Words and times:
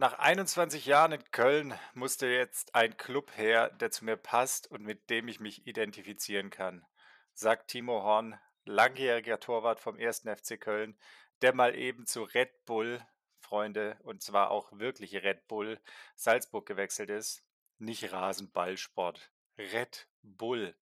Nach 0.00 0.18
21 0.18 0.86
Jahren 0.86 1.12
in 1.12 1.30
Köln 1.30 1.78
musste 1.92 2.26
jetzt 2.26 2.74
ein 2.74 2.96
Club 2.96 3.36
her, 3.36 3.68
der 3.68 3.90
zu 3.90 4.06
mir 4.06 4.16
passt 4.16 4.66
und 4.70 4.82
mit 4.82 5.10
dem 5.10 5.28
ich 5.28 5.40
mich 5.40 5.66
identifizieren 5.66 6.48
kann, 6.48 6.86
sagt 7.34 7.68
Timo 7.68 8.02
Horn, 8.02 8.40
langjähriger 8.64 9.38
Torwart 9.40 9.78
vom 9.78 9.98
1. 9.98 10.20
FC 10.20 10.58
Köln, 10.58 10.98
der 11.42 11.54
mal 11.54 11.74
eben 11.74 12.06
zu 12.06 12.22
Red 12.22 12.64
Bull, 12.64 13.06
Freunde, 13.40 13.98
und 14.02 14.22
zwar 14.22 14.50
auch 14.50 14.72
wirklich 14.72 15.14
Red 15.16 15.46
Bull, 15.48 15.78
Salzburg 16.16 16.64
gewechselt 16.64 17.10
ist. 17.10 17.44
Nicht 17.76 18.10
Rasenballsport, 18.10 19.30
Red 19.58 20.08
Bull. 20.22 20.74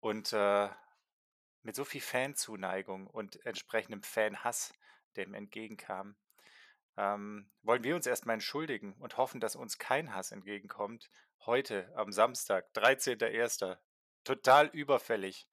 Und 0.00 0.32
äh, 0.32 0.70
mit 1.60 1.76
so 1.76 1.84
viel 1.84 2.00
Fanzuneigung 2.00 3.06
und 3.06 3.44
entsprechendem 3.44 4.02
Fanhass, 4.02 4.72
der 5.14 5.26
ihm 5.26 5.34
entgegenkam, 5.34 6.16
ähm, 6.96 7.50
wollen 7.62 7.84
wir 7.84 7.96
uns 7.96 8.06
erstmal 8.06 8.34
entschuldigen 8.34 8.94
und 8.98 9.16
hoffen, 9.16 9.40
dass 9.40 9.56
uns 9.56 9.78
kein 9.78 10.14
Hass 10.14 10.32
entgegenkommt. 10.32 11.10
Heute 11.46 11.92
am 11.96 12.12
Samstag, 12.12 12.66
13.01. 12.74 13.78
Total 14.24 14.66
überfällig. 14.68 15.48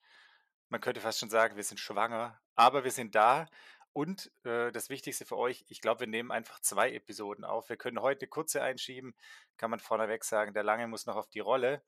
Man 0.70 0.81
könnte 0.81 1.02
fast 1.02 1.20
schon 1.20 1.29
sagen, 1.29 1.55
wir 1.55 1.63
sind 1.63 1.79
schwanger, 1.79 2.39
aber 2.55 2.84
wir 2.84 2.91
sind 2.91 3.15
da. 3.15 3.48
Und 3.93 4.31
äh, 4.43 4.71
das 4.71 4.89
Wichtigste 4.89 5.26
für 5.26 5.38
euch, 5.38 5.65
ich 5.70 5.81
glaube, 5.81 6.02
wir 6.02 6.07
nehmen 6.07 6.31
einfach 6.31 6.59
zwei 6.59 6.91
Episoden 6.91 7.43
auf. 7.43 7.70
Wir 7.70 7.77
können 7.77 8.01
heute 8.01 8.21
eine 8.21 8.29
kurze 8.29 8.62
einschieben, 8.62 9.15
kann 9.57 9.71
man 9.71 9.79
vorneweg 9.79 10.23
sagen, 10.23 10.54
der 10.54 10.63
Lange 10.63 10.88
muss 10.88 11.05
noch 11.05 11.15
auf 11.15 11.29
die 11.29 11.40
Rolle. 11.40 11.81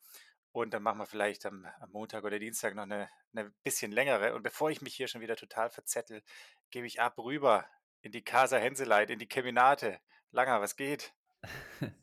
Und 0.51 0.73
dann 0.73 0.81
machen 0.81 0.97
wir 0.97 1.05
vielleicht 1.05 1.45
am, 1.45 1.67
am 1.79 1.91
Montag 1.91 2.23
oder 2.23 2.39
Dienstag 2.39 2.73
noch 2.73 2.83
eine, 2.83 3.09
eine 3.33 3.51
bisschen 3.63 3.91
längere. 3.91 4.33
Und 4.33 4.41
bevor 4.41 4.71
ich 4.71 4.81
mich 4.81 4.95
hier 4.95 5.07
schon 5.07 5.21
wieder 5.21 5.35
total 5.35 5.69
verzettel, 5.69 6.23
gebe 6.71 6.87
ich 6.87 6.99
ab 6.99 7.19
rüber 7.19 7.65
in 8.01 8.11
die 8.11 8.23
Casa 8.23 8.57
Henseleit, 8.57 9.09
in 9.09 9.19
die 9.19 9.27
Keminate. 9.27 9.99
Langer, 10.31 10.61
was 10.61 10.75
geht? 10.75 11.13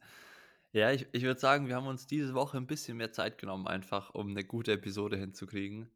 Ja, 0.77 0.93
ich, 0.93 1.07
ich 1.13 1.23
würde 1.23 1.41
sagen, 1.41 1.69
wir 1.69 1.75
haben 1.75 1.87
uns 1.87 2.07
diese 2.07 2.35
Woche 2.35 2.59
ein 2.59 2.67
bisschen 2.67 2.99
mehr 2.99 3.11
Zeit 3.11 3.39
genommen, 3.39 3.67
einfach 3.67 4.11
um 4.11 4.29
eine 4.29 4.45
gute 4.45 4.73
Episode 4.73 5.17
hinzukriegen. 5.17 5.91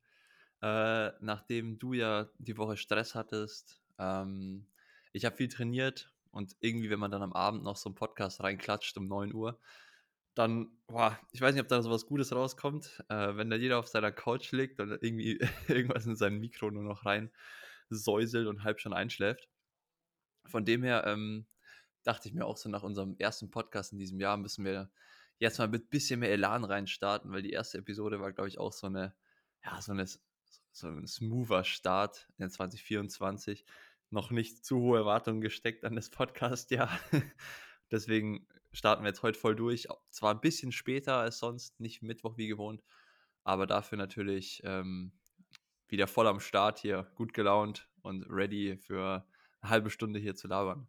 Äh, 0.62 1.10
nachdem 1.20 1.78
du 1.78 1.92
ja 1.92 2.30
die 2.38 2.56
Woche 2.56 2.78
Stress 2.78 3.14
hattest, 3.14 3.82
ähm, 3.98 4.66
ich 5.12 5.26
habe 5.26 5.36
viel 5.36 5.48
trainiert 5.48 6.10
und 6.30 6.56
irgendwie, 6.60 6.88
wenn 6.88 6.98
man 6.98 7.10
dann 7.10 7.22
am 7.22 7.34
Abend 7.34 7.62
noch 7.62 7.76
so 7.76 7.90
einen 7.90 7.94
Podcast 7.94 8.42
reinklatscht 8.42 8.96
um 8.96 9.06
9 9.06 9.34
Uhr, 9.34 9.60
dann, 10.34 10.70
boah, 10.86 11.18
ich 11.32 11.42
weiß 11.42 11.54
nicht, 11.54 11.62
ob 11.62 11.68
da 11.68 11.82
so 11.82 11.90
was 11.90 12.06
Gutes 12.06 12.34
rauskommt, 12.34 13.04
äh, 13.10 13.36
wenn 13.36 13.50
da 13.50 13.56
jeder 13.56 13.78
auf 13.78 13.88
seiner 13.88 14.12
Couch 14.12 14.50
liegt 14.52 14.80
und 14.80 14.92
irgendwie 15.02 15.40
irgendwas 15.68 16.06
in 16.06 16.16
sein 16.16 16.38
Mikro 16.38 16.70
nur 16.70 16.84
noch 16.84 17.04
rein 17.04 17.30
säuselt 17.90 18.46
und 18.46 18.64
halb 18.64 18.80
schon 18.80 18.94
einschläft. 18.94 19.50
Von 20.50 20.64
dem 20.64 20.82
her 20.82 21.04
ähm, 21.06 21.46
dachte 22.02 22.28
ich 22.28 22.34
mir 22.34 22.44
auch 22.44 22.56
so 22.56 22.68
nach 22.68 22.82
unserem 22.82 23.16
ersten 23.18 23.50
Podcast 23.50 23.92
in 23.92 23.98
diesem 23.98 24.20
Jahr 24.20 24.36
müssen 24.36 24.64
wir 24.64 24.90
jetzt 25.38 25.58
mal 25.58 25.68
mit 25.68 25.84
ein 25.84 25.90
bisschen 25.90 26.20
mehr 26.20 26.32
Elan 26.32 26.64
reinstarten, 26.64 27.32
weil 27.32 27.42
die 27.42 27.52
erste 27.52 27.78
Episode 27.78 28.20
war, 28.20 28.32
glaube 28.32 28.48
ich, 28.48 28.58
auch 28.58 28.72
so 28.72 28.86
eine, 28.86 29.14
ja, 29.64 29.80
so 29.80 29.92
eine 29.92 30.06
so 30.72 30.88
ein 30.88 31.06
smoother 31.06 31.64
Start 31.64 32.28
in 32.38 32.50
2024. 32.50 33.64
Noch 34.10 34.30
nicht 34.30 34.64
zu 34.64 34.78
hohe 34.78 34.98
Erwartungen 34.98 35.40
gesteckt 35.40 35.84
an 35.84 35.94
das 35.94 36.10
Podcast, 36.10 36.70
ja. 36.70 36.90
Deswegen 37.90 38.46
starten 38.72 39.02
wir 39.02 39.08
jetzt 39.08 39.22
heute 39.22 39.38
voll 39.38 39.56
durch. 39.56 39.88
Zwar 40.10 40.34
ein 40.34 40.40
bisschen 40.40 40.72
später 40.72 41.16
als 41.16 41.38
sonst, 41.38 41.80
nicht 41.80 42.02
Mittwoch 42.02 42.36
wie 42.36 42.48
gewohnt, 42.48 42.82
aber 43.44 43.66
dafür 43.66 43.98
natürlich 43.98 44.62
ähm, 44.64 45.12
wieder 45.88 46.06
voll 46.06 46.26
am 46.26 46.40
Start 46.40 46.78
hier, 46.78 47.10
gut 47.14 47.34
gelaunt 47.34 47.88
und 48.02 48.24
ready 48.28 48.76
für 48.76 49.26
eine 49.60 49.70
halbe 49.70 49.90
Stunde 49.90 50.18
hier 50.18 50.34
zu 50.34 50.48
labern. 50.48 50.86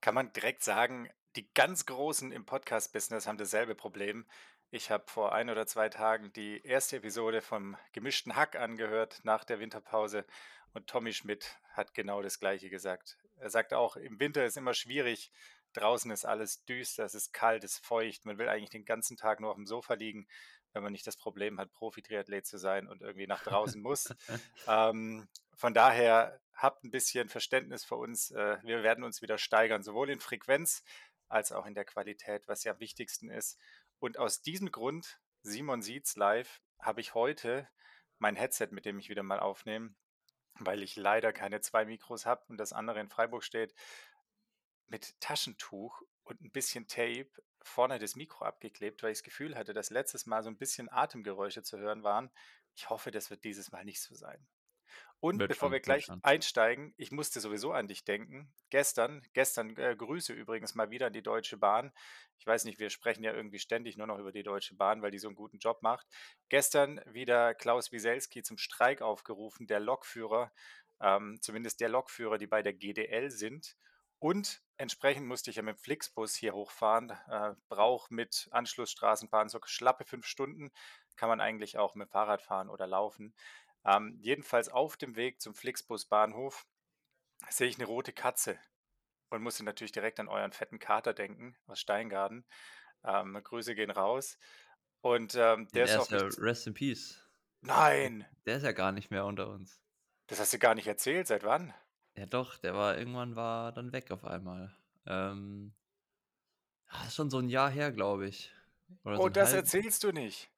Kann 0.00 0.14
man 0.14 0.32
direkt 0.32 0.62
sagen, 0.62 1.08
die 1.36 1.52
ganz 1.54 1.86
Großen 1.86 2.32
im 2.32 2.44
Podcast-Business 2.44 3.26
haben 3.26 3.38
dasselbe 3.38 3.74
Problem. 3.74 4.26
Ich 4.70 4.90
habe 4.90 5.04
vor 5.08 5.32
ein 5.32 5.50
oder 5.50 5.66
zwei 5.66 5.88
Tagen 5.88 6.32
die 6.32 6.62
erste 6.62 6.96
Episode 6.96 7.40
vom 7.40 7.76
gemischten 7.92 8.36
Hack 8.36 8.56
angehört 8.56 9.20
nach 9.24 9.44
der 9.44 9.58
Winterpause 9.60 10.24
und 10.72 10.86
Tommy 10.86 11.12
Schmidt 11.12 11.58
hat 11.72 11.94
genau 11.94 12.22
das 12.22 12.38
Gleiche 12.38 12.70
gesagt. 12.70 13.18
Er 13.36 13.50
sagt 13.50 13.74
auch, 13.74 13.96
im 13.96 14.20
Winter 14.20 14.44
ist 14.44 14.56
immer 14.56 14.74
schwierig, 14.74 15.32
draußen 15.72 16.10
ist 16.10 16.24
alles 16.24 16.64
düster, 16.64 17.04
es 17.04 17.14
ist 17.14 17.32
kalt, 17.32 17.64
es 17.64 17.74
ist 17.74 17.86
feucht, 17.86 18.24
man 18.26 18.38
will 18.38 18.48
eigentlich 18.48 18.70
den 18.70 18.84
ganzen 18.84 19.16
Tag 19.16 19.40
nur 19.40 19.50
auf 19.50 19.56
dem 19.56 19.66
Sofa 19.66 19.94
liegen, 19.94 20.26
wenn 20.72 20.82
man 20.82 20.92
nicht 20.92 21.06
das 21.06 21.16
Problem 21.16 21.58
hat, 21.58 21.72
Profi-Triathlet 21.72 22.46
zu 22.46 22.58
sein 22.58 22.86
und 22.86 23.02
irgendwie 23.02 23.26
nach 23.26 23.42
draußen 23.42 23.80
muss. 23.80 24.14
ähm, 24.68 25.28
von 25.60 25.74
daher 25.74 26.40
habt 26.54 26.84
ein 26.84 26.90
bisschen 26.90 27.28
Verständnis 27.28 27.84
für 27.84 27.96
uns. 27.96 28.30
Äh, 28.30 28.56
wir 28.62 28.82
werden 28.82 29.04
uns 29.04 29.20
wieder 29.20 29.36
steigern, 29.36 29.82
sowohl 29.82 30.08
in 30.08 30.18
Frequenz 30.18 30.82
als 31.28 31.52
auch 31.52 31.66
in 31.66 31.74
der 31.74 31.84
Qualität, 31.84 32.48
was 32.48 32.64
ja 32.64 32.72
am 32.72 32.80
wichtigsten 32.80 33.28
ist. 33.28 33.58
Und 33.98 34.16
aus 34.16 34.40
diesem 34.40 34.72
Grund, 34.72 35.20
Simon 35.42 35.82
sieht's 35.82 36.16
live, 36.16 36.62
habe 36.78 37.02
ich 37.02 37.12
heute 37.12 37.68
mein 38.18 38.36
Headset, 38.36 38.68
mit 38.70 38.86
dem 38.86 38.98
ich 38.98 39.10
wieder 39.10 39.22
mal 39.22 39.38
aufnehme, 39.38 39.94
weil 40.54 40.82
ich 40.82 40.96
leider 40.96 41.30
keine 41.30 41.60
zwei 41.60 41.84
Mikros 41.84 42.24
habe 42.24 42.42
und 42.48 42.56
das 42.56 42.72
andere 42.72 42.98
in 42.98 43.10
Freiburg 43.10 43.44
steht, 43.44 43.74
mit 44.86 45.20
Taschentuch 45.20 46.00
und 46.24 46.40
ein 46.40 46.52
bisschen 46.52 46.88
Tape 46.88 47.28
vorne 47.60 47.98
das 47.98 48.16
Mikro 48.16 48.46
abgeklebt, 48.46 49.02
weil 49.02 49.12
ich 49.12 49.18
das 49.18 49.24
Gefühl 49.24 49.56
hatte, 49.56 49.74
dass 49.74 49.90
letztes 49.90 50.24
Mal 50.24 50.42
so 50.42 50.48
ein 50.48 50.56
bisschen 50.56 50.90
Atemgeräusche 50.90 51.62
zu 51.62 51.76
hören 51.76 52.02
waren. 52.02 52.30
Ich 52.74 52.88
hoffe, 52.88 53.10
das 53.10 53.28
wird 53.28 53.44
dieses 53.44 53.72
Mal 53.72 53.84
nicht 53.84 54.00
so 54.00 54.14
sein. 54.14 54.48
Und 55.20 55.38
wird 55.38 55.50
bevor 55.50 55.70
wir 55.70 55.80
gleich 55.80 56.08
einsteigen, 56.22 56.94
ich 56.96 57.12
musste 57.12 57.40
sowieso 57.40 57.72
an 57.72 57.88
dich 57.88 58.04
denken. 58.04 58.50
Gestern, 58.70 59.22
gestern 59.34 59.76
äh, 59.76 59.94
Grüße 59.94 60.32
übrigens 60.32 60.74
mal 60.74 60.90
wieder 60.90 61.08
an 61.08 61.12
die 61.12 61.22
Deutsche 61.22 61.58
Bahn. 61.58 61.92
Ich 62.38 62.46
weiß 62.46 62.64
nicht, 62.64 62.78
wir 62.78 62.88
sprechen 62.88 63.22
ja 63.22 63.34
irgendwie 63.34 63.58
ständig 63.58 63.98
nur 63.98 64.06
noch 64.06 64.18
über 64.18 64.32
die 64.32 64.42
Deutsche 64.42 64.76
Bahn, 64.76 65.02
weil 65.02 65.10
die 65.10 65.18
so 65.18 65.28
einen 65.28 65.36
guten 65.36 65.58
Job 65.58 65.82
macht. 65.82 66.06
Gestern 66.48 67.02
wieder 67.06 67.52
Klaus 67.54 67.92
Wieselski 67.92 68.42
zum 68.42 68.56
Streik 68.56 69.02
aufgerufen, 69.02 69.66
der 69.66 69.78
Lokführer, 69.78 70.50
ähm, 71.02 71.38
zumindest 71.42 71.82
der 71.82 71.90
Lokführer, 71.90 72.38
die 72.38 72.46
bei 72.46 72.62
der 72.62 72.72
GDL 72.72 73.30
sind. 73.30 73.76
Und 74.20 74.62
entsprechend 74.76 75.26
musste 75.26 75.50
ich 75.50 75.56
ja 75.56 75.62
mit 75.62 75.76
dem 75.76 75.80
Flixbus 75.80 76.34
hier 76.34 76.54
hochfahren. 76.54 77.10
Äh, 77.28 77.54
Braucht 77.68 78.10
mit 78.10 78.48
Anschlussstraßenbahn 78.52 79.48
so 79.48 79.60
schlappe 79.64 80.04
fünf 80.04 80.26
Stunden. 80.26 80.70
Kann 81.16 81.28
man 81.28 81.40
eigentlich 81.40 81.78
auch 81.78 81.94
mit 81.94 82.08
dem 82.08 82.12
Fahrrad 82.12 82.42
fahren 82.42 82.70
oder 82.70 82.86
laufen. 82.86 83.34
Ähm, 83.84 84.18
jedenfalls 84.20 84.68
auf 84.68 84.96
dem 84.96 85.16
Weg 85.16 85.40
zum 85.40 85.54
Flixbus-Bahnhof 85.54 86.66
sehe 87.48 87.68
ich 87.68 87.76
eine 87.76 87.86
rote 87.86 88.12
Katze 88.12 88.58
und 89.30 89.42
musste 89.42 89.64
natürlich 89.64 89.92
direkt 89.92 90.20
an 90.20 90.28
euren 90.28 90.52
fetten 90.52 90.78
Kater 90.78 91.14
denken 91.14 91.56
aus 91.66 91.80
Steingarten. 91.80 92.44
Ähm, 93.04 93.38
Grüße 93.42 93.74
gehen 93.74 93.90
raus. 93.90 94.38
Und 95.00 95.34
ähm, 95.34 95.68
der, 95.68 95.86
der 95.86 96.00
ist, 96.00 96.02
ist 96.02 96.10
ja 96.10 96.28
Rest 96.42 96.66
in 96.66 96.74
Peace. 96.74 97.24
Nein! 97.62 98.26
Der 98.46 98.56
ist 98.56 98.64
ja 98.64 98.72
gar 98.72 98.92
nicht 98.92 99.10
mehr 99.10 99.24
unter 99.24 99.48
uns. 99.48 99.80
Das 100.26 100.40
hast 100.40 100.52
du 100.52 100.58
gar 100.58 100.74
nicht 100.74 100.86
erzählt. 100.86 101.26
Seit 101.26 101.42
wann? 101.42 101.72
Ja, 102.16 102.26
doch, 102.26 102.58
der 102.58 102.74
war 102.74 102.98
irgendwann 102.98 103.36
war 103.36 103.72
dann 103.72 103.92
weg 103.92 104.10
auf 104.10 104.24
einmal. 104.24 104.74
Ähm, 105.06 105.74
das 106.90 107.08
ist 107.08 107.14
schon 107.14 107.30
so 107.30 107.38
ein 107.38 107.48
Jahr 107.48 107.70
her, 107.70 107.92
glaube 107.92 108.26
ich. 108.26 108.52
Oder 109.04 109.18
oh, 109.18 109.22
so 109.22 109.28
das 109.28 109.50
halb... 109.50 109.60
erzählst 109.60 110.04
du 110.04 110.12
nicht. 110.12 110.50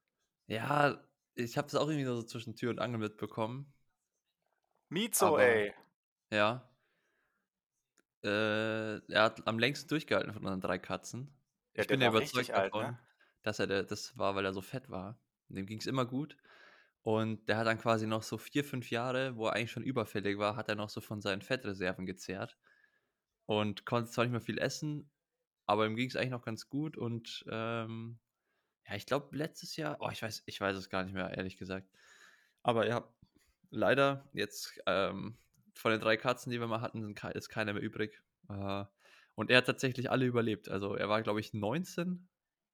Ja, 0.47 1.01
ich 1.35 1.57
habe 1.57 1.67
das 1.67 1.75
auch 1.75 1.89
irgendwie 1.89 2.05
so 2.05 2.23
zwischen 2.23 2.57
Tür 2.57 2.71
und 2.71 2.79
Angel 2.79 2.99
mitbekommen. 2.99 3.73
Mizo, 4.89 5.27
Aber, 5.27 5.43
ey. 5.43 5.75
Ja. 6.31 6.69
Äh, 8.23 8.99
er 9.13 9.23
hat 9.23 9.47
am 9.47 9.59
längsten 9.59 9.89
durchgehalten 9.89 10.33
von 10.33 10.43
unseren 10.43 10.61
drei 10.61 10.79
Katzen. 10.79 11.35
Ja, 11.75 11.83
ich 11.83 11.89
bin 11.89 12.01
ja 12.01 12.09
überzeugt 12.09 12.51
davon, 12.51 12.85
alt, 12.85 12.93
ne? 12.93 12.99
dass 13.43 13.59
er 13.59 13.67
der, 13.67 13.83
das 13.85 14.17
war, 14.17 14.35
weil 14.35 14.45
er 14.45 14.53
so 14.53 14.61
fett 14.61 14.91
war. 14.91 15.19
Dem 15.49 15.67
ging 15.67 15.79
es 15.79 15.87
immer 15.87 16.07
gut. 16.07 16.37
Und 17.03 17.49
der 17.49 17.57
hat 17.57 17.67
dann 17.67 17.79
quasi 17.79 18.07
noch 18.07 18.23
so 18.23 18.39
vier, 18.39 18.65
fünf 18.65 18.91
Jahre, 18.91 19.37
wo 19.37 19.47
er 19.47 19.55
eigentlich 19.55 19.73
schon 19.73 19.83
überfällig 19.83 20.39
war, 20.39 20.57
hat 20.57 20.69
er 20.69 20.77
noch 20.77 20.89
so 20.89 21.01
von 21.01 21.21
seinen 21.21 21.43
Fettreserven 21.43 22.07
gezehrt. 22.07 22.57
Und 23.47 23.85
konnte 23.85 24.11
zwar 24.11 24.25
nicht 24.25 24.33
mehr 24.33 24.41
viel 24.41 24.59
essen, 24.59 25.11
aber 25.67 25.87
ihm 25.87 25.97
ging 25.97 26.09
es 26.09 26.17
eigentlich 26.17 26.31
noch 26.31 26.45
ganz 26.45 26.69
gut. 26.69 26.97
Und 26.97 27.45
ähm, 27.51 28.21
ja, 28.89 28.95
ich 28.95 29.07
glaube, 29.07 29.37
letztes 29.37 29.77
Jahr, 29.77 29.97
oh, 30.01 30.11
ich 30.11 30.23
weiß, 30.23 30.43
ich 30.47 30.61
weiß 30.61 30.77
es 30.77 30.91
gar 30.91 31.05
nicht 31.05 31.15
mehr, 31.15 31.37
ehrlich 31.37 31.57
gesagt. 31.57 31.89
Aber 32.63 32.87
ja, 32.87 33.09
leider 33.71 34.29
jetzt 34.33 34.81
ähm, 34.87 35.37
von 35.75 35.93
den 35.93 36.01
drei 36.01 36.17
Katzen, 36.17 36.51
die 36.53 36.61
wir 36.61 36.67
mal 36.67 36.81
hatten, 36.81 37.15
ist 37.35 37.49
keiner 37.49 37.73
mehr 37.73 37.83
übrig. 37.83 38.21
Äh, 38.49 38.85
und 39.35 39.51
er 39.51 39.59
hat 39.59 39.67
tatsächlich 39.67 40.11
alle 40.11 40.27
überlebt. 40.27 40.69
Also 40.69 40.95
er 40.95 41.09
war, 41.09 41.23
glaube 41.23 41.41
ich, 41.41 41.55
19 41.55 42.29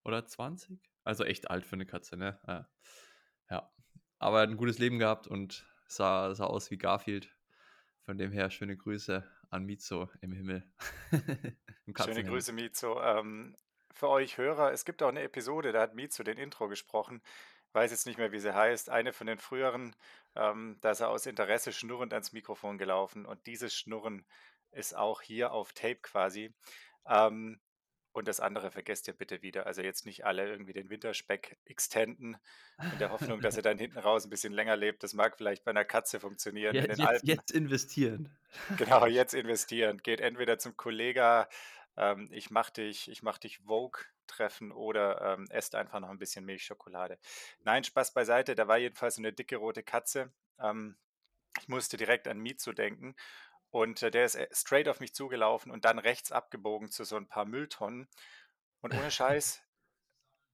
oder 0.04 0.26
20. 0.26 0.80
Also 1.04 1.24
echt 1.24 1.50
alt 1.50 1.64
für 1.64 1.76
eine 1.76 1.86
Katze, 1.86 2.16
ne? 2.16 2.38
Äh, 2.46 3.54
ja. 3.54 3.72
Aber 4.18 4.38
er 4.38 4.42
hat 4.42 4.50
ein 4.50 4.56
gutes 4.56 4.78
Leben 4.78 4.98
gehabt 4.98 5.26
und 5.26 5.66
sah, 5.86 6.34
sah 6.34 6.46
aus 6.46 6.70
wie 6.70 6.78
Garfield. 6.78 7.34
Von 8.02 8.18
dem 8.18 8.32
her 8.32 8.50
schöne 8.50 8.76
Grüße 8.76 9.24
an 9.50 9.64
Mizo 9.64 10.10
im 10.20 10.32
Himmel. 10.32 10.64
Im 11.86 11.94
schöne 11.96 12.24
Grüße, 12.24 12.52
Mizo. 12.52 13.00
Ähm, 13.02 13.56
für 13.98 14.08
euch 14.08 14.38
Hörer, 14.38 14.72
es 14.72 14.84
gibt 14.84 15.02
auch 15.02 15.08
eine 15.08 15.22
Episode, 15.22 15.72
da 15.72 15.80
hat 15.80 15.96
Mizu 15.96 16.22
den 16.22 16.38
Intro 16.38 16.68
gesprochen. 16.68 17.20
Weiß 17.72 17.90
jetzt 17.90 18.06
nicht 18.06 18.16
mehr, 18.16 18.30
wie 18.30 18.38
sie 18.38 18.54
heißt. 18.54 18.90
Eine 18.90 19.12
von 19.12 19.26
den 19.26 19.38
früheren, 19.38 19.94
ähm, 20.36 20.78
da 20.80 20.92
ist 20.92 21.00
er 21.00 21.10
aus 21.10 21.26
Interesse 21.26 21.72
schnurrend 21.72 22.12
ans 22.14 22.32
Mikrofon 22.32 22.78
gelaufen. 22.78 23.26
Und 23.26 23.44
dieses 23.46 23.74
Schnurren 23.74 24.24
ist 24.70 24.96
auch 24.96 25.20
hier 25.20 25.52
auf 25.52 25.72
Tape 25.72 25.96
quasi. 25.96 26.54
Ähm, 27.06 27.60
und 28.12 28.26
das 28.26 28.40
andere 28.40 28.70
vergesst 28.70 29.06
ihr 29.06 29.14
bitte 29.14 29.42
wieder. 29.42 29.66
Also 29.66 29.82
jetzt 29.82 30.06
nicht 30.06 30.24
alle 30.24 30.48
irgendwie 30.48 30.72
den 30.72 30.90
Winterspeck 30.90 31.58
extenden 31.66 32.36
in 32.92 32.98
der 32.98 33.10
Hoffnung, 33.10 33.40
dass 33.40 33.56
er 33.56 33.62
dann 33.62 33.78
hinten 33.78 33.98
raus 33.98 34.24
ein 34.24 34.30
bisschen 34.30 34.52
länger 34.52 34.76
lebt. 34.76 35.02
Das 35.02 35.12
mag 35.12 35.36
vielleicht 35.36 35.64
bei 35.64 35.72
einer 35.72 35.84
Katze 35.84 36.18
funktionieren 36.20 36.74
in 36.74 36.82
Jetzt, 36.84 36.98
den 36.98 37.00
jetzt, 37.00 37.08
Alpen. 37.08 37.26
jetzt 37.28 37.50
investieren. 37.50 38.38
Genau, 38.76 39.06
jetzt 39.06 39.34
investieren. 39.34 39.98
Geht 39.98 40.20
entweder 40.20 40.58
zum 40.58 40.76
Kollega, 40.76 41.48
ähm, 41.98 42.28
ich 42.32 42.50
mach 42.50 42.70
dich, 42.70 43.10
ich 43.10 43.22
mach 43.22 43.38
dich 43.38 43.58
Vogue 43.58 44.00
treffen 44.26 44.72
oder 44.72 45.20
ähm, 45.20 45.46
esst 45.50 45.74
einfach 45.74 46.00
noch 46.00 46.10
ein 46.10 46.18
bisschen 46.18 46.44
Milchschokolade. 46.44 47.18
Nein, 47.60 47.84
Spaß 47.84 48.14
beiseite. 48.14 48.54
Da 48.54 48.68
war 48.68 48.78
jedenfalls 48.78 49.16
so 49.16 49.20
eine 49.20 49.32
dicke 49.32 49.56
rote 49.56 49.82
Katze. 49.82 50.32
Ähm, 50.60 50.96
ich 51.60 51.68
musste 51.68 51.96
direkt 51.96 52.28
an 52.28 52.38
Mizu 52.38 52.72
denken 52.72 53.16
und 53.70 54.02
äh, 54.02 54.10
der 54.10 54.24
ist 54.24 54.36
äh, 54.36 54.48
straight 54.52 54.88
auf 54.88 55.00
mich 55.00 55.14
zugelaufen 55.14 55.72
und 55.72 55.84
dann 55.84 55.98
rechts 55.98 56.32
abgebogen 56.32 56.90
zu 56.90 57.04
so 57.04 57.16
ein 57.16 57.28
paar 57.28 57.44
Mülltonnen. 57.44 58.08
Und 58.80 58.94
ohne 58.94 59.10
Scheiß, 59.10 59.62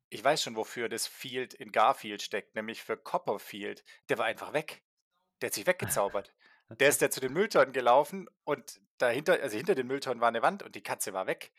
ich 0.09 0.25
weiß 0.25 0.43
schon, 0.43 0.57
wofür 0.57 0.89
das 0.89 1.07
Field 1.07 1.55
in 1.55 1.73
Garfield 1.73 2.23
steckt, 2.23 2.55
nämlich 2.55 2.83
für 2.83 2.97
Copperfield. 2.97 3.85
Der 4.09 4.19
war 4.19 4.27
einfach 4.27 4.53
weg. 4.53 4.83
Der 5.41 5.49
hat 5.49 5.55
sich 5.55 5.67
weggezaubert. 5.67 6.35
Der 6.71 6.89
ist 6.89 7.03
ja 7.03 7.11
zu 7.11 7.21
den 7.21 7.33
Mülltonnen 7.33 7.73
gelaufen 7.73 8.29
und 8.45 8.81
dahinter, 8.99 9.41
also 9.43 9.57
hinter 9.57 9.75
den 9.75 9.87
Mülltonnen 9.87 10.21
war 10.21 10.29
eine 10.29 10.43
Wand 10.43 10.63
und 10.63 10.75
die 10.75 10.83
Katze 10.83 11.13
war 11.13 11.27
weg. 11.27 11.53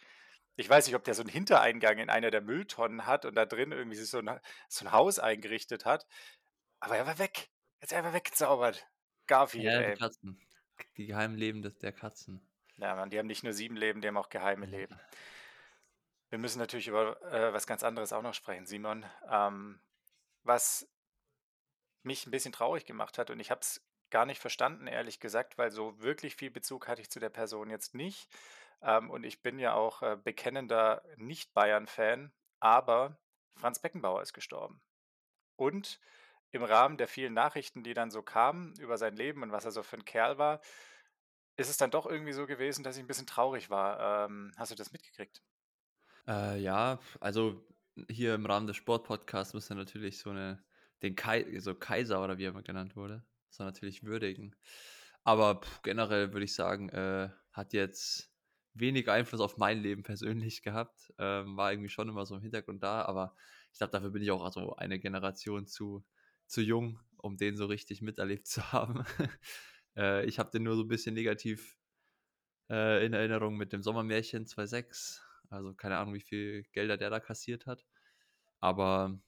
Ich 0.58 0.70
weiß 0.70 0.86
nicht, 0.88 0.96
ob 0.96 1.04
der 1.04 1.14
so 1.14 1.22
einen 1.22 1.30
Hintereingang 1.30 1.98
in 1.98 2.10
einer 2.10 2.32
der 2.32 2.42
Mülltonnen 2.42 3.06
hat 3.06 3.26
und 3.26 3.36
da 3.36 3.46
drin 3.46 3.72
irgendwie 3.72 3.98
so 3.98 4.20
ein, 4.20 4.40
so 4.70 4.86
ein 4.86 4.92
Haus 4.92 5.20
eingerichtet 5.20 5.86
hat. 5.86 6.08
Aber 6.80 6.98
er 6.98 7.08
war 7.08 7.20
weg. 7.20 7.50
Er 7.80 7.86
ist 7.86 7.94
einfach 7.94 8.14
weggezaubert. 8.14 8.88
Garfield, 9.28 9.66
Ja, 9.66 9.82
die. 9.82 10.00
Katzen. 10.00 10.40
Die 10.98 11.08
geheimen 11.08 11.38
Leben 11.38 11.62
des, 11.62 11.78
der 11.80 11.92
Katzen. 11.92 12.48
Ja, 12.78 12.96
Mann, 12.96 13.10
die 13.10 13.18
haben 13.20 13.28
nicht 13.28 13.44
nur 13.44 13.54
sieben 13.54 13.76
Leben, 13.76 14.02
die 14.02 14.08
haben 14.08 14.18
auch 14.18 14.30
geheime. 14.30 14.66
Leben. 14.66 15.00
Wir 16.30 16.40
müssen 16.40 16.60
natürlich 16.60 16.88
über 16.88 17.22
äh, 17.32 17.54
was 17.54 17.68
ganz 17.68 17.84
anderes 17.84 18.12
auch 18.12 18.22
noch 18.22 18.34
sprechen, 18.34 18.66
Simon. 18.66 19.06
Ähm, 19.30 19.80
was 20.44 20.88
mich 22.04 22.28
ein 22.28 22.32
bisschen 22.32 22.52
traurig 22.52 22.86
gemacht 22.86 23.18
hat 23.18 23.30
und 23.30 23.40
ich 23.40 23.52
habe 23.52 23.62
es 23.62 23.82
gar 24.16 24.26
nicht 24.26 24.40
verstanden, 24.40 24.88
ehrlich 24.88 25.20
gesagt, 25.20 25.58
weil 25.58 25.72
so 25.72 26.00
wirklich 26.00 26.38
viel 26.38 26.50
Bezug 26.50 26.88
hatte 26.88 27.02
ich 27.02 27.10
zu 27.10 27.20
der 27.20 27.30
Person 27.30 27.70
jetzt 27.70 27.94
nicht. 27.94 28.30
Ähm, 28.82 29.10
und 29.10 29.26
ich 29.26 29.42
bin 29.42 29.60
ja 29.60 29.74
auch 29.74 30.02
äh, 30.04 30.16
bekennender 30.16 31.04
Nicht-Bayern-Fan, 31.18 32.32
aber 32.62 33.18
Franz 33.58 33.80
Beckenbauer 33.80 34.22
ist 34.22 34.32
gestorben. 34.32 34.82
Und 35.58 36.00
im 36.52 36.64
Rahmen 36.64 36.96
der 36.96 37.10
vielen 37.10 37.34
Nachrichten, 37.34 37.84
die 37.84 37.94
dann 37.94 38.10
so 38.10 38.22
kamen 38.22 38.74
über 38.80 38.98
sein 38.98 39.18
Leben 39.18 39.44
und 39.44 39.52
was 39.52 39.66
er 39.66 39.72
so 39.72 39.84
für 39.84 39.98
ein 39.98 40.06
Kerl 40.06 40.38
war, 40.38 40.62
ist 41.58 41.70
es 41.70 41.76
dann 41.76 41.92
doch 41.92 42.06
irgendwie 42.06 42.32
so 42.32 42.48
gewesen, 42.48 42.86
dass 42.86 42.96
ich 42.96 43.04
ein 43.04 43.08
bisschen 43.08 43.28
traurig 43.28 43.70
war. 43.70 44.28
Ähm, 44.28 44.54
hast 44.56 44.72
du 44.72 44.76
das 44.76 44.94
mitgekriegt? 44.94 45.42
Äh, 46.26 46.62
ja, 46.62 47.00
also 47.20 47.68
hier 48.10 48.36
im 48.36 48.46
Rahmen 48.46 48.68
des 48.68 48.78
Sportpodcasts 48.78 49.54
muss 49.54 49.70
er 49.70 49.76
natürlich 49.76 50.20
so 50.20 50.30
eine, 50.30 50.64
den 51.02 51.18
Kai, 51.18 51.60
so 51.60 51.76
Kaiser 51.76 52.24
oder 52.24 52.38
wie 52.38 52.46
er 52.46 52.52
immer 52.52 52.64
genannt 52.64 52.96
wurde, 52.96 53.26
so 53.56 53.64
natürlich 53.64 54.04
würdigen. 54.04 54.56
Aber 55.24 55.62
pff, 55.62 55.82
generell 55.82 56.34
würde 56.34 56.46
ich 56.46 56.54
sagen, 56.56 56.90
äh, 56.90 57.30
hat 57.52 57.74
jetzt 57.74 58.32
wenig 58.74 59.10
Einfluss 59.10 59.42
auf 59.42 59.58
mein 59.58 59.80
Leben 59.82 60.04
persönlich 60.04 60.62
gehabt. 60.64 61.14
Ähm, 61.18 61.58
war 61.58 61.72
irgendwie 61.72 61.90
schon 61.90 62.10
immer 62.10 62.26
so 62.26 62.36
im 62.36 62.42
Hintergrund 62.42 62.84
da, 62.84 63.04
aber 63.04 63.36
ich 63.72 63.80
glaube, 63.80 63.92
dafür 63.92 64.12
bin 64.12 64.22
ich 64.24 64.32
auch 64.32 64.44
also 64.44 64.76
eine 64.76 65.00
Generation 65.00 65.68
zu, 65.68 66.06
zu 66.48 66.62
jung, 66.62 67.00
um 67.18 67.38
den 67.38 67.58
so 67.58 67.66
richtig 67.66 68.02
miterlebt 68.02 68.48
zu 68.48 68.72
haben. 68.72 69.04
äh, 69.98 70.26
ich 70.26 70.40
habe 70.40 70.52
den 70.52 70.64
nur 70.64 70.76
so 70.76 70.84
ein 70.84 70.88
bisschen 70.88 71.16
negativ 71.16 71.78
äh, 72.70 73.06
in 73.06 73.14
Erinnerung 73.14 73.58
mit 73.58 73.74
dem 73.74 73.82
Sommermärchen 73.84 74.46
2.6. 74.46 75.22
Also 75.50 75.74
keine 75.74 75.98
Ahnung, 75.98 76.14
wie 76.14 76.22
viel 76.22 76.64
Gelder 76.74 76.98
der 76.98 77.10
da 77.10 77.20
kassiert 77.20 77.66
hat. 77.66 77.86
Aber 78.60 79.20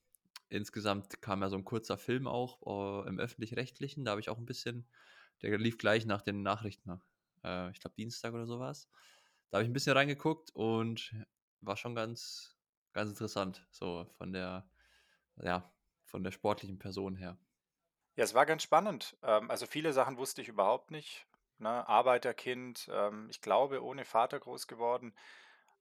insgesamt 0.50 1.22
kam 1.22 1.42
ja 1.42 1.50
so 1.50 1.58
ein 1.58 1.66
kurzer 1.66 1.98
Film 1.98 2.28
auch 2.28 3.06
äh, 3.06 3.08
im 3.10 3.20
öffentlich-rechtlichen. 3.20 4.06
Da 4.06 4.12
habe 4.12 4.22
ich 4.22 4.30
auch 4.30 4.38
ein 4.38 4.46
bisschen, 4.46 4.90
der 5.42 5.58
lief 5.58 5.78
gleich 5.78 6.06
nach 6.06 6.22
den 6.22 6.44
Nachrichten. 6.44 7.02
Äh, 7.44 7.72
ich 7.72 7.80
glaube 7.80 7.96
Dienstag 7.96 8.34
oder 8.34 8.48
sowas. 8.48 8.90
Da 9.50 9.58
habe 9.58 9.64
ich 9.64 9.70
ein 9.70 9.74
bisschen 9.74 9.94
reingeguckt 9.94 10.52
und 10.56 11.16
war 11.62 11.78
schon 11.78 11.96
ganz, 11.96 12.58
ganz 12.94 13.10
interessant. 13.10 13.68
So 13.72 14.06
von 14.18 14.34
der, 14.34 14.70
ja, 15.42 15.74
von 16.06 16.24
der 16.24 16.32
sportlichen 16.32 16.80
Person 16.80 17.16
her. 17.16 17.40
Ja, 18.16 18.24
es 18.24 18.34
war 18.34 18.46
ganz 18.46 18.64
spannend. 18.64 19.16
Ähm, 19.24 19.50
also 19.52 19.66
viele 19.66 19.94
Sachen 19.94 20.18
wusste 20.18 20.42
ich 20.42 20.48
überhaupt 20.48 20.92
nicht. 20.92 21.28
Ne? 21.60 21.88
Arbeiterkind, 21.88 22.90
ähm, 22.92 23.28
ich 23.30 23.42
glaube, 23.42 23.84
ohne 23.84 24.06
Vater 24.06 24.40
groß 24.40 24.68
geworden 24.68 25.14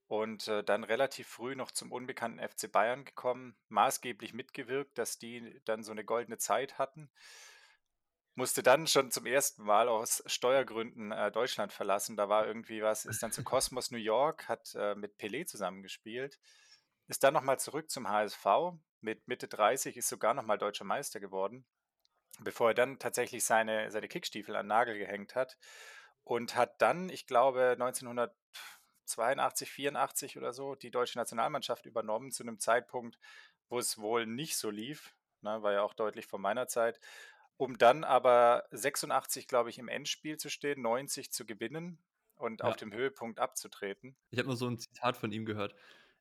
und 0.07 0.49
äh, 0.49 0.63
dann 0.63 0.85
relativ 0.85 1.29
früh 1.29 1.57
noch 1.57 1.71
zum 1.71 1.93
unbekannten 1.93 2.47
FC 2.47 2.71
Bayern 2.71 3.05
gekommen, 3.05 3.57
maßgeblich 3.69 4.33
mitgewirkt, 4.35 4.99
dass 4.99 5.19
die 5.19 5.61
dann 5.65 5.83
so 5.83 5.93
eine 5.93 6.05
goldene 6.05 6.39
Zeit 6.39 6.79
hatten. 6.79 7.11
Musste 8.35 8.63
dann 8.63 8.87
schon 8.87 9.11
zum 9.11 9.25
ersten 9.27 9.63
Mal 9.63 9.89
aus 9.89 10.23
Steuergründen 10.27 11.11
äh, 11.11 11.33
Deutschland 11.33 11.73
verlassen. 11.73 12.17
Da 12.17 12.29
war 12.29 12.47
irgendwie 12.47 12.83
was, 12.83 13.07
ist 13.07 13.23
dann 13.23 13.33
zu 13.33 13.43
Cosmos 13.43 13.91
New 13.91 13.99
York, 13.99 14.49
hat 14.49 14.75
äh, 14.75 14.95
mit 14.95 15.19
Pelé 15.19 15.47
zusammengespielt, 15.47 16.39
ist 17.09 17.25
dann 17.25 17.35
nochmal 17.35 17.59
zurück 17.59 17.91
zum 17.91 18.09
HSV. 18.09 18.47
Mit 19.01 19.27
Mitte 19.27 19.49
30 19.49 19.97
ist 19.97 20.09
sogar 20.09 20.35
nochmal 20.35 20.59
deutscher 20.59 20.85
Meister 20.85 21.21
geworden 21.21 21.67
bevor 22.41 22.71
er 22.71 22.75
dann 22.75 22.99
tatsächlich 22.99 23.45
seine, 23.45 23.91
seine 23.91 24.09
Kickstiefel 24.09 24.57
an 24.57 24.67
Nagel 24.67 24.99
gehängt 24.99 25.35
hat 25.35 25.57
und 26.25 26.57
hat 26.57 26.81
dann, 26.83 27.09
ich 27.09 27.27
glaube, 27.27 27.77
1982, 29.07 29.71
84 29.71 30.37
oder 30.39 30.53
so, 30.53 30.75
die 30.75 30.91
deutsche 30.91 31.19
Nationalmannschaft 31.19 31.87
übernommen 31.87 32.33
zu 32.33 32.43
einem 32.43 32.59
Zeitpunkt, 32.59 33.19
wo 33.69 33.79
es 33.79 33.99
wohl 33.99 34.27
nicht 34.27 34.57
so 34.57 34.71
lief, 34.71 35.15
ne, 35.43 35.63
war 35.63 35.73
ja 35.73 35.83
auch 35.83 35.95
deutlich 35.95 36.27
vor 36.27 36.39
meiner 36.39 36.69
Zeit, 36.69 37.01
um 37.57 37.79
dann 37.79 38.05
aber 38.05 38.65
86, 38.71 39.49
glaube 39.49 39.71
ich, 39.71 39.79
im 39.79 39.89
Endspiel 39.89 40.37
zu 40.39 40.51
stehen, 40.51 40.83
90 40.83 41.33
zu 41.33 41.47
gewinnen 41.47 41.99
und 42.37 42.63
Ja. 42.63 42.69
auf 42.71 42.77
dem 42.77 42.93
Höhepunkt 42.93 43.41
abzutreten. 43.41 44.17
Ich 44.31 44.39
habe 44.39 44.49
nur 44.49 44.57
so 44.57 44.69
ein 44.69 44.79
Zitat 44.79 45.17
von 45.17 45.33
ihm 45.33 45.45
gehört. 45.47 45.75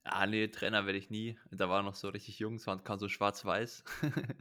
Ah, 0.04 0.28
nee, 0.28 0.48
Trainer 0.48 0.86
werde 0.86 1.00
ich 1.00 1.10
nie. 1.10 1.40
Da 1.52 1.70
war 1.70 1.80
er 1.80 1.84
noch 1.84 1.96
so 1.96 2.10
richtig 2.10 2.40
jung, 2.40 2.56
es 2.56 2.68
war 2.68 2.82
kam 2.84 3.00
so 3.00 3.10
schwarz-weiß. 3.10 3.84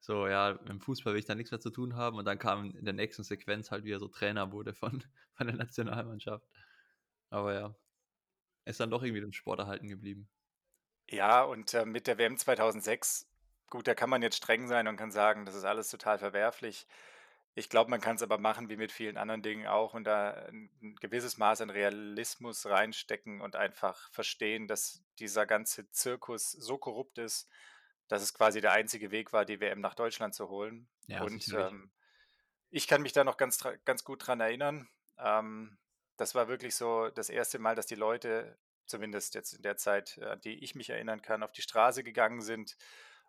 so, 0.00 0.26
ja, 0.28 0.50
im 0.50 0.80
Fußball 0.80 1.14
will 1.14 1.20
ich 1.20 1.26
da 1.26 1.34
nichts 1.34 1.50
mehr 1.50 1.60
zu 1.60 1.70
tun 1.70 1.96
haben. 1.96 2.18
Und 2.18 2.24
dann 2.26 2.38
kam 2.38 2.74
in 2.76 2.84
der 2.84 2.94
nächsten 2.94 3.24
Sequenz 3.24 3.70
halt, 3.70 3.84
wie 3.84 3.92
er 3.92 4.00
so 4.00 4.08
Trainer 4.08 4.52
wurde 4.52 4.74
von, 4.74 5.02
von 5.32 5.46
der 5.46 5.56
Nationalmannschaft. 5.56 6.46
Aber 7.30 7.54
ja, 7.54 7.74
ist 8.64 8.80
dann 8.80 8.90
doch 8.90 9.02
irgendwie 9.02 9.20
dem 9.20 9.32
Sport 9.32 9.60
erhalten 9.60 9.88
geblieben. 9.88 10.28
Ja, 11.10 11.42
und 11.42 11.72
äh, 11.74 11.86
mit 11.86 12.06
der 12.06 12.18
WM 12.18 12.36
2006, 12.36 13.26
gut, 13.70 13.86
da 13.86 13.94
kann 13.94 14.10
man 14.10 14.22
jetzt 14.22 14.36
streng 14.36 14.68
sein 14.68 14.88
und 14.88 14.96
kann 14.96 15.10
sagen, 15.10 15.46
das 15.46 15.54
ist 15.54 15.64
alles 15.64 15.88
total 15.88 16.18
verwerflich. 16.18 16.86
Ich 17.54 17.70
glaube, 17.70 17.90
man 17.90 18.00
kann 18.00 18.16
es 18.16 18.22
aber 18.22 18.38
machen 18.38 18.68
wie 18.68 18.76
mit 18.76 18.92
vielen 18.92 19.16
anderen 19.16 19.42
Dingen 19.42 19.66
auch 19.66 19.94
und 19.94 20.04
da 20.04 20.30
ein, 20.30 20.70
gewisses 21.00 21.38
Maß 21.38 21.62
an 21.62 21.70
Realismus 21.70 22.66
reinstecken 22.66 23.40
und 23.40 23.56
einfach 23.56 24.10
verstehen, 24.12 24.68
dass 24.68 25.02
dieser 25.18 25.46
ganze 25.46 25.90
Zirkus 25.90 26.52
so 26.52 26.78
korrupt 26.78 27.18
ist, 27.18 27.48
dass 28.06 28.22
es 28.22 28.34
quasi 28.34 28.60
der 28.60 28.72
einzige 28.72 29.10
Weg 29.10 29.32
war, 29.32 29.44
die 29.44 29.60
WM 29.60 29.80
nach 29.80 29.94
Deutschland 29.94 30.34
zu 30.34 30.48
holen. 30.48 30.88
Ja, 31.06 31.22
und 31.22 31.48
ähm, 31.54 31.90
ich 32.70 32.86
kann 32.86 33.02
mich 33.02 33.12
da 33.12 33.24
noch 33.24 33.38
ganz, 33.38 33.58
ganz 33.84 34.04
gut 34.04 34.26
dran 34.26 34.40
erinnern. 34.40 34.88
Ähm, 35.18 35.78
das 36.18 36.34
war 36.34 36.48
wirklich 36.48 36.74
so 36.74 37.08
das 37.10 37.30
erste 37.30 37.58
Mal, 37.58 37.74
dass 37.74 37.86
die 37.86 37.94
Leute, 37.94 38.58
zumindest 38.86 39.34
jetzt 39.34 39.54
in 39.54 39.62
der 39.62 39.76
Zeit, 39.76 40.18
äh, 40.18 40.26
an 40.26 40.40
die 40.40 40.62
ich 40.62 40.74
mich 40.74 40.90
erinnern 40.90 41.22
kann, 41.22 41.42
auf 41.42 41.52
die 41.52 41.62
Straße 41.62 42.04
gegangen 42.04 42.42
sind 42.42 42.76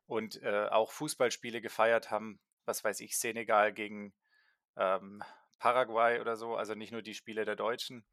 und 0.07 0.41
äh, 0.41 0.67
auch 0.69 0.91
Fußballspiele 0.91 1.61
gefeiert 1.61 2.11
haben. 2.11 2.39
Was 2.65 2.83
weiß 2.83 2.99
ich, 3.01 3.17
Senegal 3.17 3.73
gegen 3.73 4.13
ähm, 4.75 5.23
Paraguay 5.59 6.19
oder 6.19 6.35
so, 6.35 6.55
also 6.55 6.73
nicht 6.73 6.91
nur 6.91 7.01
die 7.01 7.13
Spiele 7.13 7.45
der 7.45 7.55
Deutschen. 7.55 8.05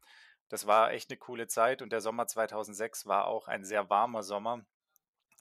Das 0.49 0.67
war 0.67 0.91
echt 0.91 1.09
eine 1.09 1.17
coole 1.17 1.47
Zeit 1.47 1.81
und 1.81 1.91
der 1.91 2.01
Sommer 2.01 2.27
2006 2.27 3.05
war 3.07 3.27
auch 3.27 3.47
ein 3.47 3.65
sehr 3.65 3.89
warmer 3.89 4.23
Sommer. 4.23 4.65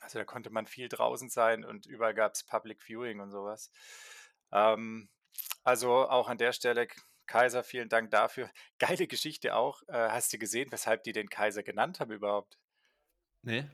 Also 0.01 0.19
da 0.19 0.25
konnte 0.25 0.51
man 0.51 0.67
viel 0.67 0.89
draußen 0.89 1.29
sein 1.31 1.65
und 1.65 1.87
überall 1.87 2.15
gab 2.15 2.35
es 2.35 2.45
Public 2.45 2.83
Viewing 2.83 3.21
und 3.21 3.31
sowas. 3.31 3.71
Ähm, 4.53 5.09
also 5.63 6.09
auch 6.09 6.29
an 6.29 6.39
der 6.39 6.53
Stelle, 6.53 6.89
Kaiser, 7.27 7.63
vielen 7.65 7.89
Dank 7.89 8.11
dafür. 8.11 8.51
Geile 8.79 9.07
Geschichte 9.07 9.55
auch. 9.55 9.83
Äh, 9.89 10.09
hast 10.11 10.33
du 10.33 10.39
gesehen, 10.39 10.71
weshalb 10.73 11.05
die 11.05 11.13
den 11.13 11.29
Kaiser 11.29 11.63
genannt 11.63 12.01
haben 12.01 12.13
überhaupt? 12.13 12.59
Nee? 13.43 13.69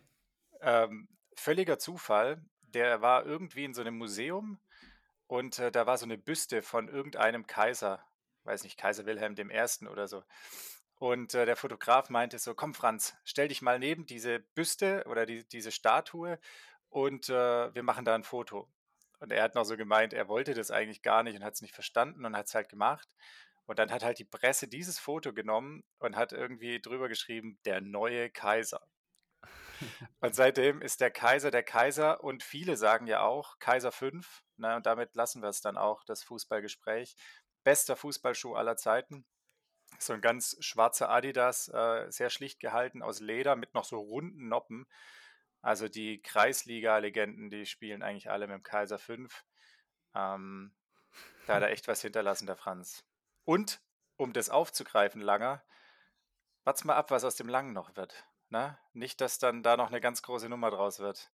Ähm, 0.61 1.09
völliger 1.35 1.79
Zufall. 1.79 2.45
Der 2.63 3.03
war 3.03 3.27
irgendwie 3.27 3.65
in 3.65 3.75
so 3.75 3.83
einem 3.83 3.99
Museum 3.99 4.59
und 5.27 5.59
äh, 5.59 5.71
da 5.71 5.87
war 5.87 5.99
so 5.99 6.05
eine 6.05 6.19
Büste 6.19 6.63
von 6.63 6.89
irgendeinem 6.89 7.47
Kaiser. 7.47 8.05
Weiß 8.45 8.65
nicht, 8.65 8.79
Kaiser 8.79 9.07
Wilhelm 9.07 9.37
I. 9.39 9.87
oder 9.87 10.09
so. 10.09 10.23
Und 10.97 11.35
äh, 11.35 11.47
der 11.47 11.57
Fotograf 11.57 12.11
meinte 12.11 12.39
so, 12.39 12.55
komm 12.55 12.75
Franz, 12.75 13.17
stell 13.25 13.49
dich 13.49 13.61
mal 13.61 13.79
neben 13.79 14.07
diese 14.07 14.39
Büste 14.39 15.05
oder 15.09 15.27
die, 15.27 15.47
diese 15.49 15.73
Statue 15.73 16.39
und 16.91 17.29
äh, 17.29 17.75
wir 17.75 17.83
machen 17.83 18.05
da 18.05 18.15
ein 18.15 18.23
Foto. 18.23 18.69
Und 19.23 19.31
er 19.31 19.45
hat 19.45 19.55
noch 19.55 19.63
so 19.63 19.77
gemeint, 19.77 20.13
er 20.13 20.27
wollte 20.27 20.53
das 20.53 20.73
eigentlich 20.73 21.01
gar 21.01 21.23
nicht 21.23 21.37
und 21.37 21.45
hat 21.45 21.55
es 21.55 21.63
nicht 21.63 21.75
verstanden 21.75 22.25
und 22.25 22.37
hat 22.37 22.49
es 22.49 22.57
halt 22.57 22.69
gemacht. 22.69 23.09
Und 23.67 23.79
dann 23.79 23.93
hat 23.93 24.03
halt 24.03 24.19
die 24.19 24.25
Presse 24.25 24.67
dieses 24.67 24.99
Foto 24.99 25.33
genommen 25.33 25.85
und 26.01 26.17
hat 26.17 26.33
irgendwie 26.33 26.81
drüber 26.81 27.09
geschrieben, 27.09 27.57
der 27.65 27.81
neue 27.81 28.31
Kaiser. 28.31 28.83
Und 30.21 30.35
seitdem 30.35 30.83
ist 30.83 31.01
der 31.01 31.13
Kaiser 31.13 31.53
der 31.53 31.63
Kaiser 31.63 32.25
und 32.25 32.43
viele 32.43 32.77
sagen 32.77 33.07
ja 33.07 33.23
auch 33.23 33.61
Kaiser 33.61 33.93
5. 33.93 34.43
Ne, 34.57 34.75
und 34.75 34.87
damit 34.87 35.15
lassen 35.15 35.41
wir 35.41 35.51
es 35.51 35.61
dann 35.61 35.77
auch, 35.77 36.03
das 36.05 36.25
Fußballgespräch. 36.25 37.15
Bester 37.63 37.95
Fußballschuh 37.95 38.55
aller 38.55 38.77
Zeiten. 38.77 39.25
So 40.01 40.15
ein 40.15 40.21
ganz 40.21 40.57
schwarzer 40.59 41.11
Adidas, 41.11 41.69
äh, 41.69 42.11
sehr 42.11 42.31
schlicht 42.31 42.59
gehalten 42.59 43.03
aus 43.03 43.21
Leder 43.21 43.55
mit 43.55 43.73
noch 43.75 43.85
so 43.85 44.01
runden 44.01 44.49
Noppen. 44.49 44.87
Also 45.63 45.89
die 45.89 46.21
Kreisliga-Legenden, 46.21 47.49
die 47.49 47.67
spielen 47.67 48.03
eigentlich 48.03 48.31
alle 48.31 48.47
mit 48.49 48.57
dem 48.57 48.63
Kaiser 48.63 48.99
5. 48.99 49.45
Ähm, 50.15 50.75
da 51.47 51.55
hat 51.55 51.63
er 51.63 51.71
echt 51.71 51.89
was 51.89 52.03
hinterlassen, 52.03 52.47
der 52.47 52.57
Franz. 52.57 53.05
Und, 53.45 53.81
um 54.17 54.33
das 54.33 54.51
aufzugreifen, 54.51 55.21
Langer, 55.21 55.65
warte 56.65 56.87
mal 56.87 56.97
ab, 56.97 57.11
was 57.11 57.25
aus 57.25 57.37
dem 57.37 57.49
Langen 57.49 57.73
noch 57.73 57.97
wird. 57.97 58.27
Ne? 58.51 58.77
Nicht, 58.93 59.21
dass 59.21 59.39
dann 59.39 59.63
da 59.63 59.77
noch 59.77 59.89
eine 59.89 60.01
ganz 60.01 60.23
große 60.23 60.49
Nummer 60.49 60.71
draus 60.71 60.99
wird. 60.99 61.33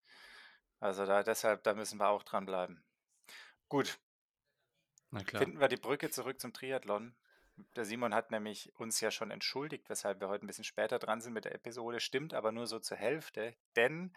Also 0.78 1.06
da 1.06 1.22
deshalb, 1.22 1.64
da 1.64 1.74
müssen 1.74 1.98
wir 1.98 2.08
auch 2.08 2.22
dranbleiben. 2.22 2.84
Gut. 3.68 3.98
Finden 5.38 5.58
wir 5.58 5.68
die 5.68 5.76
Brücke 5.76 6.10
zurück 6.10 6.38
zum 6.40 6.52
Triathlon. 6.52 7.16
Der 7.76 7.84
Simon 7.84 8.14
hat 8.14 8.30
nämlich 8.30 8.72
uns 8.76 9.00
ja 9.00 9.10
schon 9.10 9.30
entschuldigt, 9.30 9.88
weshalb 9.88 10.20
wir 10.20 10.28
heute 10.28 10.44
ein 10.44 10.46
bisschen 10.46 10.64
später 10.64 10.98
dran 10.98 11.20
sind 11.20 11.32
mit 11.32 11.44
der 11.44 11.54
Episode. 11.54 12.00
Stimmt 12.00 12.34
aber 12.34 12.52
nur 12.52 12.66
so 12.66 12.78
zur 12.78 12.96
Hälfte, 12.96 13.54
denn 13.76 14.12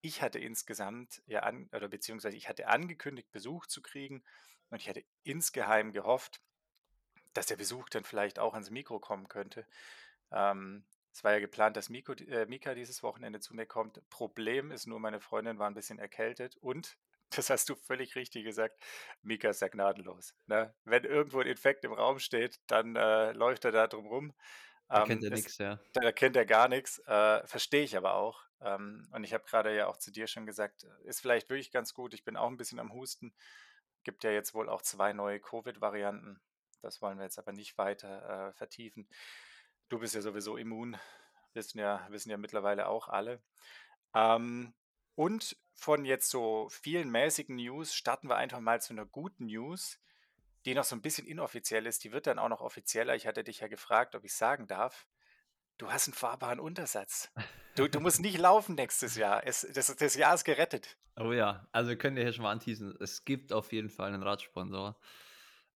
ich 0.00 0.20
hatte 0.20 0.38
insgesamt 0.38 1.22
ja 1.26 1.40
an, 1.40 1.68
oder 1.72 1.88
beziehungsweise 1.88 2.36
ich 2.36 2.48
hatte 2.48 2.68
angekündigt, 2.68 3.30
Besuch 3.30 3.66
zu 3.66 3.82
kriegen 3.82 4.22
und 4.70 4.80
ich 4.80 4.88
hatte 4.88 5.04
insgeheim 5.22 5.92
gehofft, 5.92 6.40
dass 7.34 7.46
der 7.46 7.56
Besuch 7.56 7.88
dann 7.88 8.04
vielleicht 8.04 8.38
auch 8.38 8.54
ans 8.54 8.70
Mikro 8.70 8.98
kommen 8.98 9.28
könnte. 9.28 9.66
Ähm, 10.32 10.84
es 11.12 11.22
war 11.24 11.32
ja 11.32 11.40
geplant, 11.40 11.76
dass 11.76 11.88
Miko, 11.88 12.14
äh, 12.14 12.46
Mika 12.46 12.74
dieses 12.74 13.02
Wochenende 13.02 13.40
zu 13.40 13.54
mir 13.54 13.66
kommt. 13.66 14.00
Problem 14.08 14.70
ist 14.70 14.86
nur, 14.86 14.98
meine 14.98 15.20
Freundin 15.20 15.58
war 15.58 15.68
ein 15.68 15.74
bisschen 15.74 15.98
erkältet 15.98 16.56
und, 16.56 16.96
das 17.34 17.50
hast 17.50 17.68
du 17.68 17.74
völlig 17.74 18.16
richtig 18.16 18.44
gesagt, 18.44 18.82
Mika 19.22 19.50
ist 19.50 19.60
ja 19.60 19.68
gnadenlos. 19.68 20.34
Ne? 20.46 20.74
Wenn 20.84 21.04
irgendwo 21.04 21.40
ein 21.40 21.46
Infekt 21.46 21.84
im 21.84 21.92
Raum 21.92 22.18
steht, 22.18 22.60
dann 22.66 22.96
äh, 22.96 23.32
läuft 23.32 23.64
er 23.64 23.72
da 23.72 23.86
drum 23.86 24.06
rum. 24.06 24.34
Da 24.88 25.02
ähm, 25.02 25.08
kennt 25.08 25.24
er 25.24 25.30
nichts, 25.30 25.58
ja. 25.58 25.78
Da 25.94 26.12
kennt 26.12 26.36
er 26.36 26.46
gar 26.46 26.68
nichts. 26.68 26.98
Äh, 27.06 27.46
Verstehe 27.46 27.84
ich 27.84 27.96
aber 27.96 28.14
auch. 28.14 28.44
Ähm, 28.60 29.08
und 29.12 29.24
ich 29.24 29.32
habe 29.32 29.44
gerade 29.44 29.74
ja 29.74 29.86
auch 29.86 29.96
zu 29.96 30.10
dir 30.10 30.26
schon 30.26 30.46
gesagt, 30.46 30.84
ist 31.04 31.20
vielleicht 31.20 31.48
wirklich 31.48 31.72
ganz 31.72 31.94
gut. 31.94 32.14
Ich 32.14 32.24
bin 32.24 32.36
auch 32.36 32.48
ein 32.48 32.56
bisschen 32.56 32.78
am 32.78 32.92
Husten. 32.92 33.34
Gibt 34.04 34.24
ja 34.24 34.30
jetzt 34.30 34.54
wohl 34.54 34.68
auch 34.68 34.82
zwei 34.82 35.12
neue 35.12 35.40
Covid-Varianten. 35.40 36.40
Das 36.80 37.00
wollen 37.00 37.18
wir 37.18 37.24
jetzt 37.24 37.38
aber 37.38 37.52
nicht 37.52 37.78
weiter 37.78 38.48
äh, 38.48 38.52
vertiefen. 38.52 39.08
Du 39.88 39.98
bist 39.98 40.14
ja 40.14 40.20
sowieso 40.20 40.56
immun, 40.56 40.96
wissen 41.54 41.78
ja, 41.78 42.06
wissen 42.10 42.30
ja 42.30 42.36
mittlerweile 42.36 42.88
auch 42.88 43.08
alle. 43.08 43.40
Ähm, 44.14 44.74
und 45.14 45.56
von 45.74 46.04
jetzt 46.04 46.30
so 46.30 46.68
vielen 46.70 47.10
mäßigen 47.10 47.56
News 47.56 47.94
starten 47.94 48.28
wir 48.28 48.36
einfach 48.36 48.60
mal 48.60 48.80
zu 48.80 48.92
einer 48.92 49.06
guten 49.06 49.46
News, 49.46 49.98
die 50.64 50.74
noch 50.74 50.84
so 50.84 50.94
ein 50.94 51.02
bisschen 51.02 51.26
inoffiziell 51.26 51.86
ist. 51.86 52.04
Die 52.04 52.12
wird 52.12 52.26
dann 52.26 52.38
auch 52.38 52.48
noch 52.48 52.60
offizieller. 52.60 53.14
Ich 53.14 53.26
hatte 53.26 53.44
dich 53.44 53.60
ja 53.60 53.68
gefragt, 53.68 54.14
ob 54.14 54.24
ich 54.24 54.34
sagen 54.34 54.66
darf. 54.66 55.06
Du 55.78 55.90
hast 55.90 56.06
einen 56.06 56.14
fahrbaren 56.14 56.60
Untersatz. 56.60 57.32
Du, 57.74 57.88
du 57.88 58.00
musst 58.00 58.20
nicht 58.20 58.38
laufen 58.38 58.74
nächstes 58.74 59.16
Jahr. 59.16 59.46
Es, 59.46 59.66
das, 59.72 59.96
das 59.96 60.14
Jahr 60.14 60.34
ist 60.34 60.44
gerettet. 60.44 60.98
Oh 61.16 61.32
ja, 61.32 61.66
also 61.72 61.88
wir 61.88 61.96
können 61.96 62.16
ja 62.16 62.22
hier 62.22 62.32
schon 62.32 62.44
mal 62.44 62.52
anteasen. 62.52 62.94
Es 63.00 63.24
gibt 63.24 63.52
auf 63.52 63.72
jeden 63.72 63.88
Fall 63.88 64.12
einen 64.12 64.22
Radsponsor. 64.22 64.98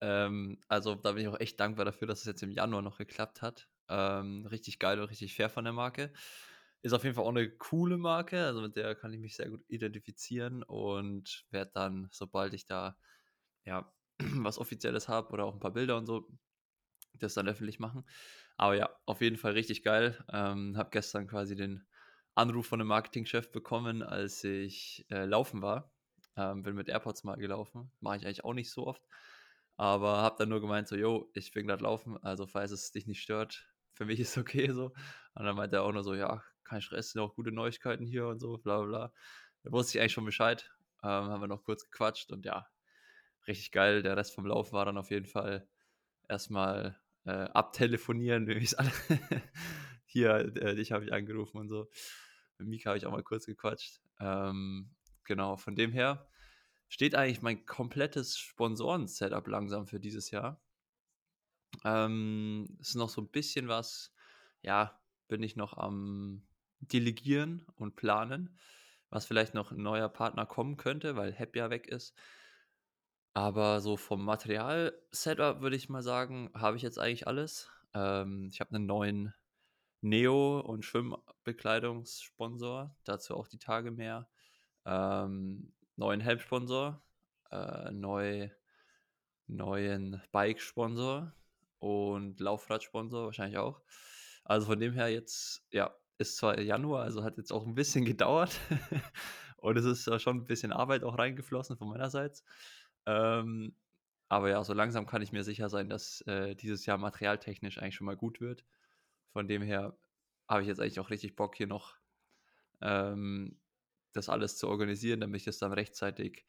Ähm, 0.01 0.61
also 0.69 0.95
da 0.95 1.13
bin 1.13 1.23
ich 1.23 1.29
auch 1.29 1.41
echt 1.41 1.59
dankbar 1.59 1.85
dafür, 1.85 2.07
dass 2.07 2.21
es 2.21 2.27
jetzt 2.27 2.43
im 2.43 2.51
Januar 2.51 2.83
noch 2.83 2.99
geklappt 2.99 3.43
hat. 3.43 3.69
Ähm, 3.89 4.47
richtig 4.47 4.79
geil 4.79 5.01
und 5.01 5.09
richtig 5.09 5.35
fair 5.35 5.49
von 5.49 5.65
der 5.65 5.73
Marke. 5.73 6.13
Ist 6.87 6.93
auf 6.93 7.03
jeden 7.03 7.17
Fall 7.17 7.25
auch 7.25 7.31
eine 7.31 7.51
coole 7.51 7.99
Marke, 7.99 8.45
also 8.45 8.61
mit 8.61 8.77
der 8.77 8.95
kann 8.95 9.13
ich 9.13 9.19
mich 9.19 9.35
sehr 9.35 9.51
gut 9.51 9.65
identifizieren 9.67 10.63
und 10.63 11.45
werde 11.51 11.73
dann, 11.75 12.07
sobald 12.13 12.55
ich 12.55 12.65
da 12.65 12.97
ja 13.65 13.93
was 14.21 14.61
Offizielles 14.61 15.09
habe 15.09 15.33
oder 15.33 15.47
auch 15.47 15.55
ein 15.55 15.59
paar 15.59 15.73
Bilder 15.73 15.97
und 15.97 16.07
so, 16.07 16.29
das 17.15 17.35
dann 17.35 17.49
öffentlich 17.49 17.81
machen. 17.81 18.05
Aber 18.57 18.77
ja, 18.77 18.89
auf 19.05 19.21
jeden 19.21 19.37
Fall 19.37 19.51
richtig 19.55 19.83
geil. 19.83 20.25
Ähm, 20.33 20.77
habe 20.77 20.91
gestern 20.93 21.27
quasi 21.27 21.57
den 21.57 21.85
Anruf 22.37 22.69
von 22.69 22.81
einem 22.81 22.87
Marketingchef 22.87 23.51
bekommen, 23.51 24.05
als 24.05 24.45
ich 24.45 25.07
äh, 25.11 25.25
laufen 25.25 25.63
war. 25.63 25.91
Ähm, 26.37 26.63
bin 26.63 26.77
mit 26.77 26.89
AirPods 26.89 27.25
mal 27.25 27.35
gelaufen. 27.35 27.91
Mache 27.99 28.19
ich 28.19 28.27
eigentlich 28.27 28.45
auch 28.45 28.55
nicht 28.55 28.71
so 28.71 28.87
oft. 28.87 29.03
Aber 29.77 30.19
habe 30.19 30.37
dann 30.39 30.51
nur 30.51 30.61
gemeint, 30.61 30.87
so, 30.87 30.95
yo, 30.95 31.33
ich 31.35 31.51
bin 31.51 31.67
gerade 31.67 31.83
laufen, 31.83 32.17
also 32.23 32.47
falls 32.47 32.71
es 32.71 32.93
dich 32.93 33.09
nicht 33.09 33.23
stört, 33.23 33.67
für 33.93 34.05
mich 34.05 34.21
ist 34.21 34.39
okay 34.39 34.71
so. 34.71 34.93
Und 35.35 35.45
dann 35.47 35.57
meinte 35.57 35.79
er 35.79 35.83
auch 35.83 35.93
nur 35.93 36.05
so, 36.05 36.15
ja, 36.15 36.45
kein 36.67 36.83
Stress, 36.83 37.13
sind 37.13 37.23
auch 37.23 37.35
gute 37.35 37.53
Neuigkeiten 37.53 38.05
hier 38.05 38.27
und 38.27 38.41
so, 38.41 38.59
bla 38.59 38.83
bla. 38.83 39.13
Da 39.63 39.73
wusste 39.73 39.97
ich 39.97 40.01
eigentlich 40.01 40.13
schon 40.13 40.25
Bescheid. 40.25 40.71
Ähm, 41.03 41.11
haben 41.11 41.41
wir 41.41 41.49
noch 41.49 41.65
kurz 41.65 41.85
gequatscht 41.85 42.33
und 42.33 42.45
ja, 42.45 42.67
richtig 43.47 43.73
geil. 43.73 44.03
Der 44.03 44.17
Rest 44.17 44.35
vom 44.35 44.47
Lauf 44.47 44.73
war 44.73 44.85
dann 44.85 44.99
auf 44.99 45.11
jeden 45.11 45.27
Fall 45.27 45.69
erstmal 46.29 46.99
äh, 47.25 47.31
abtelefonieren, 47.31 48.47
wie 48.49 48.63
es 48.63 48.75
alle. 48.75 48.93
hier, 50.05 50.57
äh, 50.57 50.75
dich 50.75 50.93
habe 50.93 51.05
ich 51.05 51.13
angerufen 51.13 51.59
und 51.59 51.69
so. 51.69 51.89
Mit 52.59 52.69
Mika 52.69 52.91
habe 52.91 52.99
ich 52.99 53.07
auch 53.07 53.13
mal 53.13 53.23
kurz 53.23 53.47
gequatscht. 53.47 54.01
Ähm, 54.21 54.91
genau, 55.25 55.57
von 55.57 55.77
dem 55.77 55.93
her 55.93 56.27
steht 56.89 57.15
eigentlich 57.15 57.43
mein 57.43 57.67
komplettes 57.67 58.39
Sponsoren-Setup 58.39 59.47
langsam 59.47 59.87
für 59.87 60.01
dieses 60.01 60.31
Jahr. 60.31 60.61
Ähm, 61.85 62.77
ist 62.81 62.95
noch 62.95 63.11
so 63.11 63.21
ein 63.21 63.29
bisschen 63.29 63.69
was, 63.69 64.15
ja, 64.63 64.99
bin 65.29 65.43
ich 65.43 65.57
noch 65.57 65.77
am 65.77 66.47
Delegieren 66.93 67.67
und 67.77 67.97
Planen, 67.97 68.57
was 69.11 69.27
vielleicht 69.27 69.55
noch 69.55 69.73
ein 69.73 69.83
neuer 69.83 70.09
Partner 70.09 70.47
kommen 70.47 70.77
könnte, 70.77 71.17
weil 71.17 71.33
Happy 71.33 71.59
ja 71.59 71.71
weg 71.71 71.87
ist. 71.87 72.15
Aber 73.35 73.81
so 73.81 73.97
vom 73.97 74.25
Material-Setup 74.25 75.61
würde 75.61 75.77
ich 75.77 75.89
mal 75.89 76.03
sagen, 76.03 76.51
habe 76.55 76.77
ich 76.77 76.83
jetzt 76.83 76.99
eigentlich 76.99 77.27
alles. 77.27 77.71
Ähm, 77.93 78.49
ich 78.51 78.61
habe 78.61 78.75
einen 78.75 78.87
neuen 78.87 79.35
Neo- 80.01 80.61
und 80.61 80.85
Schwimmbekleidungssponsor, 80.85 82.97
dazu 83.05 83.37
auch 83.37 83.49
die 83.49 83.59
Tage 83.59 83.91
mehr. 83.91 84.29
Ähm, 84.87 85.75
neuen 85.97 86.21
Helmsponsor, 86.21 87.03
äh, 87.51 87.91
neu, 87.91 88.49
neuen 89.47 90.23
Bike-Sponsor 90.33 91.33
und 91.79 92.41
Laufradsponsor 92.41 93.27
wahrscheinlich 93.27 93.59
auch. 93.59 93.81
Also 94.45 94.67
von 94.67 94.81
dem 94.81 94.93
her 94.93 95.09
jetzt, 95.09 95.65
ja, 95.71 95.95
ist 96.19 96.37
zwar 96.37 96.61
Januar, 96.61 97.03
also 97.03 97.23
hat 97.23 97.37
jetzt 97.37 97.53
auch 97.53 97.67
ein 97.67 97.75
bisschen 97.75 98.05
gedauert 98.05 98.59
und 99.57 99.77
es 99.77 99.85
ist 99.85 100.23
schon 100.23 100.39
ein 100.39 100.47
bisschen 100.47 100.73
Arbeit 100.73 101.05
auch 101.05 101.19
reingeflossen 101.19 101.77
von 101.77 101.89
meinerseits. 101.89 102.45
Ähm, 103.07 103.75
aber 104.29 104.51
ja, 104.51 104.65
so 104.65 104.73
langsam 104.73 105.07
kann 105.07 105.23
ich 105.23 105.33
mir 105.33 105.45
sicher 105.45 105.69
sein, 105.69 105.89
dass 105.89 106.21
äh, 106.23 106.57
dieses 106.57 106.87
Jahr 106.87 106.99
materialtechnisch 106.99 107.79
eigentlich 107.79 107.95
schon 107.95 108.07
mal 108.07 108.17
gut 108.17 108.41
wird. 108.41 108.65
Von 109.33 109.47
dem 109.47 109.63
her 109.63 109.97
habe 110.49 110.63
ich 110.63 110.69
jetzt 110.69 110.81
eigentlich 110.81 111.01
auch 111.01 111.11
richtig 111.11 111.37
Bock, 111.37 111.57
hier 111.57 111.67
noch 111.67 111.97
ähm, 112.81 113.59
das 114.13 114.29
alles 114.29 114.57
zu 114.57 114.69
organisieren, 114.69 115.21
damit 115.21 115.41
ich 115.41 115.45
das 115.45 115.59
dann 115.59 115.73
rechtzeitig 115.73 116.47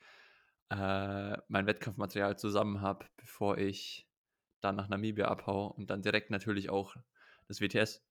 äh, 0.70 1.38
mein 1.48 1.68
Wettkampfmaterial 1.68 2.38
zusammen 2.38 2.82
habe, 2.82 3.06
bevor 3.18 3.58
ich 3.58 4.08
dann 4.62 4.76
nach 4.76 4.90
Namibia 4.90 5.28
abhaue 5.28 5.74
und 5.74 5.90
dann 5.90 6.02
direkt 6.02 6.32
natürlich 6.32 6.70
auch 6.70 6.96
das 7.48 7.62
WTS 7.62 8.07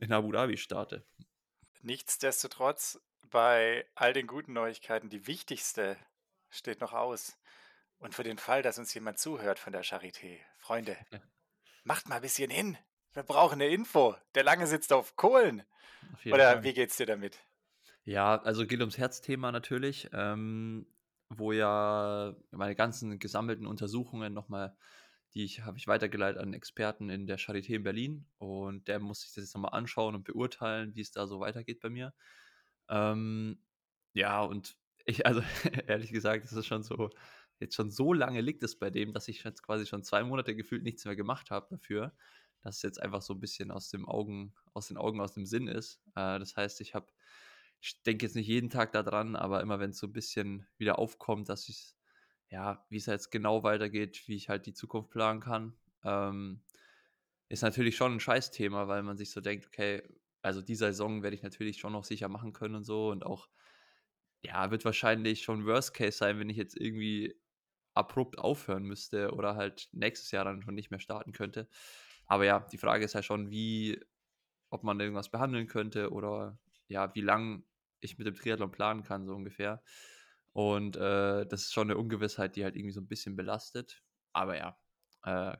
in 0.00 0.12
Abu 0.12 0.32
Dhabi 0.32 0.56
starte. 0.56 1.06
Nichtsdestotrotz, 1.82 3.00
bei 3.30 3.86
all 3.94 4.12
den 4.12 4.26
guten 4.26 4.52
Neuigkeiten, 4.52 5.08
die 5.08 5.26
wichtigste 5.26 5.96
steht 6.50 6.80
noch 6.80 6.92
aus. 6.92 7.38
Und 7.98 8.14
für 8.14 8.24
den 8.24 8.38
Fall, 8.38 8.62
dass 8.62 8.78
uns 8.78 8.92
jemand 8.94 9.18
zuhört 9.18 9.58
von 9.58 9.72
der 9.72 9.84
Charité, 9.84 10.38
Freunde, 10.58 10.96
ja. 11.10 11.20
macht 11.84 12.08
mal 12.08 12.16
ein 12.16 12.22
bisschen 12.22 12.50
hin. 12.50 12.76
Wir 13.12 13.22
brauchen 13.22 13.54
eine 13.54 13.68
Info. 13.68 14.14
Der 14.34 14.44
Lange 14.44 14.66
sitzt 14.66 14.92
auf 14.92 15.16
Kohlen. 15.16 15.62
Auf 16.12 16.26
Oder 16.26 16.52
Fall. 16.52 16.64
wie 16.64 16.74
geht's 16.74 16.96
dir 16.96 17.06
damit? 17.06 17.38
Ja, 18.04 18.40
also 18.42 18.66
geht 18.66 18.80
ums 18.80 18.98
Herzthema 18.98 19.50
natürlich, 19.50 20.10
ähm, 20.12 20.86
wo 21.30 21.52
ja 21.52 22.36
meine 22.50 22.76
ganzen 22.76 23.18
gesammelten 23.18 23.66
Untersuchungen 23.66 24.32
nochmal 24.32 24.76
die 25.36 25.44
ich, 25.44 25.62
habe 25.62 25.76
ich 25.76 25.86
weitergeleitet 25.86 26.40
an 26.40 26.54
Experten 26.54 27.10
in 27.10 27.26
der 27.26 27.38
Charité 27.38 27.74
in 27.74 27.82
Berlin 27.82 28.26
und 28.38 28.88
der 28.88 28.98
muss 29.00 29.20
sich 29.20 29.34
das 29.34 29.44
jetzt 29.44 29.54
nochmal 29.54 29.74
anschauen 29.74 30.14
und 30.14 30.24
beurteilen, 30.24 30.94
wie 30.94 31.02
es 31.02 31.12
da 31.12 31.26
so 31.26 31.40
weitergeht 31.40 31.80
bei 31.80 31.90
mir. 31.90 32.14
Ähm, 32.88 33.60
ja, 34.14 34.40
und 34.40 34.78
ich, 35.04 35.26
also 35.26 35.42
ehrlich 35.86 36.10
gesagt, 36.10 36.46
es 36.46 36.52
ist 36.52 36.66
schon 36.66 36.82
so, 36.82 37.10
jetzt 37.60 37.74
schon 37.74 37.90
so 37.90 38.14
lange 38.14 38.40
liegt 38.40 38.62
es 38.62 38.78
bei 38.78 38.88
dem, 38.88 39.12
dass 39.12 39.28
ich 39.28 39.44
jetzt 39.44 39.62
quasi 39.62 39.84
schon 39.84 40.02
zwei 40.04 40.24
Monate 40.24 40.56
gefühlt 40.56 40.82
nichts 40.82 41.04
mehr 41.04 41.16
gemacht 41.16 41.50
habe 41.50 41.66
dafür, 41.68 42.14
dass 42.62 42.76
es 42.76 42.82
jetzt 42.82 43.02
einfach 43.02 43.20
so 43.20 43.34
ein 43.34 43.40
bisschen 43.40 43.70
aus 43.70 43.90
dem 43.90 44.08
Augen, 44.08 44.54
aus 44.72 44.88
den 44.88 44.96
Augen, 44.96 45.20
aus 45.20 45.34
dem 45.34 45.44
Sinn 45.44 45.68
ist. 45.68 46.00
Äh, 46.14 46.38
das 46.38 46.56
heißt, 46.56 46.80
ich 46.80 46.94
habe, 46.94 47.08
ich 47.82 48.02
denke 48.04 48.24
jetzt 48.24 48.36
nicht 48.36 48.48
jeden 48.48 48.70
Tag 48.70 48.92
daran, 48.92 49.36
aber 49.36 49.60
immer 49.60 49.80
wenn 49.80 49.90
es 49.90 49.98
so 49.98 50.06
ein 50.06 50.14
bisschen 50.14 50.66
wieder 50.78 50.98
aufkommt, 50.98 51.50
dass 51.50 51.68
ich 51.68 51.94
ja, 52.50 52.84
wie 52.90 52.96
es 52.98 53.06
jetzt 53.06 53.30
genau 53.30 53.62
weitergeht, 53.62 54.22
wie 54.28 54.36
ich 54.36 54.48
halt 54.48 54.66
die 54.66 54.74
Zukunft 54.74 55.10
planen 55.10 55.40
kann, 55.40 55.76
ähm, 56.04 56.62
ist 57.48 57.62
natürlich 57.62 57.96
schon 57.96 58.14
ein 58.14 58.20
Scheißthema, 58.20 58.88
weil 58.88 59.02
man 59.02 59.16
sich 59.18 59.30
so 59.32 59.40
denkt, 59.40 59.66
okay, 59.66 60.02
Also 60.42 60.62
die 60.62 60.76
Saison 60.76 61.22
werde 61.24 61.36
ich 61.36 61.42
natürlich 61.42 61.78
schon 61.78 61.92
noch 61.92 62.04
sicher 62.04 62.28
machen 62.28 62.52
können 62.52 62.76
und 62.76 62.84
so 62.84 63.10
und 63.10 63.26
auch, 63.26 63.48
ja, 64.42 64.70
wird 64.70 64.84
wahrscheinlich 64.84 65.42
schon 65.42 65.66
Worst 65.66 65.94
Case 65.94 66.18
sein, 66.18 66.38
wenn 66.38 66.50
ich 66.50 66.56
jetzt 66.56 66.76
irgendwie 66.76 67.34
abrupt 67.94 68.38
aufhören 68.38 68.84
müsste 68.84 69.32
oder 69.34 69.56
halt 69.56 69.88
nächstes 69.92 70.30
Jahr 70.32 70.44
dann 70.44 70.62
schon 70.62 70.74
nicht 70.74 70.90
mehr 70.90 71.00
starten 71.00 71.32
könnte. 71.32 71.68
Aber 72.26 72.44
ja, 72.44 72.60
die 72.60 72.78
Frage 72.78 73.04
ist 73.04 73.14
ja 73.14 73.22
schon, 73.22 73.50
wie, 73.50 74.00
ob 74.70 74.84
man 74.84 75.00
irgendwas 75.00 75.30
behandeln 75.30 75.66
könnte 75.68 76.10
oder 76.12 76.58
ja, 76.88 77.14
wie 77.14 77.22
lang 77.22 77.64
ich 78.00 78.18
mit 78.18 78.26
dem 78.26 78.34
Triathlon 78.36 78.72
planen 78.72 79.02
kann, 79.04 79.26
so 79.26 79.34
ungefähr. 79.34 79.82
Und 80.56 80.96
äh, 80.96 81.44
das 81.44 81.64
ist 81.64 81.74
schon 81.74 81.90
eine 81.90 81.98
Ungewissheit, 81.98 82.56
die 82.56 82.64
halt 82.64 82.76
irgendwie 82.76 82.94
so 82.94 83.02
ein 83.02 83.08
bisschen 83.08 83.36
belastet. 83.36 84.02
Aber 84.32 84.56
ja, 84.56 84.78
äh, 85.22 85.54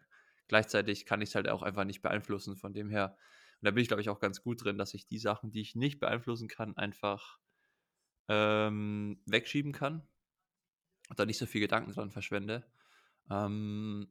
gleichzeitig 0.49 1.05
kann 1.05 1.21
ich 1.21 1.29
es 1.29 1.35
halt 1.35 1.51
auch 1.51 1.63
einfach 1.63 1.85
nicht 1.85 2.01
beeinflussen. 2.01 2.57
Von 2.57 2.73
dem 2.73 2.89
her, 2.89 3.15
und 3.61 3.67
da 3.67 3.73
bin 3.73 3.83
ich, 3.83 3.89
glaube 3.89 4.01
ich, 4.01 4.09
auch 4.09 4.21
ganz 4.21 4.41
gut 4.41 4.65
drin, 4.65 4.79
dass 4.79 4.95
ich 4.95 5.07
die 5.07 5.19
Sachen, 5.19 5.51
die 5.51 5.61
ich 5.61 5.75
nicht 5.75 6.01
beeinflussen 6.01 6.49
kann, 6.49 6.79
einfach 6.79 7.39
ähm, 8.29 9.21
wegschieben 9.27 9.73
kann 9.73 10.09
und 11.11 11.21
da 11.21 11.27
nicht 11.27 11.39
so 11.39 11.45
viel 11.45 11.61
Gedanken 11.61 11.93
dran 11.93 12.11
verschwende. 12.11 12.67
Ähm, 13.29 14.09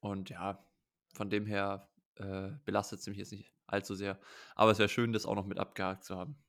und 0.00 0.30
ja, 0.30 0.66
von 1.12 1.28
dem 1.28 1.44
her 1.44 1.90
äh, 2.14 2.52
belastet 2.64 3.00
es 3.00 3.06
mich 3.06 3.18
jetzt 3.18 3.32
nicht 3.32 3.52
allzu 3.66 3.94
sehr. 3.94 4.18
Aber 4.54 4.70
es 4.70 4.78
wäre 4.78 4.88
schön, 4.88 5.12
das 5.12 5.26
auch 5.26 5.34
noch 5.34 5.44
mit 5.44 5.58
abgehakt 5.58 6.04
zu 6.04 6.16
haben. 6.16 6.42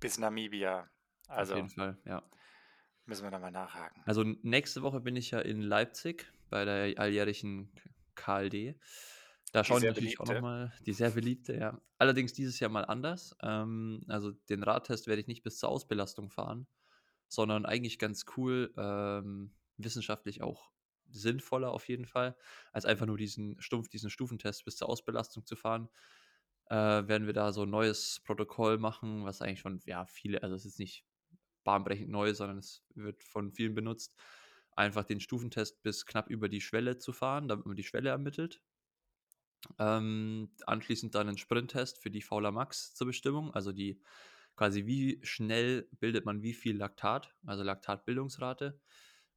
Bis 0.00 0.16
Namibia. 0.16 0.88
Also, 1.28 1.52
Auf 1.52 1.58
jeden 1.58 1.70
Fall, 1.70 1.98
ja. 2.04 2.22
Müssen 3.06 3.22
wir 3.22 3.30
da 3.30 3.38
mal 3.38 3.50
nachhaken. 3.50 4.02
Also 4.04 4.22
nächste 4.22 4.82
Woche 4.82 5.00
bin 5.00 5.16
ich 5.16 5.30
ja 5.30 5.40
in 5.40 5.62
Leipzig 5.62 6.30
bei 6.50 6.64
der 6.64 6.98
alljährlichen 6.98 7.72
KLD. 8.14 8.78
Da 9.52 9.64
schauen 9.64 9.80
wir 9.80 9.90
natürlich 9.90 10.16
beliebte. 10.16 10.22
auch 10.22 10.34
nochmal, 10.34 10.72
die 10.84 10.92
sehr 10.92 11.10
beliebte, 11.10 11.56
ja. 11.56 11.80
Allerdings 11.96 12.34
dieses 12.34 12.60
Jahr 12.60 12.70
mal 12.70 12.84
anders. 12.84 13.34
Ähm, 13.42 14.04
also 14.08 14.32
den 14.32 14.62
Radtest 14.62 15.06
werde 15.06 15.20
ich 15.22 15.26
nicht 15.26 15.42
bis 15.42 15.58
zur 15.58 15.70
Ausbelastung 15.70 16.30
fahren, 16.30 16.66
sondern 17.28 17.64
eigentlich 17.64 17.98
ganz 17.98 18.26
cool, 18.36 18.74
ähm, 18.76 19.54
wissenschaftlich 19.78 20.42
auch 20.42 20.70
sinnvoller 21.10 21.72
auf 21.72 21.88
jeden 21.88 22.04
Fall, 22.04 22.36
als 22.72 22.84
einfach 22.84 23.06
nur 23.06 23.16
diesen 23.16 23.58
stumpf, 23.60 23.88
diesen 23.88 24.10
Stufentest 24.10 24.64
bis 24.66 24.76
zur 24.76 24.88
Ausbelastung 24.90 25.46
zu 25.46 25.56
fahren. 25.56 25.88
Äh, 26.66 26.74
werden 26.74 27.26
wir 27.26 27.32
da 27.32 27.52
so 27.52 27.62
ein 27.62 27.70
neues 27.70 28.20
Protokoll 28.24 28.76
machen, 28.76 29.24
was 29.24 29.40
eigentlich 29.40 29.60
schon, 29.60 29.80
ja, 29.86 30.04
viele, 30.04 30.42
also 30.42 30.54
es 30.54 30.66
ist 30.66 30.78
nicht 30.78 31.06
bahnbrechend 31.68 32.08
neu, 32.08 32.32
sondern 32.32 32.56
es 32.56 32.82
wird 32.94 33.22
von 33.22 33.52
vielen 33.52 33.74
benutzt, 33.74 34.16
einfach 34.74 35.04
den 35.04 35.20
Stufentest 35.20 35.82
bis 35.82 36.06
knapp 36.06 36.30
über 36.30 36.48
die 36.48 36.62
Schwelle 36.62 36.96
zu 36.96 37.12
fahren, 37.12 37.46
damit 37.46 37.66
man 37.66 37.76
die 37.76 37.82
Schwelle 37.82 38.08
ermittelt. 38.08 38.62
Ähm, 39.78 40.50
anschließend 40.64 41.14
dann 41.14 41.28
einen 41.28 41.36
Sprinttest 41.36 41.98
für 41.98 42.10
die 42.10 42.22
Fauler 42.22 42.52
Max 42.52 42.94
zur 42.94 43.08
Bestimmung, 43.08 43.52
also 43.52 43.72
die 43.72 44.00
quasi 44.56 44.86
wie 44.86 45.20
schnell 45.22 45.86
bildet 46.00 46.24
man 46.24 46.42
wie 46.42 46.54
viel 46.54 46.74
Laktat, 46.74 47.34
also 47.44 47.62
Laktatbildungsrate. 47.62 48.80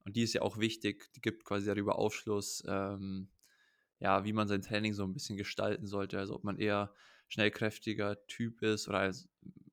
Und 0.06 0.16
die 0.16 0.24
ist 0.24 0.34
ja 0.34 0.42
auch 0.42 0.58
wichtig, 0.58 1.12
die 1.14 1.22
gibt 1.22 1.44
quasi 1.44 1.66
darüber 1.66 1.98
Aufschluss, 1.98 2.64
ähm, 2.66 3.28
ja, 4.00 4.24
wie 4.24 4.32
man 4.32 4.48
sein 4.48 4.62
Training 4.62 4.94
so 4.94 5.04
ein 5.04 5.14
bisschen 5.14 5.36
gestalten 5.36 5.86
sollte. 5.86 6.18
Also 6.18 6.34
ob 6.34 6.46
man 6.46 6.58
eher 6.58 6.94
schnellkräftiger 7.28 8.26
Typ 8.28 8.62
ist 8.62 8.88
oder 8.88 9.12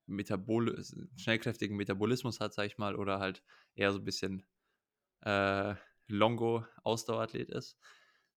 Metabol 0.09 0.83
schnellkräftigen 1.17 1.77
Metabolismus 1.77 2.41
hat, 2.41 2.55
sag 2.55 2.67
ich 2.67 2.79
mal, 2.79 2.97
oder 2.97 3.21
halt 3.21 3.43
eher 3.75 3.93
so 3.93 3.99
ein 3.99 4.05
bisschen 4.05 4.47
äh, 5.21 5.75
Longo-Ausdauerathlet 6.09 7.51
ist. 7.51 7.79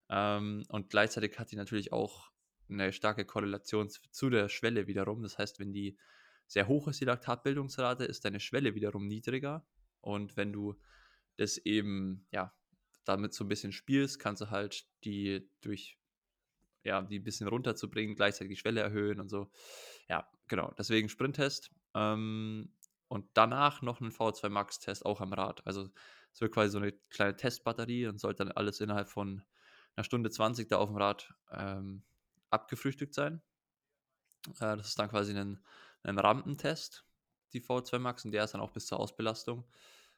Ähm, 0.09 0.63
und 0.67 0.89
gleichzeitig 0.89 1.39
hat 1.39 1.51
die 1.51 1.55
natürlich 1.55 1.93
auch 1.93 2.31
eine 2.69 2.93
starke 2.93 3.25
Korrelation 3.25 3.89
zu 3.89 4.29
der 4.29 4.49
Schwelle 4.49 4.87
wiederum. 4.87 5.23
Das 5.23 5.37
heißt, 5.37 5.59
wenn 5.59 5.73
die 5.73 5.97
sehr 6.47 6.67
hoch 6.67 6.87
ist, 6.87 6.99
die 6.99 7.05
Laktatbildungsrate, 7.05 8.03
ist 8.05 8.25
deine 8.25 8.39
Schwelle 8.39 8.75
wiederum 8.75 9.07
niedriger. 9.07 9.65
Und 10.01 10.35
wenn 10.37 10.51
du 10.51 10.75
das 11.37 11.57
eben, 11.57 12.27
ja, 12.31 12.53
damit 13.05 13.33
so 13.33 13.45
ein 13.45 13.49
bisschen 13.49 13.71
spielst, 13.71 14.19
kannst 14.19 14.41
du 14.41 14.49
halt 14.49 14.85
die 15.03 15.49
durch, 15.61 15.97
ja, 16.83 17.01
die 17.01 17.19
ein 17.19 17.23
bisschen 17.23 17.47
runterzubringen, 17.47 18.15
gleichzeitig 18.15 18.49
die 18.49 18.59
Schwelle 18.59 18.81
erhöhen 18.81 19.19
und 19.19 19.29
so. 19.29 19.49
Ja, 20.09 20.29
genau. 20.51 20.71
Deswegen 20.77 21.09
Sprinttest. 21.09 21.71
Ähm, 21.95 22.69
und 23.07 23.25
danach 23.33 23.81
noch 23.81 23.99
einen 23.99 24.11
V2 24.11 24.49
Max-Test 24.49 25.05
auch 25.05 25.21
am 25.21 25.33
Rad. 25.33 25.65
Also 25.65 25.89
es 26.31 26.41
wird 26.41 26.53
quasi 26.53 26.69
so 26.71 26.77
eine 26.77 26.91
kleine 27.09 27.35
Testbatterie 27.35 28.07
und 28.07 28.19
sollte 28.19 28.45
dann 28.45 28.53
alles 28.53 28.79
innerhalb 28.79 29.09
von 29.09 29.43
einer 29.95 30.03
Stunde 30.03 30.29
20 30.29 30.67
da 30.67 30.77
auf 30.77 30.89
dem 30.89 30.97
Rad 30.97 31.33
ähm, 31.51 32.03
abgefrühstückt 32.49 33.13
sein. 33.13 33.41
Äh, 34.59 34.77
das 34.77 34.89
ist 34.89 34.99
dann 34.99 35.09
quasi 35.09 35.33
ein, 35.37 35.59
ein 36.03 36.19
Rampentest, 36.19 37.05
die 37.53 37.61
V2 37.61 37.99
Max, 37.99 38.25
und 38.25 38.31
der 38.31 38.43
ist 38.43 38.53
dann 38.53 38.61
auch 38.61 38.71
bis 38.71 38.85
zur 38.87 38.99
Ausbelastung. 38.99 39.65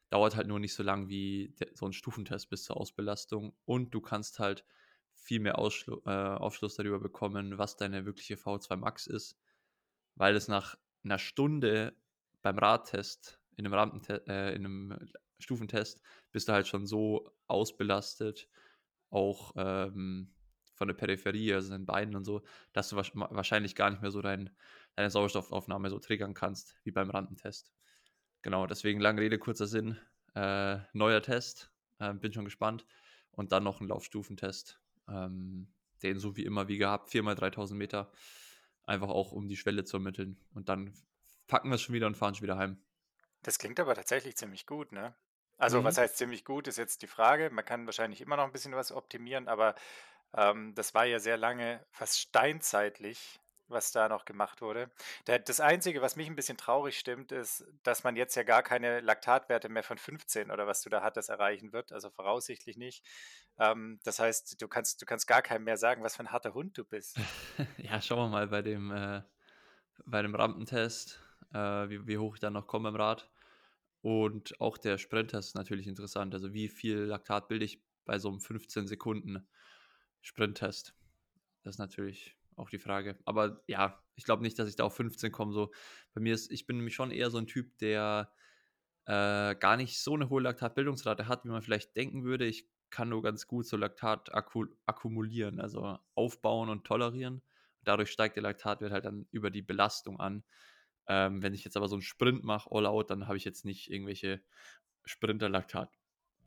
Dauert 0.10 0.36
halt 0.36 0.48
nur 0.48 0.60
nicht 0.60 0.74
so 0.74 0.84
lang 0.84 1.10
wie 1.10 1.56
so 1.74 1.86
ein 1.86 1.94
Stufentest 1.94 2.50
bis 2.50 2.64
zur 2.64 2.78
Ausbelastung. 2.78 3.56
Und 3.66 3.94
du 3.94 4.02
kannst 4.02 4.40
halt 4.40 4.66
viel 5.14 5.40
mehr 5.40 5.58
Ausschlu 5.58 6.02
äh, 6.06 6.10
Aufschluss 6.10 6.76
darüber 6.76 7.00
bekommen, 7.00 7.58
was 7.58 7.78
deine 7.78 8.06
wirkliche 8.06 8.36
V2 8.36 8.76
Max 8.76 9.08
ist, 9.08 9.38
weil 10.16 10.36
es 10.36 10.48
nach 10.48 10.78
einer 11.04 11.20
Stunde 11.20 11.96
beim 12.42 12.58
Radtest, 12.58 13.40
in 13.56 13.66
einem, 13.66 13.74
Rampentest, 13.74 14.28
äh, 14.28 14.54
in 14.54 14.66
einem 14.66 15.00
Stufentest, 15.40 16.02
bist 16.32 16.48
du 16.48 16.54
halt 16.54 16.68
schon 16.68 16.86
so 16.86 17.32
ausbelastet, 17.48 18.48
auch 19.10 19.54
ähm, 19.56 20.34
von 20.74 20.88
der 20.88 20.96
Peripherie, 20.96 21.54
also 21.54 21.72
den 21.72 21.86
Beinen 21.86 22.16
und 22.16 22.26
so, 22.26 22.44
dass 22.74 22.90
du 22.90 22.96
wahrscheinlich 22.96 23.76
gar 23.76 23.90
nicht 23.90 24.02
mehr 24.02 24.12
so 24.12 24.22
dein, 24.22 24.50
deine 24.96 25.10
Sauerstoffaufnahme 25.10 25.90
so 25.90 26.00
triggern 26.00 26.34
kannst, 26.34 26.76
wie 26.84 26.92
beim 26.92 27.10
Randentest. 27.10 27.72
Genau, 28.42 28.68
deswegen 28.68 29.00
lange 29.00 29.22
Rede, 29.22 29.40
kurzer 29.40 29.68
Sinn. 29.68 29.98
Äh, 30.36 30.80
neuer 30.94 31.22
Test, 31.22 31.72
äh, 32.00 32.14
bin 32.14 32.34
schon 32.34 32.46
gespannt. 32.46 32.86
Und 33.32 33.52
dann 33.52 33.64
noch 33.64 33.82
ein 33.82 33.88
Laufstufentest. 33.88 34.80
Ähm, 35.08 35.68
den 36.04 36.20
so 36.20 36.36
wie 36.36 36.44
immer 36.44 36.68
wie 36.68 36.78
gehabt, 36.78 37.10
4x3000 37.10 37.76
Meter. 37.76 38.12
Einfach 38.86 39.10
auch, 39.10 39.32
um 39.32 39.48
die 39.48 39.58
Schwelle 39.58 39.84
zu 39.86 39.98
ermitteln. 39.98 40.38
Und 40.54 40.70
dann 40.70 40.94
packen 41.48 41.70
wir 41.70 41.76
es 41.76 41.82
schon 41.82 41.96
wieder 41.96 42.08
und 42.08 42.18
fahren 42.18 42.36
schon 42.36 42.44
wieder 42.44 42.58
heim. 42.58 42.78
Das 43.42 43.60
klingt 43.60 43.80
aber 43.80 43.96
tatsächlich 43.96 44.36
ziemlich 44.38 44.66
gut, 44.66 44.92
ne? 44.92 45.16
Also, 45.58 45.80
mhm. 45.80 45.86
was 45.86 45.98
heißt 45.98 46.18
ziemlich 46.18 46.46
gut, 46.46 46.68
ist 46.68 46.78
jetzt 46.78 47.02
die 47.02 47.08
Frage. 47.08 47.50
Man 47.50 47.66
kann 47.66 47.86
wahrscheinlich 47.86 48.22
immer 48.22 48.38
noch 48.38 48.46
ein 48.46 48.52
bisschen 48.52 48.74
was 48.74 48.92
optimieren, 48.92 49.48
aber 49.48 49.76
ähm, 50.36 50.74
das 50.76 50.94
war 50.94 51.06
ja 51.06 51.20
sehr 51.20 51.38
lange, 51.38 51.86
fast 51.92 52.20
steinzeitlich, 52.20 53.40
was 53.74 53.92
da 53.92 54.08
noch 54.08 54.26
gemacht 54.26 54.62
wurde. 54.62 54.90
das 55.26 55.60
Einzige, 55.60 56.02
was 56.02 56.16
mich 56.16 56.28
ein 56.28 56.36
bisschen 56.36 56.58
traurig 56.58 56.98
stimmt, 56.98 57.32
ist, 57.32 57.66
dass 57.84 58.04
man 58.04 58.16
jetzt 58.16 58.36
ja 58.36 58.44
gar 58.44 58.64
keine 58.64 59.02
Laktatwerte 59.02 59.70
mehr 59.70 59.84
von 59.84 59.98
15 59.98 60.52
oder 60.52 60.68
was 60.68 60.82
du 60.82 60.90
da 60.90 61.02
hattest 61.02 61.30
erreichen 61.30 61.74
wird, 61.74 61.92
also 61.92 62.10
voraussichtlich 62.10 62.78
nicht. 62.78 63.04
Ähm, 63.60 64.00
das 64.04 64.20
heißt, 64.20 64.62
du 64.62 64.68
kannst, 64.68 65.02
du 65.02 65.06
kannst 65.06 65.28
gar 65.28 65.42
keinem 65.42 65.66
mehr 65.66 65.78
sagen, 65.78 66.04
was 66.04 66.16
für 66.16 66.24
ein 66.24 66.32
harter 66.32 66.54
Hund 66.54 66.78
du 66.78 66.86
bist. 66.86 67.18
ja, 67.78 68.02
schauen 68.02 68.20
wir 68.20 68.30
mal 68.30 68.48
bei 68.48 68.62
dem, 68.62 68.92
äh, 68.92 69.22
bei 70.06 70.22
dem 70.22 70.36
Rampentest, 70.36 71.20
äh, 71.54 71.58
wie, 71.58 72.08
wie 72.08 72.18
hoch 72.18 72.36
ich 72.36 72.40
dann 72.40 72.54
noch 72.54 72.68
komme 72.68 72.90
im 72.90 72.96
Rad. 72.96 73.30
Und 74.02 74.60
auch 74.60 74.78
der 74.78 74.98
Sprinttest 74.98 75.50
ist 75.50 75.56
natürlich 75.56 75.88
interessant. 75.88 76.34
Also 76.34 76.54
wie 76.54 76.68
viel 76.68 77.00
Laktat 77.00 77.48
bilde 77.48 77.66
ich 77.66 77.82
bei 78.06 78.20
so 78.20 78.30
einem 78.30 78.42
15 78.42 78.88
Sekunden 78.88 79.48
Sprinttest? 80.22 80.94
Das 81.64 81.76
ist 81.76 81.80
natürlich 81.80 82.36
auch 82.56 82.70
die 82.70 82.80
Frage. 82.80 83.18
Aber 83.26 83.62
ja, 83.68 84.02
ich 84.16 84.24
glaube 84.24 84.44
nicht, 84.44 84.58
dass 84.60 84.70
ich 84.70 84.76
da 84.76 84.84
auf 84.86 84.96
15 84.96 85.32
komme. 85.32 85.54
So, 85.54 85.72
bei 86.14 86.22
mir 86.22 86.34
ist, 86.34 86.52
ich 86.52 86.66
bin 86.66 86.78
nämlich 86.78 86.96
schon 86.96 87.12
eher 87.12 87.30
so 87.30 87.38
ein 87.38 87.48
Typ, 87.48 87.78
der 87.80 88.32
äh, 89.06 89.56
gar 89.56 89.78
nicht 89.78 90.00
so 90.00 90.14
eine 90.14 90.30
hohe 90.30 90.42
Laktatbildungsrate 90.42 91.28
hat, 91.28 91.46
wie 91.46 91.50
man 91.50 91.62
vielleicht 91.62 91.96
denken 91.96 92.24
würde. 92.24 92.46
Ich 92.46 92.68
kann 92.90 93.10
nur 93.10 93.24
ganz 93.24 93.48
gut 93.48 93.66
so 93.66 93.76
Laktat 93.76 94.34
akku 94.34 94.66
akkumulieren, 94.86 95.60
also 95.60 95.98
aufbauen 96.16 96.70
und 96.70 96.86
tolerieren. 96.86 97.42
Dadurch 97.84 98.12
steigt 98.12 98.36
der 98.36 98.44
Laktatwert 98.44 98.92
halt 98.92 99.06
dann 99.06 99.28
über 99.32 99.50
die 99.50 99.62
Belastung 99.62 100.20
an. 100.20 100.44
Ähm, 101.08 101.42
wenn 101.44 101.54
ich 101.54 101.66
jetzt 101.66 101.76
aber 101.76 101.90
so 101.90 101.96
einen 101.96 102.02
Sprint 102.02 102.44
mache, 102.44 102.70
all 102.72 102.86
out, 102.86 103.10
dann 103.10 103.28
habe 103.28 103.38
ich 103.38 103.44
jetzt 103.44 103.66
nicht 103.66 103.90
irgendwelche 103.92 104.42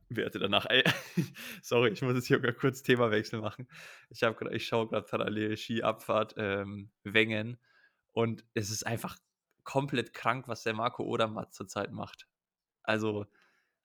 Sprinter-Laktatwerte 0.07 0.39
danach. 0.39 0.67
Ey, 0.67 0.85
sorry, 1.63 1.91
ich 1.91 2.03
muss 2.03 2.15
jetzt 2.15 2.27
hier 2.27 2.41
kurz 2.53 2.83
Themawechsel 2.83 3.41
machen. 3.41 3.69
Ich, 4.11 4.23
ich 4.23 4.67
schaue 4.67 4.89
gerade 4.89 5.07
parallel 5.07 5.57
Skiabfahrt, 5.57 6.35
ähm, 6.37 6.91
Wengen 7.05 7.59
und 8.13 8.45
es 8.55 8.71
ist 8.71 8.87
einfach 8.87 9.19
komplett 9.65 10.15
krank, 10.15 10.49
was 10.49 10.63
der 10.63 10.75
Marco 10.75 11.03
Odermatt 11.03 11.53
zurzeit 11.53 11.93
macht. 11.93 12.29
Also 12.83 13.27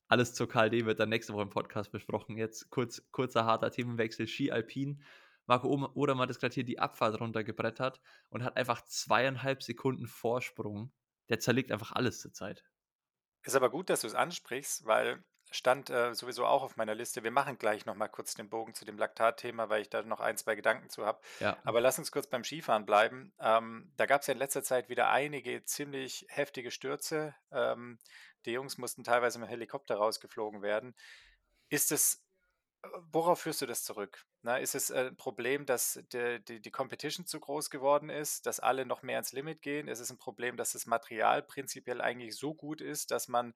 alles 0.07 0.33
zur 0.33 0.47
KLD 0.47 0.85
wird 0.85 0.99
dann 0.99 1.09
nächste 1.09 1.33
Woche 1.33 1.43
im 1.43 1.49
Podcast 1.49 1.91
besprochen. 1.91 2.37
Jetzt 2.37 2.69
kurz, 2.69 3.09
kurzer 3.11 3.45
harter 3.45 3.71
Themenwechsel, 3.71 4.27
Ski 4.27 4.51
Alpin. 4.51 5.01
Marco 5.47 5.67
Odermatt 5.95 6.29
ist 6.29 6.39
gerade 6.39 6.53
hier 6.53 6.63
die 6.63 6.79
Abfahrt 6.79 7.19
runtergebrettert 7.19 7.99
und 8.29 8.43
hat 8.43 8.57
einfach 8.57 8.83
zweieinhalb 8.85 9.63
Sekunden 9.63 10.07
Vorsprung. 10.07 10.91
Der 11.29 11.39
zerlegt 11.39 11.71
einfach 11.71 11.93
alles 11.93 12.19
zur 12.19 12.31
Zeit. 12.31 12.63
Ist 13.43 13.55
aber 13.55 13.71
gut, 13.71 13.89
dass 13.89 14.01
du 14.01 14.07
es 14.07 14.13
ansprichst, 14.13 14.85
weil 14.85 15.23
stand, 15.51 15.89
äh, 15.89 16.13
sowieso 16.15 16.45
auch 16.45 16.63
auf 16.63 16.77
meiner 16.77 16.95
Liste. 16.95 17.23
Wir 17.23 17.31
machen 17.31 17.57
gleich 17.57 17.85
noch 17.85 17.95
mal 17.95 18.07
kurz 18.07 18.33
den 18.33 18.49
Bogen 18.49 18.73
zu 18.73 18.85
dem 18.85 18.97
Laktat-Thema, 18.97 19.69
weil 19.69 19.81
ich 19.81 19.89
da 19.89 20.01
noch 20.03 20.19
ein, 20.19 20.37
2 20.37 20.55
Gedanken 20.55 20.89
zu 20.89 21.05
habe. 21.05 21.21
Ja. 21.39 21.57
Aber 21.63 21.81
lass 21.81 21.99
uns 21.99 22.11
kurz 22.11 22.27
beim 22.27 22.43
Skifahren 22.43 22.85
bleiben. 22.85 23.33
Ähm, 23.39 23.91
da 23.97 24.05
gab's 24.05 24.27
ja 24.27 24.33
in 24.33 24.39
letzter 24.39 24.63
Zeit 24.63 24.89
wieder 24.89 25.09
einige 25.09 25.63
ziemlich 25.65 26.25
heftige 26.29 26.71
Stürze. 26.71 27.35
Ähm, 27.51 27.99
die 28.45 28.51
Jungs 28.51 28.77
mussten 28.77 29.03
teilweise 29.03 29.39
mit 29.39 29.47
dem 29.47 29.51
Helikopter 29.51 29.95
rausgeflogen 29.95 30.61
werden. 30.61 30.95
Ist 31.69 31.91
es 31.91 32.23
äh, 32.83 32.87
worauf 33.11 33.41
führst 33.41 33.61
du 33.61 33.65
das 33.65 33.83
zurück? 33.83 34.25
Ne, 34.43 34.59
ist 34.59 34.75
es 34.75 34.89
äh, 34.89 35.07
'n 35.07 35.15
Problem, 35.17 35.65
dass 35.65 35.99
der 36.11 36.39
die 36.39 36.61
die 36.61 36.71
Competition 36.71 37.25
zu 37.27 37.39
groß 37.39 37.69
geworden 37.69 38.09
ist, 38.09 38.45
dass 38.47 38.59
alle 38.59 38.85
noch 38.85 39.03
mehr 39.03 39.17
ans 39.17 39.33
Limit 39.33 39.61
gehen? 39.61 39.87
Ist 39.87 39.99
es 39.99 40.09
ein 40.11 40.17
Problem, 40.17 40.57
dass 40.57 40.73
das 40.73 40.85
Material 40.87 41.43
prinzipiell 41.43 42.01
eigentlich 42.01 42.35
so 42.35 42.53
gut 42.55 42.81
ist, 42.81 43.11
dass 43.11 43.27
man, 43.27 43.53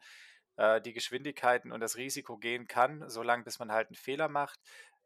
äh, 0.57 0.81
die 0.81 0.93
Geschwindigkeiten 0.93 1.71
und 1.71 1.79
das 1.81 1.97
Risiko 1.97 2.37
gehen 2.37 2.67
kann, 2.67 3.09
solange 3.09 3.43
bis 3.43 3.59
man 3.59 3.71
halt 3.71 3.87
einen 3.89 3.95
Fehler 3.95 4.29
macht? 4.29 4.59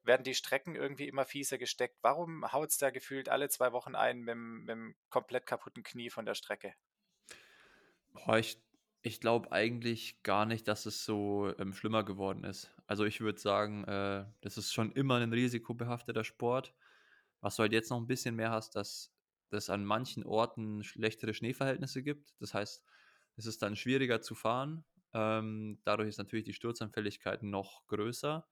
Werden 0.03 0.23
die 0.23 0.35
Strecken 0.35 0.75
irgendwie 0.75 1.07
immer 1.07 1.25
fieser 1.25 1.57
gesteckt? 1.57 1.97
Warum 2.01 2.51
haut's 2.51 2.77
da 2.77 2.89
gefühlt 2.89 3.29
alle 3.29 3.49
2 3.49 3.71
Wochen 3.73 3.95
einen 3.95 4.23
mit'm 4.23 4.65
mit'm 4.65 4.93
komplett 5.09 5.45
kaputten 5.45 5.83
Knie 5.83 6.09
von 6.09 6.25
der 6.25 6.35
Strecke? 6.35 6.73
Boah, 8.13 8.37
ich 8.37 8.61
ich 9.01 9.21
glaube 9.21 9.51
eigentlich 9.53 10.21
gar 10.23 10.45
nicht, 10.45 10.67
dass 10.67 10.85
es 10.85 11.05
so, 11.05 11.53
ähm, 11.57 11.71
schlimmer 11.73 12.03
geworden 12.03 12.43
ist. 12.43 12.69
Also, 12.85 13.05
ich 13.05 13.21
würde 13.21 13.39
sagen, 13.39 13.85
äh, 13.85 14.25
das 14.41 14.57
ist 14.57 14.73
schon 14.73 14.91
immer 14.91 15.15
ein 15.17 15.31
risikobehafteter 15.31 16.23
Sport. 16.25 16.75
Was 17.41 17.55
du 17.55 17.61
halt 17.63 17.71
jetzt 17.73 17.89
noch 17.91 17.97
ein 17.99 18.07
bisschen 18.07 18.35
mehr 18.35 18.51
hast, 18.51 18.75
dass 18.75 19.13
es 19.51 19.69
an 19.69 19.85
manchen 19.85 20.25
Orten 20.25 20.83
schlechtere 20.83 21.33
Schneeverhältnisse 21.33 22.03
gibt. 22.03 22.35
Das 22.41 22.53
heißt, 22.53 22.83
es 23.37 23.45
ist 23.45 23.61
dann 23.61 23.75
schwieriger 23.77 24.21
zu 24.21 24.35
fahren. 24.35 24.83
Ähm, 25.13 25.79
dadurch 25.85 26.09
ist 26.09 26.17
natürlich 26.17 26.45
die 26.45 26.53
Sturzanfälligkeit 26.53 27.43
noch 27.43 27.85
größer. 27.87 28.47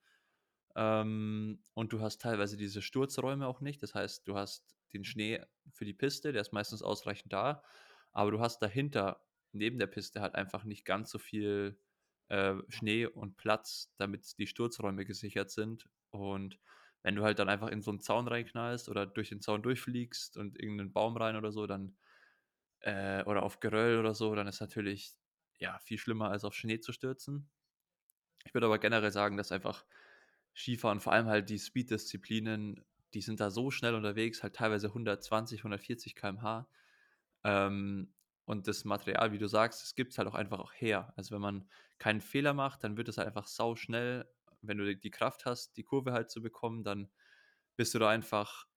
Ähm, 0.75 1.63
und 1.73 1.93
du 1.93 2.01
hast 2.01 2.21
teilweise 2.21 2.57
diese 2.57 2.81
Sturzräume 2.81 3.47
auch 3.47 3.61
nicht. 3.61 3.81
Das 3.83 3.95
heißt, 3.95 4.27
du 4.27 4.35
hast 4.37 4.75
den 4.93 5.03
Schnee 5.03 5.43
für 5.71 5.85
die 5.85 5.93
Piste, 5.93 6.31
der 6.31 6.41
ist 6.41 6.53
meistens 6.53 6.81
ausreichend 6.83 7.33
da, 7.33 7.63
aber 8.11 8.31
du 8.31 8.39
hast 8.39 8.59
dahinter 8.61 9.25
neben 9.51 9.79
der 9.79 9.87
Piste 9.87 10.21
halt 10.21 10.35
einfach 10.35 10.63
nicht 10.63 10.85
ganz 10.85 11.09
so 11.11 11.19
viel 11.19 11.79
äh, 12.29 12.55
Schnee 12.69 13.05
und 13.07 13.37
Platz, 13.37 13.93
damit 13.97 14.37
die 14.37 14.47
Sturzräume 14.47 15.05
gesichert 15.05 15.49
sind. 15.51 15.89
Und 16.11 16.59
wenn 17.03 17.15
du 17.15 17.23
halt 17.23 17.39
dann 17.39 17.49
einfach 17.49 17.69
in 17.69 17.81
so 17.81 17.91
einen 17.91 18.01
Zaun 18.01 18.27
reinknallst 18.27 18.89
oder 18.89 19.05
durch 19.05 19.29
den 19.29 19.41
Zaun 19.41 19.63
durchfliegst 19.63 20.37
und 20.37 20.59
irgendeinen 20.59 20.93
Baum 20.93 21.17
rein 21.17 21.35
oder 21.35 21.51
so, 21.51 21.67
dann 21.67 21.97
äh, 22.81 23.23
oder 23.23 23.43
auf 23.43 23.59
Geröll 23.59 23.99
oder 23.99 24.13
so, 24.13 24.35
dann 24.35 24.47
ist 24.47 24.61
natürlich 24.61 25.15
ja 25.59 25.79
viel 25.79 25.97
schlimmer 25.97 26.29
als 26.29 26.43
auf 26.45 26.53
Schnee 26.55 26.79
zu 26.79 26.91
stürzen. 26.93 27.49
Ich 28.45 28.53
würde 28.53 28.67
aber 28.67 28.79
generell 28.79 29.11
sagen, 29.11 29.37
dass 29.37 29.51
einfach 29.51 29.85
Skifahren, 30.55 30.99
vor 30.99 31.13
allem 31.13 31.27
halt 31.27 31.49
die 31.49 31.59
Speed-Disziplinen, 31.59 32.85
die 33.13 33.21
sind 33.21 33.39
da 33.39 33.51
so 33.51 33.71
schnell 33.71 33.95
unterwegs, 33.95 34.43
halt 34.43 34.55
teilweise 34.55 34.93
120, 34.93 35.63
140 35.63 36.15
km/h. 36.15 36.69
Ähm, 37.43 38.13
und 38.45 38.67
das 38.67 38.85
Material, 38.85 39.31
wie 39.33 39.37
du 39.37 39.47
sagst, 39.47 39.83
das 39.83 39.95
gibt 39.95 40.13
es 40.13 40.17
halt 40.17 40.27
auch 40.27 40.35
einfach 40.35 40.59
auch 40.59 40.73
her. 40.73 41.13
Also 41.17 41.35
wenn 41.35 41.41
man 41.41 41.69
keinen 41.99 42.21
Fehler 42.21 42.53
macht, 42.53 42.83
dann 42.83 42.97
wird 42.97 43.09
es 43.09 43.17
halt 43.17 43.27
einfach 43.27 43.47
sau 43.47 43.75
schnell. 43.75 44.29
Wenn 44.61 44.77
du 44.77 44.95
die 44.95 45.11
Kraft 45.11 45.45
hast, 45.45 45.77
die 45.77 45.83
Kurve 45.83 46.13
halt 46.13 46.31
zu 46.31 46.41
bekommen, 46.41 46.83
dann 46.83 47.09
bist 47.75 47.93
du 47.93 47.99
da 47.99 48.09
einfach 48.09 48.67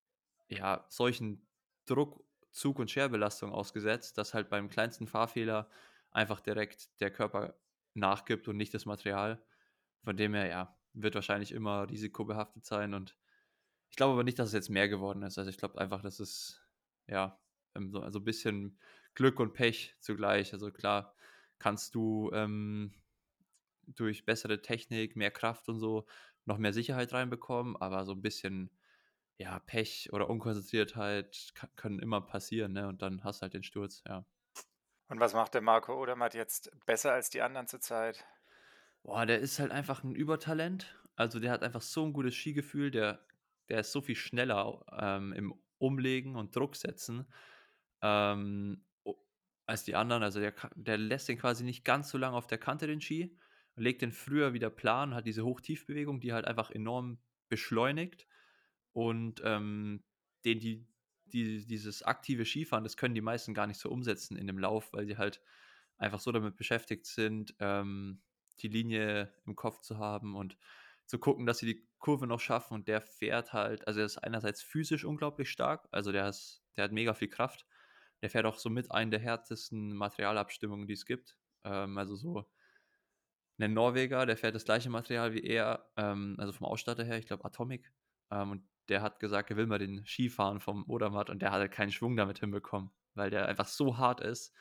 ja 0.49 0.87
solchen 0.89 1.49
Druck, 1.87 2.25
Zug- 2.53 2.79
und 2.81 2.91
Scherbelastung 2.91 3.53
ausgesetzt, 3.53 4.19
dass 4.19 4.35
halt 4.35 4.51
beim 4.51 4.69
kleinsten 4.69 5.07
Fahrfehler 5.07 5.71
einfach 6.11 6.41
direkt 6.41 7.01
der 7.01 7.11
Körper 7.11 7.59
nachgibt 7.95 8.49
und 8.49 8.57
nicht 8.57 8.75
das 8.75 8.87
Material. 8.87 9.45
Von 10.03 10.17
dem 10.17 10.35
her, 10.35 10.47
ja, 10.47 10.79
wird 10.93 11.15
wahrscheinlich 11.15 11.53
immer 11.53 11.89
risikobehaftet 11.89 12.65
sein 12.65 12.95
und 12.95 13.17
ich 13.91 13.97
glaube 13.97 14.13
aber 14.13 14.25
nicht, 14.25 14.39
dass 14.39 14.49
es 14.49 14.55
jetzt 14.55 14.71
mehr 14.71 14.89
geworden 14.89 15.23
ist. 15.23 15.39
Also 15.39 15.51
ich 15.51 15.59
glaube 15.59 15.81
einfach, 15.81 16.01
dass 16.03 16.21
es 16.21 16.63
ja 17.09 17.41
ähm, 17.75 17.91
so 17.91 18.01
also 18.01 18.21
ein 18.21 18.25
bisschen 18.25 18.79
Glück 19.15 19.41
und 19.41 19.53
Pech 19.53 19.97
zugleich. 20.01 20.53
Also 20.53 20.71
klar 20.71 21.15
kannst 21.59 21.95
du 21.95 22.31
ähm, 22.33 22.95
durch 23.87 24.25
bessere 24.25 24.63
Technik, 24.63 25.17
mehr 25.17 25.31
Kraft 25.31 25.69
und 25.69 25.81
so 25.81 26.07
noch 26.45 26.59
mehr 26.59 26.73
Sicherheit 26.73 27.13
reinbekommen, 27.13 27.77
aber 27.77 28.05
so 28.05 28.13
ein 28.13 28.23
bisschen 28.23 28.71
ja, 29.39 29.59
Pech 29.61 30.13
oder 30.13 30.29
Unkonzentriertheit 30.31 31.55
können 31.77 31.99
immer 31.99 32.21
passieren, 32.21 32.73
ne? 32.73 32.89
Und 32.89 33.03
dann 33.03 33.25
hast 33.25 33.41
du 33.41 33.43
halt 33.43 33.55
den 33.55 33.63
Sturz, 33.63 34.03
ja. 34.07 34.27
Und 35.11 35.21
was 35.21 35.35
macht 35.35 35.53
der 35.53 35.61
Marco 35.61 36.01
Odermatt 36.01 36.33
jetzt 36.33 36.71
besser 36.87 37.13
als 37.13 37.29
die 37.29 37.43
anderen 37.43 37.67
zurzeit? 37.67 38.25
Boah, 39.03 39.25
der 39.27 39.39
ist 39.41 39.59
halt 39.59 39.71
einfach 39.73 40.05
ein 40.05 40.15
Übertalent. 40.15 40.95
Also, 41.17 41.41
der 41.41 41.53
hat 41.53 41.63
einfach 41.63 41.81
so 41.83 42.05
ein 42.05 42.13
gutes 42.13 42.35
Skigefühl, 42.35 42.91
der 42.91 43.27
der 43.69 43.81
ist 43.81 43.93
so 43.93 44.01
viel 44.01 44.17
schneller, 44.17 44.85
ähm, 44.99 45.33
im 45.33 45.55
Umlegen 45.79 46.35
und 46.35 46.57
Druck 46.57 46.75
setzen, 46.75 47.33
ähm, 48.03 48.85
als 49.67 49.85
die 49.85 49.95
anderen. 49.97 50.23
Also, 50.23 50.41
der 50.41 50.55
der 50.75 50.99
lässt 50.99 51.29
den 51.29 51.39
quasi 51.39 51.65
nicht 51.65 51.85
ganz 51.85 52.11
so 52.11 52.19
lange 52.19 52.37
auf 52.37 52.47
der 52.47 52.59
Kante, 52.59 52.87
den 52.87 53.01
Ski, 53.01 53.39
legt 53.77 54.03
den 54.03 54.13
früher 54.13 54.53
wieder 54.55 54.71
plan, 54.71 55.15
hat 55.15 55.27
diese 55.27 55.45
Hoch-Tief-Bewegung, 55.45 56.21
die 56.21 56.33
halt 56.33 56.47
einfach 56.47 56.71
enorm 56.71 57.21
beschleunigt 57.49 58.27
und, 58.93 59.41
ähm, 59.45 60.05
den 60.45 60.61
die 60.61 60.89
die 61.33 61.67
dieses 61.67 62.03
aktive 62.03 62.45
Skifahren, 62.45 62.85
das 62.85 62.97
können 62.97 63.15
die 63.15 63.21
meisten 63.21 63.55
gar 63.55 63.67
nicht 63.67 63.81
so 63.81 63.91
umsetzen 63.91 64.37
in 64.37 64.47
dem 64.47 64.59
Lauf, 64.59 64.93
weil 64.93 65.07
sie 65.07 65.17
halt 65.17 65.41
einfach 65.99 66.21
so 66.21 66.33
damit 66.33 66.57
beschäftigt 66.57 67.07
sind, 67.07 67.55
ähm, 67.61 68.23
die 68.61 68.69
Linie 68.69 69.33
im 69.47 69.57
Kopf 69.57 69.81
zu 69.81 69.99
haben 69.99 70.37
und 70.37 70.57
zu 71.07 71.19
gucken, 71.19 71.47
dass 71.47 71.59
sie 71.59 71.67
die 71.67 71.89
Kurve 71.99 72.27
noch 72.27 72.41
schaffen. 72.41 72.75
Und 72.75 72.89
der 72.89 73.01
fährt 73.01 73.53
halt, 73.53 73.87
also 73.87 74.01
er 74.01 74.07
ist 74.07 74.19
einerseits 74.19 74.63
physisch 74.63 75.05
unglaublich 75.05 75.51
stark, 75.51 75.89
also 75.91 76.13
der, 76.13 76.29
ist, 76.29 76.63
der 76.77 76.85
hat 76.85 76.93
mega 76.93 77.15
viel 77.15 77.29
Kraft. 77.29 77.67
Der 78.23 78.31
fährt 78.31 78.47
auch 78.47 78.59
so 78.59 78.71
mit 78.71 78.91
einen 78.93 79.11
der 79.11 79.21
härtesten 79.21 79.95
Materialabstimmungen, 79.95 80.87
die 80.87 80.93
es 80.95 81.07
gibt. 81.07 81.39
Ähm, 81.65 81.99
also 81.99 82.17
so 82.17 82.51
ein 83.59 83.73
Norweger, 83.75 84.27
der 84.27 84.37
fährt 84.37 84.55
das 84.55 84.65
gleiche 84.65 84.91
Material 84.91 85.35
wie 85.35 85.43
er, 85.43 85.91
ähm, 85.97 86.37
also 86.39 86.53
vom 86.53 86.67
Ausstatter 86.67 87.05
her, 87.05 87.19
ich 87.19 87.27
glaube 87.27 87.45
Atomic. 87.45 87.93
Ähm, 88.31 88.53
und 88.53 88.63
der 88.89 89.03
hat 89.03 89.21
gesagt, 89.21 89.51
er 89.51 89.57
will 89.57 89.67
mal 89.67 89.79
den 89.79 90.05
Skifahren 90.05 90.61
vom 90.61 90.85
Odermatt 90.89 91.31
und 91.31 91.41
der 91.43 91.53
hat 91.53 91.61
halt 91.61 91.73
keinen 91.73 91.93
Schwung 91.93 92.17
damit 92.17 92.41
hinbekommen, 92.41 92.91
weil 93.15 93.31
der 93.31 93.47
einfach 93.47 93.69
so 93.69 93.99
hart 93.99 94.21
ist. 94.21 94.53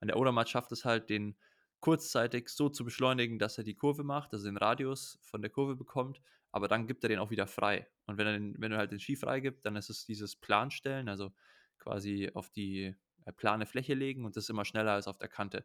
Und 0.00 0.08
der 0.08 0.16
Odermatt 0.16 0.48
schafft 0.48 0.72
es 0.72 0.84
halt, 0.84 1.10
den 1.10 1.36
kurzzeitig 1.80 2.48
so 2.48 2.68
zu 2.68 2.84
beschleunigen, 2.84 3.38
dass 3.38 3.58
er 3.58 3.64
die 3.64 3.76
Kurve 3.76 4.02
macht, 4.02 4.32
also 4.32 4.46
den 4.46 4.56
Radius 4.56 5.18
von 5.22 5.42
der 5.42 5.50
Kurve 5.50 5.76
bekommt, 5.76 6.20
aber 6.50 6.66
dann 6.66 6.86
gibt 6.86 7.04
er 7.04 7.08
den 7.08 7.18
auch 7.18 7.30
wieder 7.30 7.46
frei. 7.46 7.88
Und 8.06 8.18
wenn 8.18 8.26
er 8.26 8.32
den, 8.32 8.56
wenn 8.58 8.72
er 8.72 8.78
halt 8.78 8.90
den 8.90 9.00
Ski 9.00 9.16
freigibt, 9.16 9.64
dann 9.64 9.76
ist 9.76 9.90
es 9.90 10.04
dieses 10.04 10.34
Planstellen, 10.34 11.08
also 11.08 11.32
quasi 11.78 12.30
auf 12.34 12.50
die 12.50 12.96
äh, 13.24 13.32
plane 13.32 13.66
Fläche 13.66 13.94
legen 13.94 14.24
und 14.24 14.36
das 14.36 14.44
ist 14.44 14.50
immer 14.50 14.64
schneller 14.64 14.92
als 14.92 15.06
auf 15.06 15.18
der 15.18 15.28
Kante. 15.28 15.64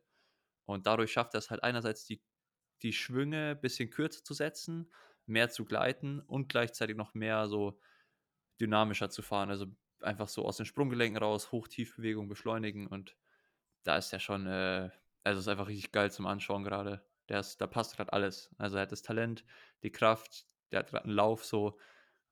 Und 0.66 0.88
dadurch 0.88 1.12
schafft 1.12 1.34
er 1.34 1.40
es 1.40 1.50
halt 1.50 1.64
einerseits 1.64 2.06
die, 2.06 2.22
die 2.84 2.94
Schwünge 2.94 3.52
ein 3.52 3.62
bisschen 3.62 3.90
kürzer 3.90 4.24
zu 4.24 4.34
setzen, 4.34 4.92
mehr 5.26 5.50
zu 5.50 5.66
gleiten 5.66 6.20
und 6.20 6.50
gleichzeitig 6.50 6.96
noch 6.96 7.14
mehr 7.14 7.48
so 7.48 7.80
dynamischer 8.60 9.10
zu 9.10 9.22
fahren. 9.22 9.50
Also 9.50 9.68
einfach 10.02 10.28
so 10.28 10.46
aus 10.46 10.58
den 10.58 10.66
Sprunggelenken 10.66 11.18
raus, 11.18 11.52
Hoch-Tief-Bewegung 11.52 12.28
beschleunigen 12.28 12.88
und 12.88 13.16
da 13.84 13.98
ist 13.98 14.14
er 14.14 14.20
schon, 14.20 14.48
äh, 14.48 14.90
also 15.24 15.40
ist 15.40 15.48
einfach 15.48 15.68
richtig 15.68 15.92
geil 15.92 16.12
zum 16.12 16.26
Anschauen 16.26 16.64
gerade. 16.64 17.06
Der 17.30 17.40
ist, 17.40 17.60
da 17.62 17.68
passt 17.68 17.96
gerade 17.96 18.12
alles. 18.14 18.54
Also 18.58 18.78
er 18.78 18.84
hat 18.84 18.92
das 18.92 19.02
Talent, 19.02 19.46
die 19.82 19.92
Kraft, 19.92 20.46
der 20.72 20.80
hat 20.80 20.90
gerade 20.90 21.06
einen 21.06 21.14
Lauf 21.14 21.46
so 21.46 21.78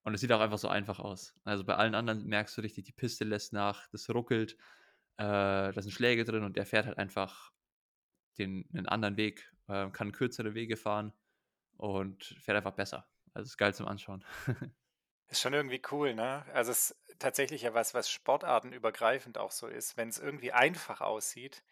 und 0.04 0.13
es 0.13 0.21
sieht 0.21 0.32
auch 0.32 0.41
einfach 0.41 0.58
so 0.58 0.67
einfach 0.67 0.99
aus. 0.99 1.36
Also 1.43 1.63
bei 1.63 1.75
allen 1.75 1.95
anderen 1.95 2.25
merkst 2.25 2.58
du 2.58 2.62
richtig, 2.62 2.86
die 2.86 2.91
Piste 2.91 3.23
lässt 3.23 3.54
nach, 3.54 3.88
das 3.89 4.10
ruckelt, 4.10 4.54
äh, 5.17 5.71
da 5.71 5.82
sind 5.82 5.91
Schläge 5.91 6.25
drin 6.25 6.43
und 6.43 6.58
der 6.58 6.65
fährt 6.65 6.86
halt 6.88 6.97
einfach 6.97 7.51
den, 8.38 8.67
einen 8.73 8.88
anderen 8.88 9.17
Weg, 9.17 9.51
äh, 9.67 9.89
kann 9.91 10.12
kürzere 10.12 10.54
Wege 10.56 10.77
fahren 10.77 11.13
und 11.82 12.24
fährt 12.39 12.58
einfach 12.58 12.76
besser. 12.76 13.08
Also 13.34 13.48
ist 13.48 13.58
geil 13.58 13.74
zum 13.74 13.88
Anschauen. 13.88 14.24
Ist 15.28 15.39
schon 15.39 15.54
irgendwie 15.54 15.82
cool, 15.91 16.13
ne? 16.13 16.46
Also 16.54 16.72
es 16.72 16.91
ist 16.91 17.17
tatsächlich 17.17 17.62
ja 17.62 17.74
was, 17.74 17.94
was 17.94 18.10
sportartenübergreifend 18.10 19.38
auch 19.38 19.52
so 19.52 19.67
ist. 19.67 19.96
Wenn 19.96 20.10
es 20.10 20.20
irgendwie 20.20 20.52
einfach 20.52 21.00
aussieht, 21.00 21.63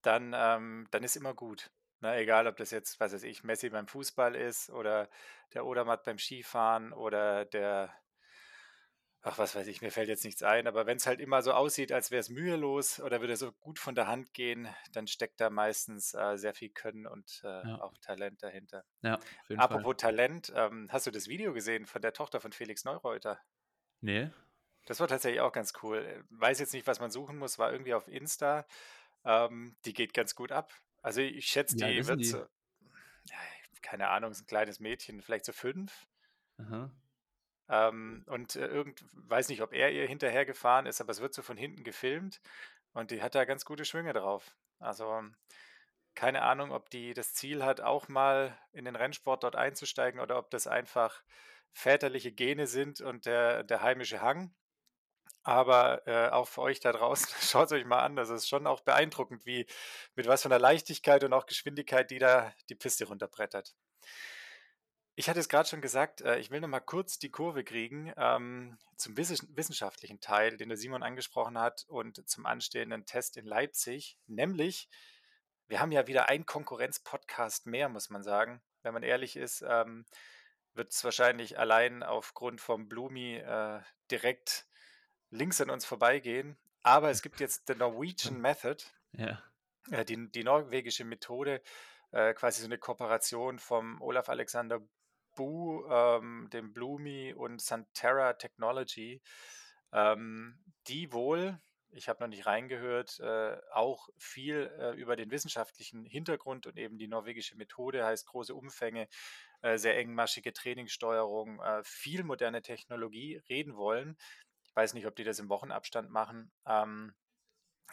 dann, 0.00 0.32
ähm, 0.34 0.88
dann 0.92 1.04
ist 1.04 1.14
immer 1.14 1.34
gut. 1.34 1.70
Ne? 2.00 2.16
Egal, 2.16 2.46
ob 2.46 2.56
das 2.56 2.70
jetzt, 2.70 2.98
was 2.98 3.12
weiß 3.12 3.24
ich, 3.24 3.44
Messi 3.44 3.68
beim 3.68 3.86
Fußball 3.86 4.34
ist 4.34 4.70
oder 4.70 5.10
der 5.52 5.66
Odermatt 5.66 6.04
beim 6.04 6.16
Skifahren 6.16 6.94
oder 6.94 7.44
der, 7.44 7.92
ach 9.26 9.38
was 9.38 9.56
weiß 9.56 9.66
ich, 9.66 9.82
mir 9.82 9.90
fällt 9.90 10.08
jetzt 10.08 10.24
nichts 10.24 10.44
ein, 10.44 10.68
aber 10.68 10.86
wenn 10.86 10.98
es 10.98 11.06
halt 11.06 11.20
immer 11.20 11.42
so 11.42 11.52
aussieht, 11.52 11.90
als 11.90 12.12
wäre 12.12 12.20
es 12.20 12.28
mühelos 12.28 13.00
oder 13.00 13.20
würde 13.20 13.36
so 13.36 13.50
gut 13.52 13.80
von 13.80 13.96
der 13.96 14.06
Hand 14.06 14.32
gehen, 14.32 14.68
dann 14.92 15.08
steckt 15.08 15.40
da 15.40 15.50
meistens 15.50 16.14
äh, 16.14 16.36
sehr 16.36 16.54
viel 16.54 16.70
Können 16.70 17.06
und 17.08 17.40
äh, 17.42 17.48
Ja, 17.48 17.82
auch 17.82 17.98
Talent 17.98 18.42
dahinter. 18.44 18.84
ja, 19.02 19.18
jeden 19.48 19.60
Fall. 19.60 19.68
Apropos 19.68 19.96
Talent, 19.96 20.52
ähm, 20.54 20.88
hast 20.92 21.06
du 21.06 21.10
das 21.10 21.26
Video 21.26 21.52
gesehen 21.52 21.86
von 21.86 22.02
der 22.02 22.12
Tochter 22.12 22.40
von 22.40 22.52
Felix 22.52 22.84
Neureuter? 22.84 23.40
Nee? 24.00 24.30
Das 24.86 25.00
war 25.00 25.08
tatsächlich 25.08 25.40
auch 25.40 25.52
ganz 25.52 25.72
cool. 25.82 25.98
Äh, 25.98 26.22
Weiß 26.30 26.60
jetzt 26.60 26.72
nicht, 26.72 26.86
was 26.86 27.00
man 27.00 27.10
suchen 27.10 27.36
muss, 27.36 27.58
war 27.58 27.72
irgendwie 27.72 27.94
auf 27.94 28.06
Insta. 28.06 28.64
Ähm, 29.24 29.76
die 29.84 29.92
geht 29.92 30.14
ganz 30.14 30.36
gut 30.36 30.52
ab. 30.52 30.72
Also 31.02 31.20
ich 31.20 31.46
schätze, 31.46 31.76
alt 31.84 31.92
die 31.92 32.06
wird 32.06 32.24
so, 32.24 32.38
ja, 32.38 33.38
keine 33.82 34.08
Ahnung, 34.08 34.30
ist 34.30 34.42
ein 34.42 34.46
kleines 34.46 34.78
Mädchen, 34.78 35.20
vielleicht 35.20 35.46
so 35.46 35.52
fünf. 35.52 36.06
Aha. 36.58 36.92
Ähm, 37.68 38.24
und 38.26 38.56
äh, 38.56 38.66
irgend, 38.66 39.04
weiß 39.28 39.48
nicht, 39.48 39.62
ob 39.62 39.72
er 39.72 39.92
ihr 39.92 40.06
hinterhergefahren 40.06 40.86
ist, 40.86 41.00
aber 41.00 41.10
es 41.10 41.20
wird 41.20 41.34
so 41.34 41.42
von 41.42 41.56
hinten 41.56 41.84
gefilmt 41.84 42.40
und 42.92 43.10
die 43.10 43.22
hat 43.22 43.34
da 43.34 43.44
ganz 43.44 43.64
gute 43.64 43.84
Schwünge 43.84 44.12
drauf. 44.12 44.56
Also 44.78 45.22
keine 46.14 46.42
Ahnung, 46.42 46.72
ob 46.72 46.90
die 46.90 47.14
das 47.14 47.34
Ziel 47.34 47.64
hat, 47.64 47.80
auch 47.80 48.08
mal 48.08 48.58
in 48.72 48.84
den 48.86 48.96
Rennsport 48.96 49.44
dort 49.44 49.54
einzusteigen 49.54 50.20
oder 50.20 50.38
ob 50.38 50.50
das 50.50 50.66
einfach 50.66 51.22
väterliche 51.72 52.32
Gene 52.32 52.66
sind 52.66 53.00
und 53.02 53.26
der, 53.26 53.62
der 53.62 53.82
heimische 53.82 54.22
Hang. 54.22 54.54
Aber 55.42 56.06
äh, 56.08 56.30
auch 56.30 56.48
für 56.48 56.62
euch 56.62 56.80
da 56.80 56.92
draußen, 56.92 57.28
schaut 57.40 57.66
es 57.66 57.72
euch 57.72 57.84
mal 57.84 58.00
an. 58.00 58.16
Das 58.16 58.30
ist 58.30 58.48
schon 58.48 58.66
auch 58.66 58.80
beeindruckend, 58.80 59.46
wie 59.46 59.66
mit 60.16 60.26
was 60.26 60.42
von 60.42 60.50
der 60.50 60.58
Leichtigkeit 60.58 61.22
und 61.22 61.32
auch 61.32 61.46
Geschwindigkeit 61.46 62.10
die 62.10 62.18
da 62.18 62.52
die 62.70 62.74
Piste 62.74 63.06
runterbrettert. 63.06 63.74
Ich 65.18 65.30
hatte 65.30 65.40
es 65.40 65.48
gerade 65.48 65.66
schon 65.66 65.80
gesagt, 65.80 66.20
äh, 66.20 66.38
ich 66.38 66.50
will 66.50 66.60
noch 66.60 66.68
mal 66.68 66.80
kurz 66.80 67.18
die 67.18 67.30
Kurve 67.30 67.64
kriegen 67.64 68.12
ähm, 68.18 68.76
zum 68.96 69.16
wissenschaftlichen 69.16 70.20
Teil, 70.20 70.58
den 70.58 70.68
der 70.68 70.76
Simon 70.76 71.02
angesprochen 71.02 71.58
hat 71.58 71.86
und 71.88 72.28
zum 72.28 72.44
anstehenden 72.44 73.06
Test 73.06 73.38
in 73.38 73.46
Leipzig. 73.46 74.18
Nämlich, 74.26 74.90
wir 75.68 75.80
haben 75.80 75.90
ja 75.90 76.06
wieder 76.06 76.28
einen 76.28 76.44
Konkurrenz-Podcast 76.44 77.64
mehr, 77.66 77.88
muss 77.88 78.10
man 78.10 78.22
sagen. 78.22 78.60
Wenn 78.82 78.92
man 78.92 79.02
ehrlich 79.02 79.36
ist, 79.36 79.64
ähm, 79.66 80.04
wird 80.74 80.92
es 80.92 81.02
wahrscheinlich 81.02 81.58
allein 81.58 82.02
aufgrund 82.02 82.60
vom 82.60 82.86
Blumi 82.86 83.36
äh, 83.36 83.80
direkt 84.10 84.66
links 85.30 85.62
an 85.62 85.70
uns 85.70 85.86
vorbeigehen. 85.86 86.58
Aber 86.82 87.08
es 87.08 87.22
gibt 87.22 87.40
jetzt 87.40 87.68
The 87.68 87.74
Norwegian 87.78 88.38
Method, 88.38 88.84
Ja. 89.12 89.42
äh, 89.90 90.04
die, 90.04 90.30
die 90.30 90.44
norwegische 90.44 91.04
Methode, 91.04 91.62
äh, 92.12 92.34
quasi 92.34 92.60
so 92.60 92.66
eine 92.66 92.76
Kooperation 92.78 93.58
vom 93.58 94.00
Olaf 94.02 94.28
Alexander 94.28 94.80
Bu, 95.36 95.86
ähm, 95.88 96.48
dem 96.52 96.72
Blumi 96.72 97.32
und 97.32 97.60
Santerra 97.62 98.32
Technology, 98.34 99.22
ähm, 99.92 100.58
die 100.88 101.12
wohl, 101.12 101.60
ich 101.90 102.08
habe 102.08 102.22
noch 102.22 102.28
nicht 102.28 102.46
reingehört, 102.46 103.20
äh, 103.20 103.56
auch 103.72 104.08
viel 104.18 104.70
äh, 104.78 104.92
über 104.92 105.16
den 105.16 105.30
wissenschaftlichen 105.30 106.04
Hintergrund 106.04 106.66
und 106.66 106.76
eben 106.78 106.98
die 106.98 107.08
norwegische 107.08 107.56
Methode, 107.56 108.04
heißt 108.04 108.26
große 108.26 108.54
Umfänge, 108.54 109.08
äh, 109.62 109.78
sehr 109.78 109.96
engmaschige 109.96 110.52
Trainingssteuerung, 110.52 111.60
äh, 111.60 111.82
viel 111.84 112.24
moderne 112.24 112.62
Technologie 112.62 113.40
reden 113.48 113.76
wollen. 113.76 114.16
Ich 114.64 114.74
weiß 114.74 114.94
nicht, 114.94 115.06
ob 115.06 115.16
die 115.16 115.24
das 115.24 115.38
im 115.38 115.48
Wochenabstand 115.48 116.10
machen. 116.10 116.50
Ähm, 116.66 117.14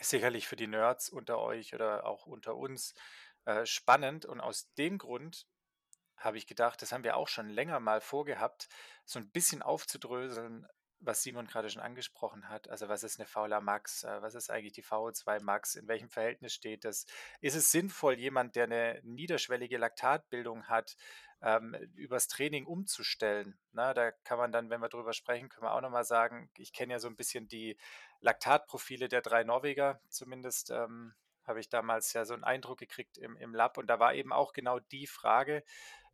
sicherlich 0.01 0.47
für 0.47 0.56
die 0.56 0.67
Nerds 0.67 1.10
unter 1.10 1.39
euch 1.39 1.73
oder 1.73 2.06
auch 2.06 2.25
unter 2.25 2.56
uns 2.56 2.93
äh, 3.45 3.65
spannend 3.65 4.25
und 4.25 4.41
aus 4.41 4.73
dem 4.73 4.97
Grund 4.97 5.45
habe 6.24 6.38
ich 6.38 6.48
gedacht, 6.48 6.82
das 6.82 6.92
haben 6.92 7.04
wir 7.04 7.18
auch 7.18 7.28
schon 7.28 7.50
länger 7.50 7.80
mal 7.80 8.02
vorgehabt, 8.02 8.70
so 9.06 9.20
ein 9.20 9.30
bisschen 9.30 9.62
aufzudröseln, 9.62 10.68
was 11.06 11.22
Simon 11.22 11.48
gerade 11.48 11.70
schon 11.70 11.82
angesprochen 11.82 12.50
hat. 12.50 12.70
Also 12.70 12.88
was 12.88 13.04
ist 13.04 13.20
eine 13.20 13.28
Fauler 13.28 13.62
Max? 13.62 14.04
Äh, 14.04 14.22
was 14.22 14.36
ist 14.36 14.50
eigentlich 14.50 14.74
die 14.74 14.84
VO2 14.84 15.42
Max? 15.42 15.76
In 15.76 15.88
welchem 15.88 16.10
Verhältnis 16.10 16.54
steht 16.54 16.86
das? 16.86 17.06
Ist 17.42 17.56
es 17.56 17.72
sinnvoll, 17.72 18.20
jemand, 18.20 18.56
der 18.56 18.66
eine 18.66 19.02
niederschwellige 19.04 19.78
Laktatbildung 19.78 20.68
hat, 20.68 20.96
ähm, 21.42 21.76
übers 21.96 22.28
Training 22.28 22.66
umzustellen? 22.66 23.58
Na, 23.72 23.94
da 23.94 24.12
kann 24.12 24.38
man 24.38 24.52
dann, 24.52 24.70
wenn 24.70 24.82
wir 24.82 24.90
drüber 24.90 25.14
sprechen, 25.14 25.50
können 25.50 25.66
wir 25.66 25.74
auch 25.74 25.82
nochmal 25.82 26.06
sagen, 26.06 26.50
ich 26.58 26.74
kenne 26.74 26.94
ja 26.94 27.00
so 27.00 27.08
ein 27.08 27.16
bisschen 27.18 27.48
die 27.48 27.78
Laktatprofile 28.22 29.10
der 29.10 29.22
drei 29.22 29.44
Norweger, 29.44 30.00
zumindest 30.10 30.72
ähm, 30.72 31.14
habe 31.46 31.60
ich 31.60 31.70
damals 31.70 32.14
ja 32.14 32.24
so 32.26 32.34
einen 32.34 32.44
Eindruck 32.46 32.80
gekriegt 32.80 33.18
im, 33.18 33.36
im 33.38 33.54
Lab. 33.54 33.78
Und 33.78 33.88
da 33.88 34.00
war 34.00 34.14
eben 34.14 34.32
auch 34.32 34.54
genau 34.54 34.80
die 34.80 35.08
Frage, 35.08 35.64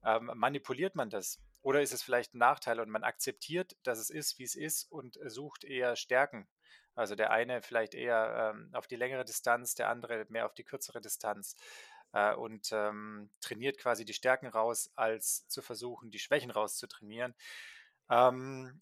ähm, 0.04 0.32
manipuliert 0.36 0.96
man 0.96 1.10
das? 1.10 1.40
Oder 1.62 1.82
ist 1.82 1.94
es 1.94 2.02
vielleicht 2.02 2.34
ein 2.34 2.40
Nachteil 2.40 2.80
und 2.80 2.90
man 2.90 3.04
akzeptiert, 3.04 3.76
dass 3.84 4.00
es 4.00 4.10
ist, 4.10 4.40
wie 4.40 4.44
es 4.44 4.56
ist 4.56 4.90
und 4.92 5.20
sucht 5.26 5.64
eher 5.64 5.96
Stärken? 5.96 6.48
Also 6.96 7.16
der 7.16 7.32
eine 7.32 7.62
vielleicht 7.62 7.94
eher 7.94 8.54
ähm, 8.54 8.70
auf 8.74 8.88
die 8.88 8.96
längere 8.96 9.26
Distanz, 9.26 9.76
der 9.76 9.90
andere 9.90 10.26
mehr 10.30 10.46
auf 10.46 10.54
die 10.54 10.64
kürzere 10.64 11.02
Distanz 11.02 11.56
äh, 12.14 12.34
und 12.34 12.72
ähm, 12.72 13.30
trainiert 13.42 13.78
quasi 13.78 14.06
die 14.06 14.14
Stärken 14.14 14.48
raus, 14.48 14.92
als 14.96 15.48
zu 15.48 15.62
versuchen, 15.62 16.12
die 16.12 16.20
Schwächen 16.20 16.52
rauszutrainieren. 16.52 17.36
Ähm, 18.10 18.82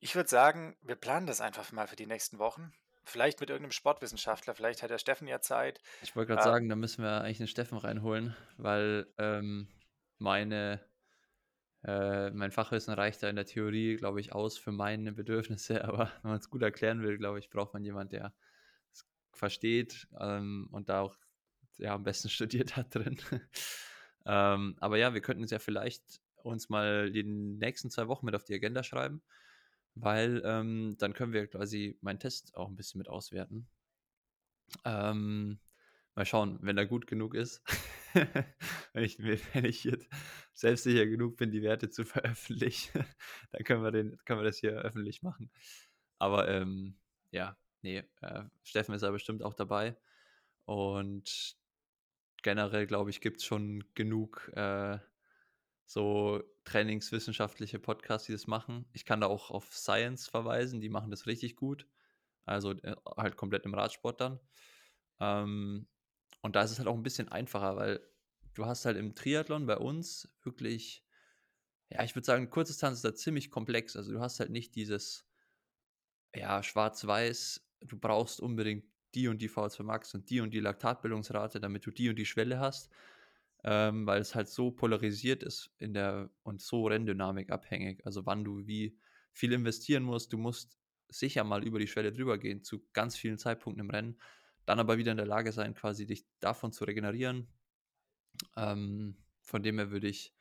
ich 0.00 0.14
würde 0.14 0.28
sagen, 0.28 0.76
wir 0.82 0.96
planen 0.96 1.26
das 1.26 1.40
einfach 1.40 1.72
mal 1.72 1.86
für 1.86 1.96
die 1.96 2.06
nächsten 2.06 2.38
Wochen. 2.38 2.72
Vielleicht 3.04 3.40
mit 3.40 3.50
irgendeinem 3.50 3.72
Sportwissenschaftler, 3.72 4.54
vielleicht 4.54 4.82
hat 4.82 4.90
der 4.90 4.98
Steffen 4.98 5.28
ja 5.28 5.40
Zeit. 5.40 5.80
Ich 6.02 6.16
wollte 6.16 6.34
gerade 6.34 6.40
äh, 6.40 6.52
sagen, 6.52 6.68
da 6.68 6.76
müssen 6.76 7.02
wir 7.02 7.20
eigentlich 7.20 7.40
einen 7.40 7.48
Steffen 7.48 7.78
reinholen, 7.78 8.36
weil 8.56 9.06
ähm, 9.18 9.68
meine, 10.18 10.80
äh, 11.84 12.30
mein 12.30 12.52
Fachwissen 12.52 12.94
reicht 12.94 13.22
da 13.22 13.28
in 13.28 13.36
der 13.36 13.46
Theorie, 13.46 13.96
glaube 13.96 14.20
ich, 14.20 14.32
aus 14.32 14.58
für 14.58 14.72
meine 14.72 15.12
Bedürfnisse, 15.12 15.84
aber 15.88 16.10
wenn 16.22 16.30
man 16.30 16.40
es 16.40 16.50
gut 16.50 16.62
erklären 16.62 17.02
will, 17.02 17.18
glaube 17.18 17.38
ich, 17.38 17.50
braucht 17.50 17.74
man 17.74 17.84
jemanden, 17.84 18.10
der 18.10 18.34
es 18.92 19.06
versteht 19.32 20.08
ähm, 20.18 20.68
und 20.70 20.88
da 20.88 21.00
auch 21.00 21.16
ja, 21.78 21.94
am 21.94 22.04
besten 22.04 22.28
studiert 22.30 22.76
hat 22.76 22.94
drin. 22.94 23.18
ähm, 24.26 24.76
aber 24.78 24.96
ja, 24.96 25.14
wir 25.14 25.20
könnten 25.20 25.44
es 25.44 25.50
ja 25.50 25.58
vielleicht 25.58 26.20
uns 26.42 26.68
mal 26.68 27.10
die 27.10 27.24
nächsten 27.24 27.90
zwei 27.90 28.08
Wochen 28.08 28.26
mit 28.26 28.34
auf 28.34 28.44
die 28.44 28.54
Agenda 28.54 28.82
schreiben, 28.82 29.22
weil 29.94 30.42
ähm, 30.44 30.96
dann 30.98 31.14
können 31.14 31.32
wir 31.32 31.46
quasi 31.46 31.98
meinen 32.02 32.18
Test 32.18 32.54
auch 32.54 32.68
ein 32.68 32.76
bisschen 32.76 32.98
mit 32.98 33.08
auswerten. 33.08 33.66
Ähm, 34.84 35.58
Mal 36.14 36.24
schauen, 36.24 36.58
wenn 36.62 36.78
er 36.78 36.86
gut 36.86 37.06
genug 37.06 37.34
ist. 37.34 37.62
wenn, 38.92 39.04
ich, 39.04 39.18
wenn 39.18 39.64
ich 39.64 39.82
jetzt 39.84 40.08
selbstsicher 40.52 41.06
genug 41.06 41.36
bin, 41.36 41.50
die 41.50 41.62
Werte 41.62 41.90
zu 41.90 42.04
veröffentlichen, 42.04 43.04
dann 43.50 43.64
können 43.64 43.82
wir, 43.82 43.90
den, 43.90 44.16
können 44.24 44.40
wir 44.40 44.44
das 44.44 44.58
hier 44.58 44.72
öffentlich 44.72 45.22
machen. 45.22 45.50
Aber 46.18 46.48
ähm, 46.48 46.96
ja, 47.32 47.56
nee, 47.82 48.04
äh, 48.20 48.44
Steffen 48.62 48.94
ist 48.94 49.02
ja 49.02 49.10
bestimmt 49.10 49.42
auch 49.42 49.54
dabei. 49.54 49.96
Und 50.66 51.56
generell, 52.42 52.86
glaube 52.86 53.10
ich, 53.10 53.20
gibt 53.20 53.38
es 53.38 53.44
schon 53.44 53.84
genug 53.94 54.52
äh, 54.54 54.98
so 55.86 56.42
trainingswissenschaftliche 56.64 57.78
Podcasts, 57.78 58.26
die 58.26 58.32
das 58.32 58.46
machen. 58.46 58.86
Ich 58.92 59.04
kann 59.04 59.20
da 59.20 59.26
auch 59.26 59.50
auf 59.50 59.74
Science 59.74 60.28
verweisen, 60.28 60.80
die 60.80 60.88
machen 60.88 61.10
das 61.10 61.26
richtig 61.26 61.56
gut. 61.56 61.88
Also 62.46 62.72
äh, 62.72 62.94
halt 63.16 63.36
komplett 63.36 63.64
im 63.64 63.74
Radsport 63.74 64.20
dann. 64.20 64.40
Ähm, 65.20 65.86
und 66.44 66.56
da 66.56 66.62
ist 66.62 66.72
es 66.72 66.78
halt 66.78 66.88
auch 66.88 66.94
ein 66.94 67.02
bisschen 67.02 67.30
einfacher, 67.30 67.74
weil 67.76 68.06
du 68.52 68.66
hast 68.66 68.84
halt 68.84 68.98
im 68.98 69.14
Triathlon 69.14 69.64
bei 69.64 69.78
uns 69.78 70.30
wirklich, 70.42 71.02
ja, 71.88 72.04
ich 72.04 72.14
würde 72.14 72.26
sagen, 72.26 72.50
Kurzdistanz 72.50 72.96
ist 72.96 73.04
da 73.06 73.14
ziemlich 73.14 73.50
komplex. 73.50 73.96
Also 73.96 74.12
du 74.12 74.20
hast 74.20 74.40
halt 74.40 74.50
nicht 74.50 74.74
dieses, 74.74 75.26
ja, 76.34 76.62
schwarz-weiß, 76.62 77.66
du 77.80 77.98
brauchst 77.98 78.40
unbedingt 78.40 78.84
die 79.14 79.28
und 79.28 79.40
die 79.40 79.48
VO2 79.48 79.84
Max 79.84 80.12
und 80.12 80.28
die 80.28 80.42
und 80.42 80.52
die 80.52 80.60
Laktatbildungsrate, 80.60 81.60
damit 81.60 81.86
du 81.86 81.90
die 81.90 82.10
und 82.10 82.16
die 82.16 82.26
Schwelle 82.26 82.60
hast, 82.60 82.90
ähm, 83.64 84.06
weil 84.06 84.20
es 84.20 84.34
halt 84.34 84.50
so 84.50 84.70
polarisiert 84.70 85.42
ist 85.42 85.70
in 85.78 85.94
der 85.94 86.28
und 86.42 86.60
so 86.60 86.88
Renndynamik 86.88 87.48
abhängig. 87.48 88.04
Also 88.04 88.26
wann 88.26 88.44
du 88.44 88.66
wie 88.66 88.98
viel 89.32 89.54
investieren 89.54 90.02
musst, 90.02 90.34
du 90.34 90.36
musst 90.36 90.78
sicher 91.08 91.42
mal 91.42 91.64
über 91.64 91.78
die 91.78 91.86
Schwelle 91.86 92.12
drüber 92.12 92.36
gehen 92.36 92.62
zu 92.62 92.86
ganz 92.92 93.16
vielen 93.16 93.38
Zeitpunkten 93.38 93.80
im 93.80 93.88
Rennen 93.88 94.18
dann 94.66 94.80
aber 94.80 94.98
wieder 94.98 95.12
in 95.12 95.16
der 95.16 95.26
Lage 95.26 95.52
sein, 95.52 95.74
quasi 95.74 96.06
dich 96.06 96.26
davon 96.40 96.72
zu 96.72 96.84
regenerieren. 96.84 97.48
Ähm, 98.56 99.16
von 99.40 99.62
dem 99.62 99.78
her 99.78 99.90
würde 99.90 100.08
ich, 100.08 100.34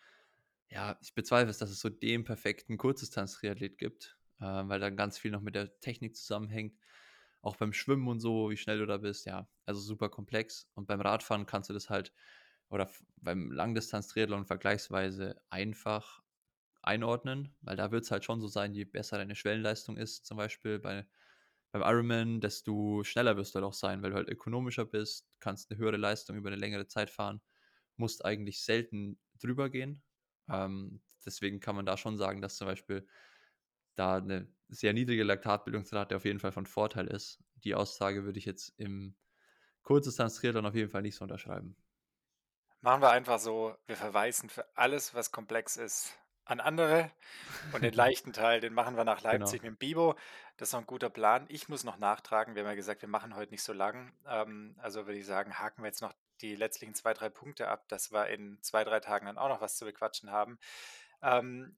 ja, 0.69 0.97
ich 1.01 1.13
bezweifle 1.13 1.49
es, 1.49 1.57
dass 1.57 1.69
es 1.69 1.79
so 1.79 1.89
den 1.89 2.23
perfekten 2.23 2.77
Kurzdistanz-Triathlet 2.77 3.77
gibt, 3.77 4.17
äh, 4.39 4.45
weil 4.45 4.79
dann 4.79 4.95
ganz 4.95 5.17
viel 5.17 5.31
noch 5.31 5.41
mit 5.41 5.55
der 5.55 5.79
Technik 5.79 6.15
zusammenhängt. 6.15 6.77
Auch 7.41 7.57
beim 7.57 7.73
Schwimmen 7.73 8.07
und 8.07 8.21
so, 8.21 8.49
wie 8.49 8.57
schnell 8.57 8.79
du 8.79 8.85
da 8.85 8.97
bist, 8.97 9.25
ja, 9.25 9.49
also 9.65 9.81
super 9.81 10.09
komplex. 10.09 10.69
Und 10.75 10.87
beim 10.87 11.01
Radfahren 11.01 11.45
kannst 11.45 11.69
du 11.69 11.73
das 11.73 11.89
halt, 11.89 12.13
oder 12.69 12.89
beim 13.17 13.51
Langdistanz-Triathlon 13.51 14.45
vergleichsweise 14.45 15.41
einfach 15.49 16.23
einordnen, 16.81 17.55
weil 17.61 17.75
da 17.75 17.91
wird 17.91 18.03
es 18.03 18.11
halt 18.11 18.23
schon 18.23 18.41
so 18.41 18.47
sein, 18.47 18.73
je 18.73 18.85
besser 18.85 19.17
deine 19.17 19.35
Schwellenleistung 19.35 19.97
ist, 19.97 20.25
zum 20.25 20.37
Beispiel 20.37 20.79
bei 20.79 21.05
beim 21.73 21.83
Ironman, 21.83 22.41
desto 22.41 23.03
schneller 23.03 23.37
wirst 23.37 23.55
du 23.55 23.57
halt 23.57 23.65
auch 23.65 23.73
sein, 23.73 24.03
weil 24.03 24.11
du 24.11 24.17
halt 24.17 24.29
ökonomischer 24.29 24.85
bist, 24.85 25.27
kannst 25.41 25.71
eine 25.71 25.79
höhere 25.79 25.97
Leistung 25.97 26.37
über 26.37 26.49
eine 26.49 26.57
längere 26.57 26.87
Zeit 26.87 27.11
fahren, 27.11 27.41
musst 27.97 28.25
eigentlich 28.25 28.63
selten 28.63 29.19
drüber 29.41 29.69
gehen. 29.71 30.03
Ähm, 30.49 31.01
deswegen 31.25 31.59
kann 31.61 31.75
man 31.75 31.85
da 31.87 31.97
schon 31.97 32.17
sagen, 32.17 32.41
dass 32.41 32.57
zum 32.57 32.67
Beispiel 32.67 33.07
da 33.95 34.17
eine 34.17 34.53
sehr 34.69 34.93
niedrige 34.93 35.23
Laktatbildungsrate 35.23 36.15
auf 36.15 36.25
jeden 36.25 36.39
Fall 36.39 36.51
von 36.51 36.65
Vorteil 36.67 37.07
ist. 37.07 37.43
Die 37.55 37.75
Aussage 37.75 38.25
würde 38.25 38.39
ich 38.39 38.45
jetzt 38.45 38.73
im 38.77 39.15
Kurzdistanz-Triathlon 39.83 40.65
auf 40.67 40.75
jeden 40.75 40.89
Fall 40.91 41.03
nicht 41.03 41.15
so 41.15 41.23
unterschreiben. 41.23 41.77
Machen 42.81 43.01
wir 43.01 43.09
einfach 43.11 43.39
so, 43.39 43.75
wir 43.87 43.95
verweisen 43.97 44.49
für 44.49 44.67
alles, 44.77 45.13
was 45.15 45.31
komplex 45.31 45.75
ist, 45.77 46.13
an 46.45 46.59
andere 46.59 47.11
und 47.71 47.83
den 47.83 47.93
leichten 47.93 48.33
Teil, 48.33 48.59
den 48.59 48.73
machen 48.73 48.95
wir 48.97 49.03
nach 49.03 49.21
Leipzig 49.21 49.61
Genau. 49.61 49.71
mit 49.71 49.75
dem 49.75 49.77
Bibo. 49.77 50.15
Das 50.57 50.69
ist 50.69 50.73
noch 50.73 50.81
ein 50.81 50.85
guter 50.87 51.09
Plan. 51.09 51.45
Ich 51.49 51.69
muss 51.69 51.83
noch 51.83 51.97
nachtragen. 51.97 52.55
Wir 52.55 52.63
haben 52.63 52.69
ja 52.69 52.75
gesagt, 52.75 53.01
wir 53.01 53.09
machen 53.09 53.35
heute 53.35 53.51
nicht 53.51 53.63
so 53.63 53.73
lang. 53.73 54.13
Ähm, 54.27 54.75
also 54.79 55.05
würde 55.05 55.19
ich 55.19 55.25
sagen, 55.25 55.57
haken 55.59 55.81
wir 55.83 55.87
jetzt 55.87 56.01
noch 56.01 56.13
die 56.41 56.55
letztlichen 56.55 56.93
zwei, 56.95 57.13
drei 57.13 57.29
Punkte 57.29 57.67
ab, 57.69 57.87
dass 57.87 58.11
wir 58.11 58.27
in 58.27 58.61
zwei, 58.61 58.83
drei 58.83 58.99
Tagen 58.99 59.25
dann 59.25 59.37
auch 59.37 59.49
noch 59.49 59.61
was 59.61 59.77
zu 59.77 59.85
bequatschen 59.85 60.31
haben. 60.31 60.59
Ähm, 61.21 61.77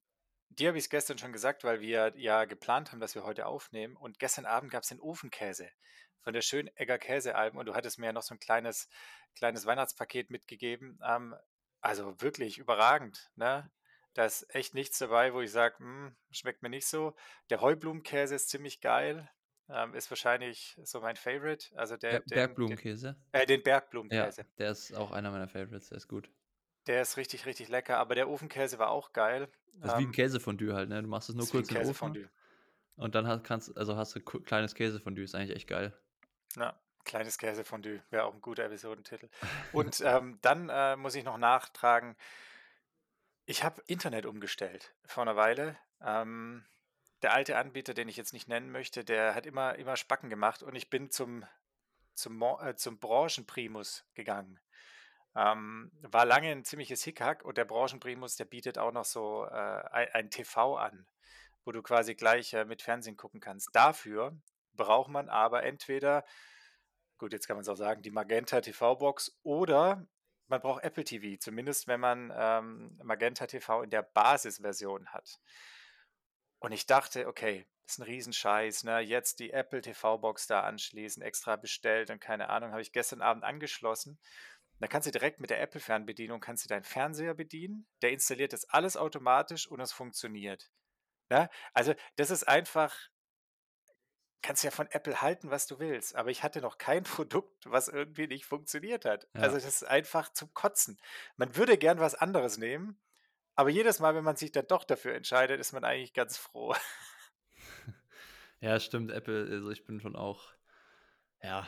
dir 0.49 0.69
habe 0.69 0.77
ich 0.77 0.85
es 0.85 0.89
gestern 0.89 1.17
schon 1.17 1.33
gesagt, 1.33 1.63
weil 1.63 1.79
wir 1.81 2.13
ja 2.17 2.45
geplant 2.45 2.91
haben, 2.91 2.99
dass 2.99 3.15
wir 3.15 3.23
heute 3.23 3.45
aufnehmen. 3.45 3.95
Und 3.95 4.19
gestern 4.19 4.45
Abend 4.45 4.71
gab 4.71 4.83
es 4.83 4.89
den 4.89 4.99
Ofenkäse 4.99 5.69
von 6.21 6.33
der 6.33 6.41
Schönegger 6.41 6.97
Käsealben 6.97 7.59
und 7.59 7.67
du 7.67 7.75
hattest 7.75 7.99
mir 7.99 8.07
ja 8.07 8.13
noch 8.13 8.23
so 8.23 8.33
ein 8.33 8.39
kleines, 8.39 8.89
kleines 9.35 9.65
Weihnachtspaket 9.65 10.31
mitgegeben. 10.31 10.99
Ähm, 11.05 11.35
also 11.81 12.19
wirklich 12.19 12.57
überragend. 12.57 13.29
Ne? 13.35 13.69
Da 14.15 14.25
ist 14.25 14.47
echt 14.55 14.73
nichts 14.73 14.97
dabei, 14.99 15.33
wo 15.33 15.41
ich 15.41 15.51
sage, 15.51 15.77
hm, 15.79 16.15
schmeckt 16.31 16.63
mir 16.63 16.69
nicht 16.69 16.87
so. 16.87 17.15
Der 17.51 17.61
Heublumenkäse 17.61 18.33
ist 18.35 18.49
ziemlich 18.49 18.81
geil. 18.81 19.29
Ähm, 19.69 19.93
ist 19.95 20.09
wahrscheinlich 20.11 20.79
so 20.83 21.01
mein 21.01 21.17
Favorite. 21.17 21.77
Also 21.77 21.97
der, 21.97 22.19
Ber 22.19 22.21
den, 22.21 22.39
den, 22.65 22.79
Bergblumenkäse? 22.79 23.15
äh, 23.33 23.45
den 23.45 23.63
Ja, 24.11 24.33
Bergblumenkäse. 24.41 24.47
der 24.59 24.71
ist 24.71 24.93
auch 24.93 25.11
einer 25.11 25.31
meiner 25.31 25.47
Favorites, 25.49 25.89
der 25.89 25.97
ist 25.99 26.07
gut. 26.07 26.31
Der 26.87 27.01
ist 27.03 27.17
richtig, 27.17 27.45
richtig 27.45 27.69
lecker. 27.69 27.97
Aber 27.99 28.15
der 28.15 28.27
Ofenkäse 28.27 28.79
war 28.79 28.89
auch 28.89 29.13
geil. 29.13 29.49
Das 29.81 29.93
ist 29.93 29.97
wie 29.97 30.03
'n 30.03 30.11
Ähm, 30.11 30.11
Käsefondue 30.11 30.73
halt, 30.73 30.89
ne? 30.89 31.01
Du 31.01 31.07
machst 31.07 31.29
es 31.29 31.35
nur 31.35 31.45
ein 31.45 31.49
kurz 31.49 31.69
den 31.69 31.77
Ofen 31.77 32.19
und 32.97 33.15
dann 33.15 33.27
ha 33.27 33.39
kannst 33.39 33.77
also 33.77 33.97
hast 33.97 34.15
du 34.15 34.21
kleines 34.21 34.75
Käsefondue, 34.75 35.23
ist 35.25 35.35
eigentlich 35.35 35.55
echt 35.57 35.67
geil. 35.69 35.93
Ja, 36.55 36.79
kleines 37.03 37.37
Käsefondue 37.37 38.03
wäre 38.09 38.23
auch 38.25 38.33
ein 38.33 38.41
guter 38.41 38.63
Episodentitel. 38.65 39.29
Und 39.71 40.01
ähm, 40.01 40.39
dann 40.41 40.69
äh, 40.69 40.95
muss 40.95 41.15
ich 41.15 41.23
noch 41.23 41.37
nachtragen, 41.37 42.15
ich 43.45 43.63
habe 43.63 43.81
Internet 43.87 44.25
umgestellt 44.25 44.93
vor 45.05 45.23
einer 45.23 45.35
Weile. 45.35 45.77
Ähm, 46.01 46.65
der 47.21 47.33
alte 47.33 47.57
Anbieter, 47.57 47.93
den 47.93 48.09
ich 48.09 48.17
jetzt 48.17 48.33
nicht 48.33 48.47
nennen 48.47 48.71
möchte, 48.71 49.03
der 49.03 49.35
hat 49.35 49.45
immer, 49.45 49.75
immer 49.75 49.95
Spacken 49.95 50.29
gemacht 50.29 50.63
und 50.63 50.75
ich 50.75 50.89
bin 50.89 51.09
zum, 51.09 51.45
zum, 52.13 52.41
äh, 52.41 52.75
zum 52.75 52.99
Branchenprimus 52.99 54.05
gegangen. 54.13 54.59
Ähm, 55.35 55.91
war 56.01 56.25
lange 56.25 56.49
ein 56.51 56.63
ziemliches 56.63 57.03
Hickhack 57.03 57.43
und 57.43 57.57
der 57.57 57.65
Branchenprimus, 57.65 58.35
der 58.35 58.45
bietet 58.45 58.77
auch 58.77 58.91
noch 58.91 59.05
so 59.05 59.45
äh, 59.45 59.49
ein, 59.91 60.07
ein 60.13 60.29
TV 60.29 60.77
an, 60.77 61.07
wo 61.63 61.71
du 61.71 61.81
quasi 61.81 62.15
gleich 62.15 62.53
äh, 62.53 62.65
mit 62.65 62.81
Fernsehen 62.81 63.17
gucken 63.17 63.41
kannst. 63.41 63.69
Dafür 63.73 64.37
braucht 64.73 65.09
man 65.09 65.29
aber 65.29 65.63
entweder, 65.63 66.25
gut, 67.17 67.33
jetzt 67.33 67.47
kann 67.47 67.57
man 67.57 67.61
es 67.63 67.69
auch 67.69 67.75
sagen, 67.75 68.01
die 68.01 68.11
Magenta 68.11 68.61
TV-Box 68.61 69.39
oder 69.43 70.07
man 70.47 70.61
braucht 70.61 70.83
Apple 70.83 71.03
TV, 71.03 71.39
zumindest 71.39 71.87
wenn 71.87 71.99
man 71.99 72.31
ähm, 72.35 72.99
Magenta 73.03 73.47
TV 73.47 73.83
in 73.83 73.89
der 73.89 74.03
Basisversion 74.03 75.07
hat. 75.07 75.39
Und 76.59 76.71
ich 76.71 76.85
dachte, 76.85 77.27
okay, 77.27 77.65
ist 77.87 77.99
ein 77.99 78.03
Riesenscheiß, 78.03 78.83
ne? 78.83 78.99
Jetzt 78.99 79.39
die 79.39 79.51
Apple 79.51 79.81
TV-Box 79.81 80.47
da 80.47 80.61
anschließen, 80.61 81.21
extra 81.21 81.55
bestellt 81.55 82.09
und 82.09 82.19
keine 82.19 82.49
Ahnung, 82.49 82.71
habe 82.71 82.81
ich 82.81 82.91
gestern 82.91 83.21
Abend 83.21 83.43
angeschlossen. 83.43 84.19
Da 84.79 84.87
kannst 84.87 85.07
du 85.07 85.11
direkt 85.11 85.39
mit 85.39 85.49
der 85.49 85.61
Apple-Fernbedienung 85.61 86.41
kannst 86.41 86.65
du 86.65 86.67
deinen 86.67 86.83
Fernseher 86.83 87.33
bedienen. 87.33 87.87
Der 88.01 88.11
installiert 88.11 88.53
das 88.53 88.67
alles 88.69 88.97
automatisch 88.97 89.67
und 89.67 89.79
es 89.79 89.93
funktioniert. 89.93 90.69
Ne? 91.29 91.49
Also 91.73 91.93
das 92.17 92.29
ist 92.29 92.47
einfach, 92.47 92.93
kannst 94.41 94.63
ja 94.63 94.71
von 94.71 94.87
Apple 94.91 95.21
halten, 95.21 95.51
was 95.51 95.67
du 95.67 95.79
willst. 95.79 96.15
Aber 96.15 96.29
ich 96.31 96.43
hatte 96.43 96.61
noch 96.61 96.77
kein 96.77 97.03
Produkt, 97.03 97.65
was 97.69 97.87
irgendwie 97.87 98.27
nicht 98.27 98.45
funktioniert 98.45 99.05
hat. 99.05 99.27
Also 99.37 99.55
Ja. 99.55 99.57
das 99.57 99.65
ist 99.65 99.83
einfach 99.83 100.31
zum 100.33 100.53
Kotzen. 100.53 100.99
Man 101.37 101.55
würde 101.55 101.77
gern 101.77 101.99
was 101.99 102.15
anderes 102.15 102.57
nehmen, 102.57 102.99
aber 103.55 103.69
jedes 103.69 103.99
Mal, 103.99 104.15
wenn 104.15 104.23
man 104.25 104.37
sich 104.37 104.51
dann 104.51 104.67
doch 104.67 104.83
dafür 104.85 105.15
entscheidet, 105.15 105.59
ist 105.59 105.73
man 105.73 105.83
eigentlich 105.85 106.13
ganz 106.13 106.37
froh. 106.37 106.75
Ja, 108.61 108.79
stimmt, 108.79 109.11
Apple 109.11 109.47
also 109.51 109.69
ich 109.71 109.85
bin 109.85 109.99
schon 109.99 110.15
auch 110.15 110.53
ja, 111.43 111.67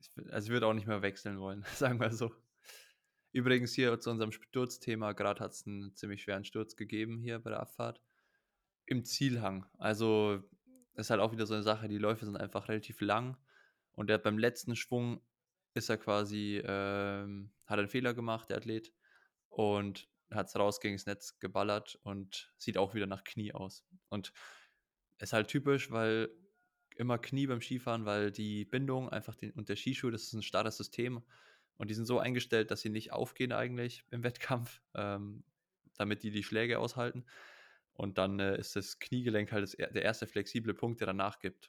ich 0.00 0.12
bin 0.14 0.30
also 0.30 0.46
ich 0.46 0.52
würde 0.52 0.66
auch 0.66 0.74
nicht 0.74 0.86
mehr 0.86 1.02
wechseln 1.02 1.40
wollen, 1.40 1.64
sagen 1.74 2.00
wir 2.00 2.12
so. 2.12 2.32
Übrigens 3.32 3.74
hier 3.74 3.98
zu 4.00 4.10
unserem 4.10 4.32
Sturzthema, 4.32 5.12
grad 5.12 5.40
hat's 5.40 5.66
'n 5.66 5.94
ziemlich 5.96 6.22
schweren 6.22 6.44
Sturz 6.44 6.76
gegeben 6.76 7.20
hier 7.20 7.38
bei 7.40 7.50
der 7.50 7.60
Abfahrt 7.60 8.00
im 8.86 9.04
Zielhang. 9.04 9.66
Also, 9.78 10.42
ist 10.96 11.10
halt 11.10 11.20
auch 11.20 11.32
wieder 11.32 11.46
so 11.46 11.54
'ne 11.54 11.62
Sache, 11.62 11.88
die 11.88 11.98
Läufe 11.98 12.24
sind 12.26 12.36
einfach 12.36 12.68
relativ 12.68 13.00
lang 13.00 13.36
und 13.92 14.08
der 14.08 14.14
hat 14.16 14.24
beim 14.24 14.38
letzten 14.38 14.76
Schwung 14.76 15.22
ist 15.74 15.88
er 15.90 15.98
quasi 15.98 16.62
ähm, 16.64 17.52
hat 17.66 17.78
er 17.78 17.84
'n 17.84 17.88
Fehler 17.88 18.14
gemacht, 18.14 18.50
der 18.50 18.58
Athlet, 18.58 18.92
und 19.50 20.08
hat's 20.32 20.56
raus 20.56 20.80
gegens 20.80 21.06
Netz 21.06 21.38
geballert 21.40 21.96
und 22.04 22.52
sieht 22.58 22.78
auch 22.78 22.94
wieder 22.94 23.06
nach 23.06 23.24
Knie 23.24 23.52
aus. 23.54 23.86
Und 24.10 24.32
ist 25.20 25.32
halt 25.34 25.48
typisch, 25.48 25.90
weil 25.92 26.30
immer 26.96 27.18
Knie 27.18 27.46
beim 27.48 27.60
Skifahren, 27.62 28.06
weil 28.06 28.32
die 28.32 28.64
Bindung 28.66 29.08
einfach 29.10 29.34
den 29.36 29.52
und 29.52 29.68
der 29.70 29.76
Skischuh, 29.76 30.10
das 30.10 30.24
ist 30.24 30.34
'n 30.34 30.42
starres 30.42 30.76
System 30.78 31.24
und 31.78 31.90
die 31.90 31.94
sind 31.94 32.06
so 32.06 32.18
eingestellt, 32.20 32.70
dass 32.72 32.82
sie 32.82 32.90
nicht 32.90 33.12
aufgehen 33.12 33.52
eigentlich 33.52 34.04
im 34.12 34.24
Wettkampf, 34.24 34.82
ähm, 34.94 35.44
damit 35.98 36.22
die 36.24 36.30
die 36.32 36.44
Schläge 36.44 36.78
aushalten. 36.80 37.26
Und 37.94 38.18
dann, 38.18 38.40
äh, 38.40 38.58
ist 38.58 38.76
das 38.76 38.98
Kniegelenk 38.98 39.52
halt 39.52 39.62
das 39.62 39.74
er 39.74 39.90
der 39.92 40.02
erste 40.02 40.26
flexible 40.26 40.74
Punkt, 40.74 41.00
der 41.00 41.06
dann 41.08 41.16
nachgibt. 41.16 41.68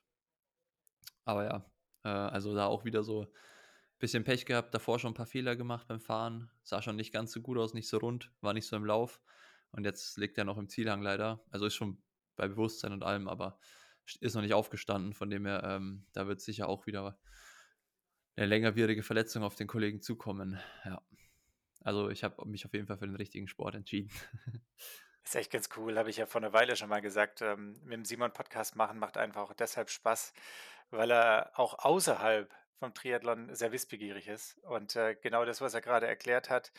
Aber 1.28 1.44
ja, 1.44 1.66
äh, 2.04 2.10
also 2.10 2.54
da 2.56 2.68
auch 2.68 2.86
wieder 2.86 3.04
so 3.04 3.28
bisschen 4.00 4.24
Pech 4.24 4.46
gehabt, 4.46 4.74
davor 4.74 5.00
schon 5.00 5.12
'n 5.14 5.16
paar 5.16 5.26
Fehler 5.26 5.56
gemacht 5.56 5.88
beim 5.88 6.00
Fahren. 6.00 6.52
Sah 6.64 6.82
schon 6.82 6.96
nicht 6.98 7.12
ganz 7.14 7.32
so 7.32 7.42
gut 7.42 7.58
aus, 7.58 7.74
nicht 7.74 7.88
so 7.90 7.98
rund, 7.98 8.32
war 8.42 8.54
nicht 8.54 8.68
so 8.68 8.76
im 8.76 8.86
Lauf. 8.86 9.22
Und 9.72 9.86
jetzt 9.86 10.18
liegt 10.18 10.38
er 10.38 10.46
noch 10.46 10.58
im 10.58 10.70
Zielhang 10.70 11.02
leider. 11.02 11.44
Also, 11.50 11.66
ist 11.66 11.76
schon 11.76 12.04
bei 12.36 12.48
Bewusstsein 12.48 12.94
und 12.94 13.04
allem, 13.04 13.28
aber 13.28 13.60
st 14.08 14.22
ist 14.22 14.36
noch 14.36 14.42
nicht 14.44 14.54
aufgestanden. 14.54 15.14
Von 15.14 15.30
dem 15.30 15.46
her, 15.46 15.64
ähm, 15.66 16.06
da 16.14 16.28
wird 16.28 16.42
sicher 16.42 16.68
auch 16.70 16.86
wieder 16.88 17.18
'ne 18.38 18.46
längerwierige 18.48 19.02
Verletzung 19.04 19.44
auf 19.44 19.56
den 19.56 19.68
Kollegen 19.68 20.02
zukommen, 20.02 20.60
ja. 20.84 21.02
Also, 21.82 22.10
ich 22.10 22.24
habe 22.24 22.46
mich 22.48 22.66
auf 22.66 22.74
jeden 22.74 22.88
Fall 22.88 22.98
für 22.98 23.08
den 23.08 23.16
richtigen 23.16 23.48
Sport 23.48 23.76
entschieden. 23.76 24.10
Ist 25.26 25.36
echt 25.36 25.52
ganz 25.52 25.70
cool, 25.76 25.98
habe 25.98 26.12
ich 26.12 26.18
ja 26.18 26.28
vor 26.28 26.40
einer 26.40 26.54
Weile 26.54 26.76
schon 26.76 26.90
mal 26.90 27.02
gesagt. 27.02 27.42
Ähm, 27.42 27.80
mit 27.84 27.94
dem 27.94 28.06
Simon 28.06 28.32
Podcast 28.32 28.76
machen 28.76 29.00
macht 29.00 29.18
einfach 29.18 29.42
auch 29.42 29.54
deshalb 29.54 29.90
Spaß, 29.90 30.34
weil 30.92 31.12
er 31.12 31.52
auch 31.56 31.80
außerhalb 31.80 32.54
vom 32.78 32.94
Triathlon 32.94 33.54
sehr 33.56 33.72
wissbegierig 33.72 34.28
ist. 34.28 34.60
Und 34.60 34.96
äh, 34.96 35.16
genau 35.16 35.44
das, 35.44 35.62
was 35.62 35.74
er 35.74 35.82
gerade 35.82 36.06
erklärt 36.06 36.52
hat, 36.52 36.72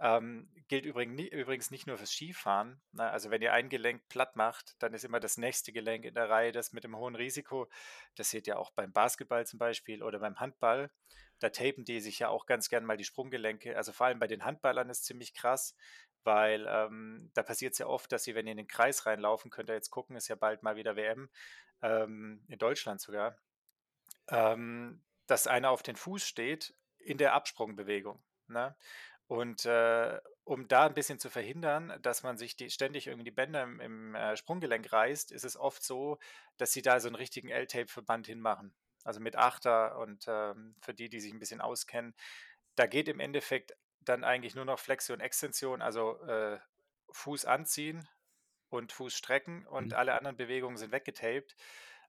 ähm, 0.00 0.48
gilt 0.68 0.86
übrigens, 0.86 1.70
nicht 1.70 1.86
nur 1.86 1.98
fürs 1.98 2.12
Skifahren. 2.12 2.80
Na, 2.92 3.10
also 3.10 3.30
wenn 3.30 3.42
ihr 3.42 3.52
ein 3.52 3.68
Gelenk 3.68 4.08
platt 4.08 4.34
macht, 4.34 4.82
dann 4.82 4.94
ist 4.94 5.04
immer 5.04 5.20
das 5.20 5.36
nächste 5.36 5.72
Gelenk 5.72 6.06
in 6.06 6.14
der 6.14 6.30
Reihe 6.30 6.52
das 6.52 6.72
mit 6.72 6.84
dem 6.84 6.96
hohen 6.96 7.14
Risiko. 7.14 7.68
Das 8.14 8.30
seht 8.30 8.46
ihr 8.46 8.58
auch 8.58 8.70
beim 8.70 8.92
Basketball 8.92 9.46
zum 9.46 9.58
Beispiel 9.58 10.02
oder 10.02 10.18
beim 10.18 10.40
Handball. 10.40 10.90
Da 11.38 11.50
tapen 11.50 11.84
die 11.84 12.00
sich 12.00 12.18
ja 12.18 12.28
auch 12.28 12.46
ganz 12.46 12.70
gern 12.70 12.84
mal 12.84 12.96
die 12.96 13.04
Sprunggelenke. 13.04 13.76
Also 13.76 13.92
vor 13.92 14.06
allem 14.06 14.18
bei 14.18 14.26
den 14.26 14.44
Handballern 14.44 14.88
ist 14.88 15.04
ziemlich 15.04 15.34
krass, 15.34 15.74
weil 16.24 16.66
ähm, 16.68 17.30
da 17.34 17.42
passiert 17.42 17.72
es 17.72 17.78
ja 17.78 17.86
oft, 17.86 18.10
dass 18.12 18.24
sie, 18.24 18.34
wenn 18.34 18.46
ihr 18.46 18.52
in 18.52 18.58
den 18.58 18.68
Kreis 18.68 19.06
reinlaufen, 19.06 19.50
könnt 19.50 19.70
ihr 19.70 19.74
jetzt 19.74 19.90
gucken, 19.90 20.16
ist 20.16 20.28
ja 20.28 20.36
bald 20.36 20.62
mal 20.62 20.76
wieder 20.76 20.96
WM, 20.96 21.30
ähm, 21.82 22.44
in 22.48 22.58
Deutschland 22.58 23.00
sogar, 23.00 23.36
ähm, 24.28 25.02
dass 25.26 25.46
einer 25.46 25.70
auf 25.70 25.82
den 25.82 25.96
Fuß 25.96 26.22
steht 26.22 26.74
in 26.98 27.18
der 27.18 27.34
Absprungbewegung. 27.34 28.22
Ne? 28.48 28.76
Und 29.26 29.64
äh, 29.64 30.20
um 30.44 30.66
da 30.66 30.86
ein 30.86 30.94
bisschen 30.94 31.20
zu 31.20 31.30
verhindern, 31.30 31.96
dass 32.02 32.24
man 32.24 32.36
sich 32.36 32.56
die, 32.56 32.70
ständig 32.70 33.06
irgendwie 33.06 33.24
die 33.24 33.30
Bänder 33.30 33.62
im, 33.62 33.80
im 33.80 34.14
äh, 34.16 34.36
Sprunggelenk 34.36 34.92
reißt, 34.92 35.30
ist 35.30 35.44
es 35.44 35.56
oft 35.56 35.82
so, 35.84 36.18
dass 36.56 36.72
sie 36.72 36.82
da 36.82 36.98
so 36.98 37.08
einen 37.08 37.14
richtigen 37.14 37.48
L-Tape-Verband 37.48 38.26
hinmachen. 38.26 38.74
Also 39.04 39.20
mit 39.20 39.36
Achter 39.36 39.98
und 39.98 40.24
ähm, 40.28 40.74
für 40.80 40.92
die, 40.92 41.08
die 41.08 41.20
sich 41.20 41.32
ein 41.32 41.38
bisschen 41.38 41.60
auskennen, 41.60 42.14
da 42.74 42.86
geht 42.86 43.08
im 43.08 43.20
Endeffekt 43.20 43.76
dann 44.00 44.24
eigentlich 44.24 44.54
nur 44.54 44.64
noch 44.64 44.78
Flexion, 44.78 45.20
Extension, 45.20 45.82
also 45.82 46.20
äh, 46.22 46.58
Fuß 47.10 47.44
anziehen 47.44 48.08
und 48.68 48.92
Fuß 48.92 49.14
strecken 49.14 49.66
und 49.66 49.92
Mhm. 49.92 49.96
alle 49.96 50.14
anderen 50.14 50.36
Bewegungen 50.36 50.76
sind 50.76 50.92
weggetaped. 50.92 51.56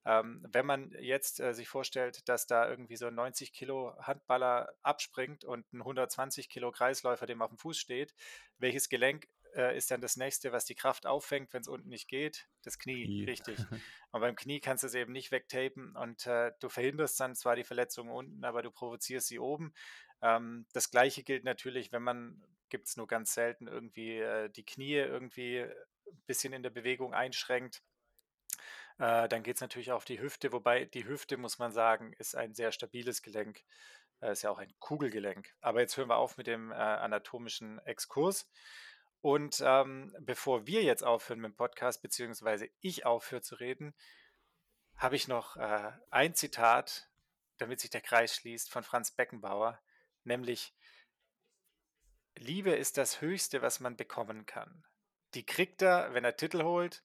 Ähm, 0.03 0.43
wenn 0.51 0.65
man 0.65 0.91
jetzt 0.99 1.39
äh, 1.39 1.53
sich 1.53 1.67
vorstellt, 1.69 2.27
dass 2.27 2.47
da 2.47 2.67
irgendwie 2.67 2.95
so 2.95 3.07
ein 3.07 3.15
90 3.15 3.53
Kilo 3.53 3.93
Handballer 3.99 4.73
abspringt 4.81 5.43
und 5.43 5.71
ein 5.73 5.81
120 5.81 6.49
Kilo 6.49 6.71
Kreisläufer 6.71 7.27
dem 7.27 7.41
auf 7.41 7.49
dem 7.49 7.59
Fuß 7.59 7.77
steht, 7.77 8.15
welches 8.57 8.89
Gelenk 8.89 9.27
äh, 9.55 9.77
ist 9.77 9.91
dann 9.91 10.01
das 10.01 10.17
nächste, 10.17 10.51
was 10.51 10.65
die 10.65 10.73
Kraft 10.75 11.05
auffängt, 11.05 11.53
wenn 11.53 11.61
es 11.61 11.67
unten 11.67 11.89
nicht 11.89 12.07
geht? 12.07 12.47
Das 12.63 12.79
Knie, 12.79 13.11
Knie. 13.11 13.25
richtig. 13.27 13.67
Und 14.11 14.21
beim 14.21 14.35
Knie 14.35 14.59
kannst 14.59 14.83
du 14.83 14.87
es 14.87 14.93
eben 14.95 15.11
nicht 15.11 15.31
wegtapen 15.31 15.95
und 15.95 16.25
äh, 16.27 16.51
du 16.59 16.67
verhinderst 16.67 17.17
dann 17.19 17.33
zwar 17.35 17.55
die 17.55 17.63
Verletzung 17.63 18.09
unten, 18.09 18.43
aber 18.43 18.61
du 18.61 18.69
provozierst 18.71 19.27
sie 19.27 19.39
oben. 19.39 19.73
Ähm, 20.21 20.65
das 20.73 20.91
gleiche 20.91 21.23
gilt 21.23 21.43
natürlich, 21.43 21.91
wenn 21.91 22.03
man, 22.03 22.43
gibt 22.69 22.87
es 22.87 22.97
nur 22.97 23.07
ganz 23.07 23.33
selten, 23.33 23.67
irgendwie 23.67 24.19
äh, 24.19 24.49
die 24.49 24.65
Knie 24.65 24.95
irgendwie 24.95 25.61
ein 25.61 26.23
bisschen 26.27 26.53
in 26.53 26.63
der 26.63 26.69
Bewegung 26.69 27.13
einschränkt. 27.13 27.81
Äh, 28.99 29.27
dann 29.29 29.43
geht 29.43 29.55
es 29.55 29.61
natürlich 29.61 29.91
auf 29.91 30.05
die 30.05 30.21
Hüfte, 30.21 30.51
wobei 30.51 30.85
die 30.85 31.05
Hüfte, 31.05 31.37
muss 31.37 31.59
man 31.59 31.71
sagen, 31.71 32.13
ist 32.19 32.35
ein 32.35 32.53
sehr 32.53 32.71
stabiles 32.71 33.21
Gelenk. 33.21 33.63
Äh, 34.21 34.33
ist 34.33 34.43
ja 34.43 34.51
auch 34.51 34.59
ein 34.59 34.73
Kugelgelenk. 34.79 35.53
Aber 35.61 35.81
jetzt 35.81 35.97
hören 35.97 36.09
wir 36.09 36.17
auf 36.17 36.37
mit 36.37 36.47
dem 36.47 36.71
äh, 36.71 36.75
anatomischen 36.75 37.79
Exkurs 37.85 38.49
Und 39.21 39.61
ähm, 39.65 40.15
bevor 40.19 40.67
wir 40.67 40.83
jetzt 40.83 41.03
aufhören 41.03 41.39
mit 41.39 41.51
dem 41.51 41.55
Podcast, 41.55 42.01
beziehungsweise 42.01 42.69
ich 42.81 43.05
aufhöre 43.05 43.41
zu 43.41 43.55
reden, 43.55 43.95
habe 44.95 45.15
ich 45.15 45.27
noch 45.27 45.57
äh, 45.57 45.91
ein 46.11 46.35
Zitat, 46.35 47.09
damit 47.57 47.79
sich 47.79 47.89
der 47.89 48.01
Kreis 48.01 48.35
schließt, 48.35 48.69
von 48.69 48.83
Franz 48.83 49.11
Beckenbauer, 49.11 49.79
nämlich 50.23 50.73
Liebe 52.37 52.71
ist 52.71 52.97
das 52.97 53.21
Höchste, 53.21 53.61
was 53.61 53.79
man 53.79 53.95
bekommen 53.95 54.45
kann. 54.45 54.83
Die 55.33 55.45
kriegt 55.45 55.81
er, 55.81 56.13
wenn 56.13 56.25
er 56.25 56.35
Titel 56.35 56.63
holt. 56.63 57.03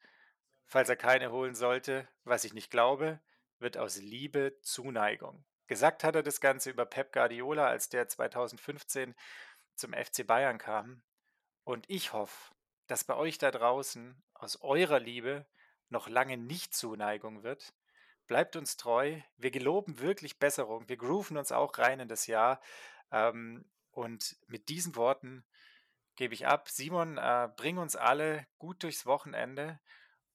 Falls 0.65 0.89
er 0.89 0.97
keine 0.97 1.31
holen 1.31 1.55
sollte, 1.55 2.09
was 2.25 2.45
ich 2.45 2.53
nicht 2.53 2.71
glaube, 2.71 3.21
wird 3.59 3.79
aus 3.79 3.97
Liebe 3.99 4.59
Zuneigung. 4.63 5.45
Gesagt 5.69 6.05
hat 6.05 6.15
er 6.15 6.23
das 6.23 6.41
Ganze 6.41 6.71
über 6.71 6.87
Pep 6.87 7.13
Guardiola, 7.13 7.67
als 7.67 7.89
der 7.89 8.09
2015 8.09 9.15
zum 9.75 9.93
FC 9.93 10.27
Bayern 10.27 10.59
kam. 10.59 11.03
Und 11.65 11.89
ich 11.89 12.13
hoffe, 12.13 12.55
dass 12.87 13.05
bei 13.05 13.15
euch 13.15 13.39
da 13.39 13.51
draußen 13.51 14.23
aus 14.35 14.61
eurer 14.63 15.01
Liebe 15.01 15.47
noch 15.89 16.09
lange 16.09 16.37
nicht 16.37 16.75
Zuneigung 16.75 17.43
wird. 17.43 17.75
Bleibt 18.27 18.57
uns 18.57 18.77
treu. 18.77 19.21
Wir 19.37 19.51
geloben 19.51 20.01
wirklich 20.01 20.39
Besserung. 20.39 20.89
Wir 20.89 20.97
grooven 20.97 21.37
uns 21.37 21.53
auch 21.53 21.79
rein 21.79 22.01
in 22.01 22.09
das 22.09 22.27
Jahr. 22.27 22.61
Ähm, 23.11 23.65
und 23.91 24.37
mit 24.47 24.69
diesen 24.69 24.97
Worten 24.97 25.45
gebe 26.17 26.35
ich 26.35 26.47
ab. 26.47 26.69
Simon, 26.69 27.19
äh, 27.19 27.49
bring 27.57 27.79
uns 27.79 27.97
alle 27.97 28.47
gut 28.59 28.83
durchs 28.83 29.07
Wochenende 29.07 29.81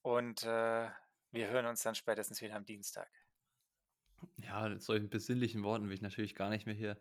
und 0.02 0.44
äh, 0.44 0.90
wir 1.32 1.48
hören 1.48 1.66
uns 1.66 1.84
dann 1.84 1.96
spätestens 1.96 2.42
wieder 2.42 2.56
am 2.56 2.66
Dienstag. 2.66 3.10
Ja, 4.38 4.68
mit 4.70 4.82
solchen 4.82 5.10
besinnlichen 5.10 5.64
Worten 5.64 5.88
will 5.88 5.96
ich 5.96 6.02
natürlich 6.02 6.36
gar 6.36 6.50
nicht 6.50 6.66
mehr 6.66 6.76
hier 6.76 6.98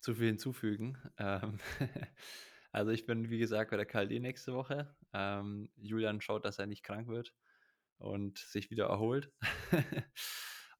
zu 0.00 0.14
viel 0.14 0.28
hinzufügen. 0.28 0.98
Ähm, 1.18 1.58
also 2.72 2.90
ich 2.90 3.06
bin, 3.06 3.30
wie 3.30 3.38
gesagt, 3.38 3.70
bei 3.70 3.76
der 3.76 3.86
KLD 3.86 4.20
nächste 4.20 4.54
Woche. 4.54 4.94
Ähm, 5.12 5.70
Julian 5.76 6.20
schaut, 6.20 6.44
dass 6.44 6.58
er 6.58 6.66
nicht 6.66 6.82
krank 6.82 7.08
wird 7.08 7.34
und 7.98 8.38
sich 8.38 8.70
wieder 8.70 8.86
erholt. 8.86 9.30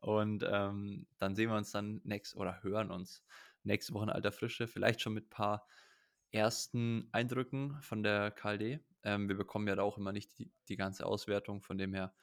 und 0.00 0.44
ähm, 0.48 1.06
dann 1.18 1.34
sehen 1.34 1.50
wir 1.50 1.56
uns 1.56 1.70
dann 1.70 2.00
nächst 2.04 2.36
oder 2.36 2.62
hören 2.62 2.90
uns 2.90 3.22
nächste 3.64 3.94
Woche 3.94 4.04
in 4.04 4.10
alter 4.10 4.32
Frische, 4.32 4.66
vielleicht 4.66 5.00
schon 5.00 5.14
mit 5.14 5.26
ein 5.26 5.30
paar 5.30 5.66
ersten 6.32 7.08
Eindrücken 7.12 7.80
von 7.82 8.02
der 8.02 8.30
KLD. 8.30 8.80
Ähm, 9.04 9.28
wir 9.28 9.36
bekommen 9.36 9.68
ja 9.68 9.76
da 9.76 9.82
auch 9.82 9.98
immer 9.98 10.12
nicht 10.12 10.38
die, 10.38 10.50
die, 10.68 10.76
ganze 10.76 11.06
Auswertung, 11.06 11.60
von 11.60 11.78
dem 11.78 11.94
her 11.94 12.14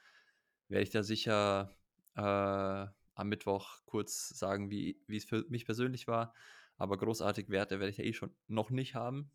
werde 0.68 0.82
ich 0.82 0.90
da 0.90 1.02
sicher 1.02 1.76
äh, 2.16 2.20
am 2.22 3.28
Mittwoch 3.28 3.84
kurz 3.86 4.28
sagen, 4.30 4.70
wie, 4.70 5.00
es 5.08 5.24
für 5.24 5.44
mich 5.48 5.64
persönlich 5.64 6.08
war. 6.08 6.34
Aber 6.76 6.96
großartig 6.96 7.50
Werte 7.50 7.78
werde 7.78 7.90
ich 7.90 7.98
ja 7.98 8.04
eh 8.04 8.12
schon 8.12 8.34
noch 8.46 8.70
nicht 8.70 8.94
haben. 8.94 9.30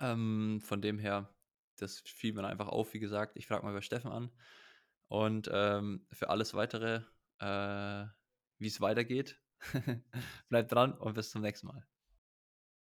Ähm, 0.00 0.60
von 0.60 0.82
dem 0.82 0.98
her, 0.98 1.32
das 1.76 2.00
fiel 2.00 2.32
mir 2.32 2.46
einfach 2.46 2.68
auf, 2.68 2.92
wie 2.94 3.00
gesagt. 3.00 3.36
Ich 3.36 3.46
frage 3.46 3.64
mal 3.64 3.72
bei 3.72 3.80
Steffen 3.80 4.10
an. 4.10 4.30
Und 5.08 5.48
ähm, 5.52 6.06
für 6.10 6.30
alles 6.30 6.54
weitere, 6.54 7.02
äh, 7.38 8.06
wie 8.58 8.66
es 8.66 8.80
weitergeht, 8.80 9.40
bleibt 10.48 10.72
dran 10.72 10.92
und 10.94 11.14
bis 11.14 11.30
zum 11.30 11.42
nächsten 11.42 11.68
Mal. 11.68 11.86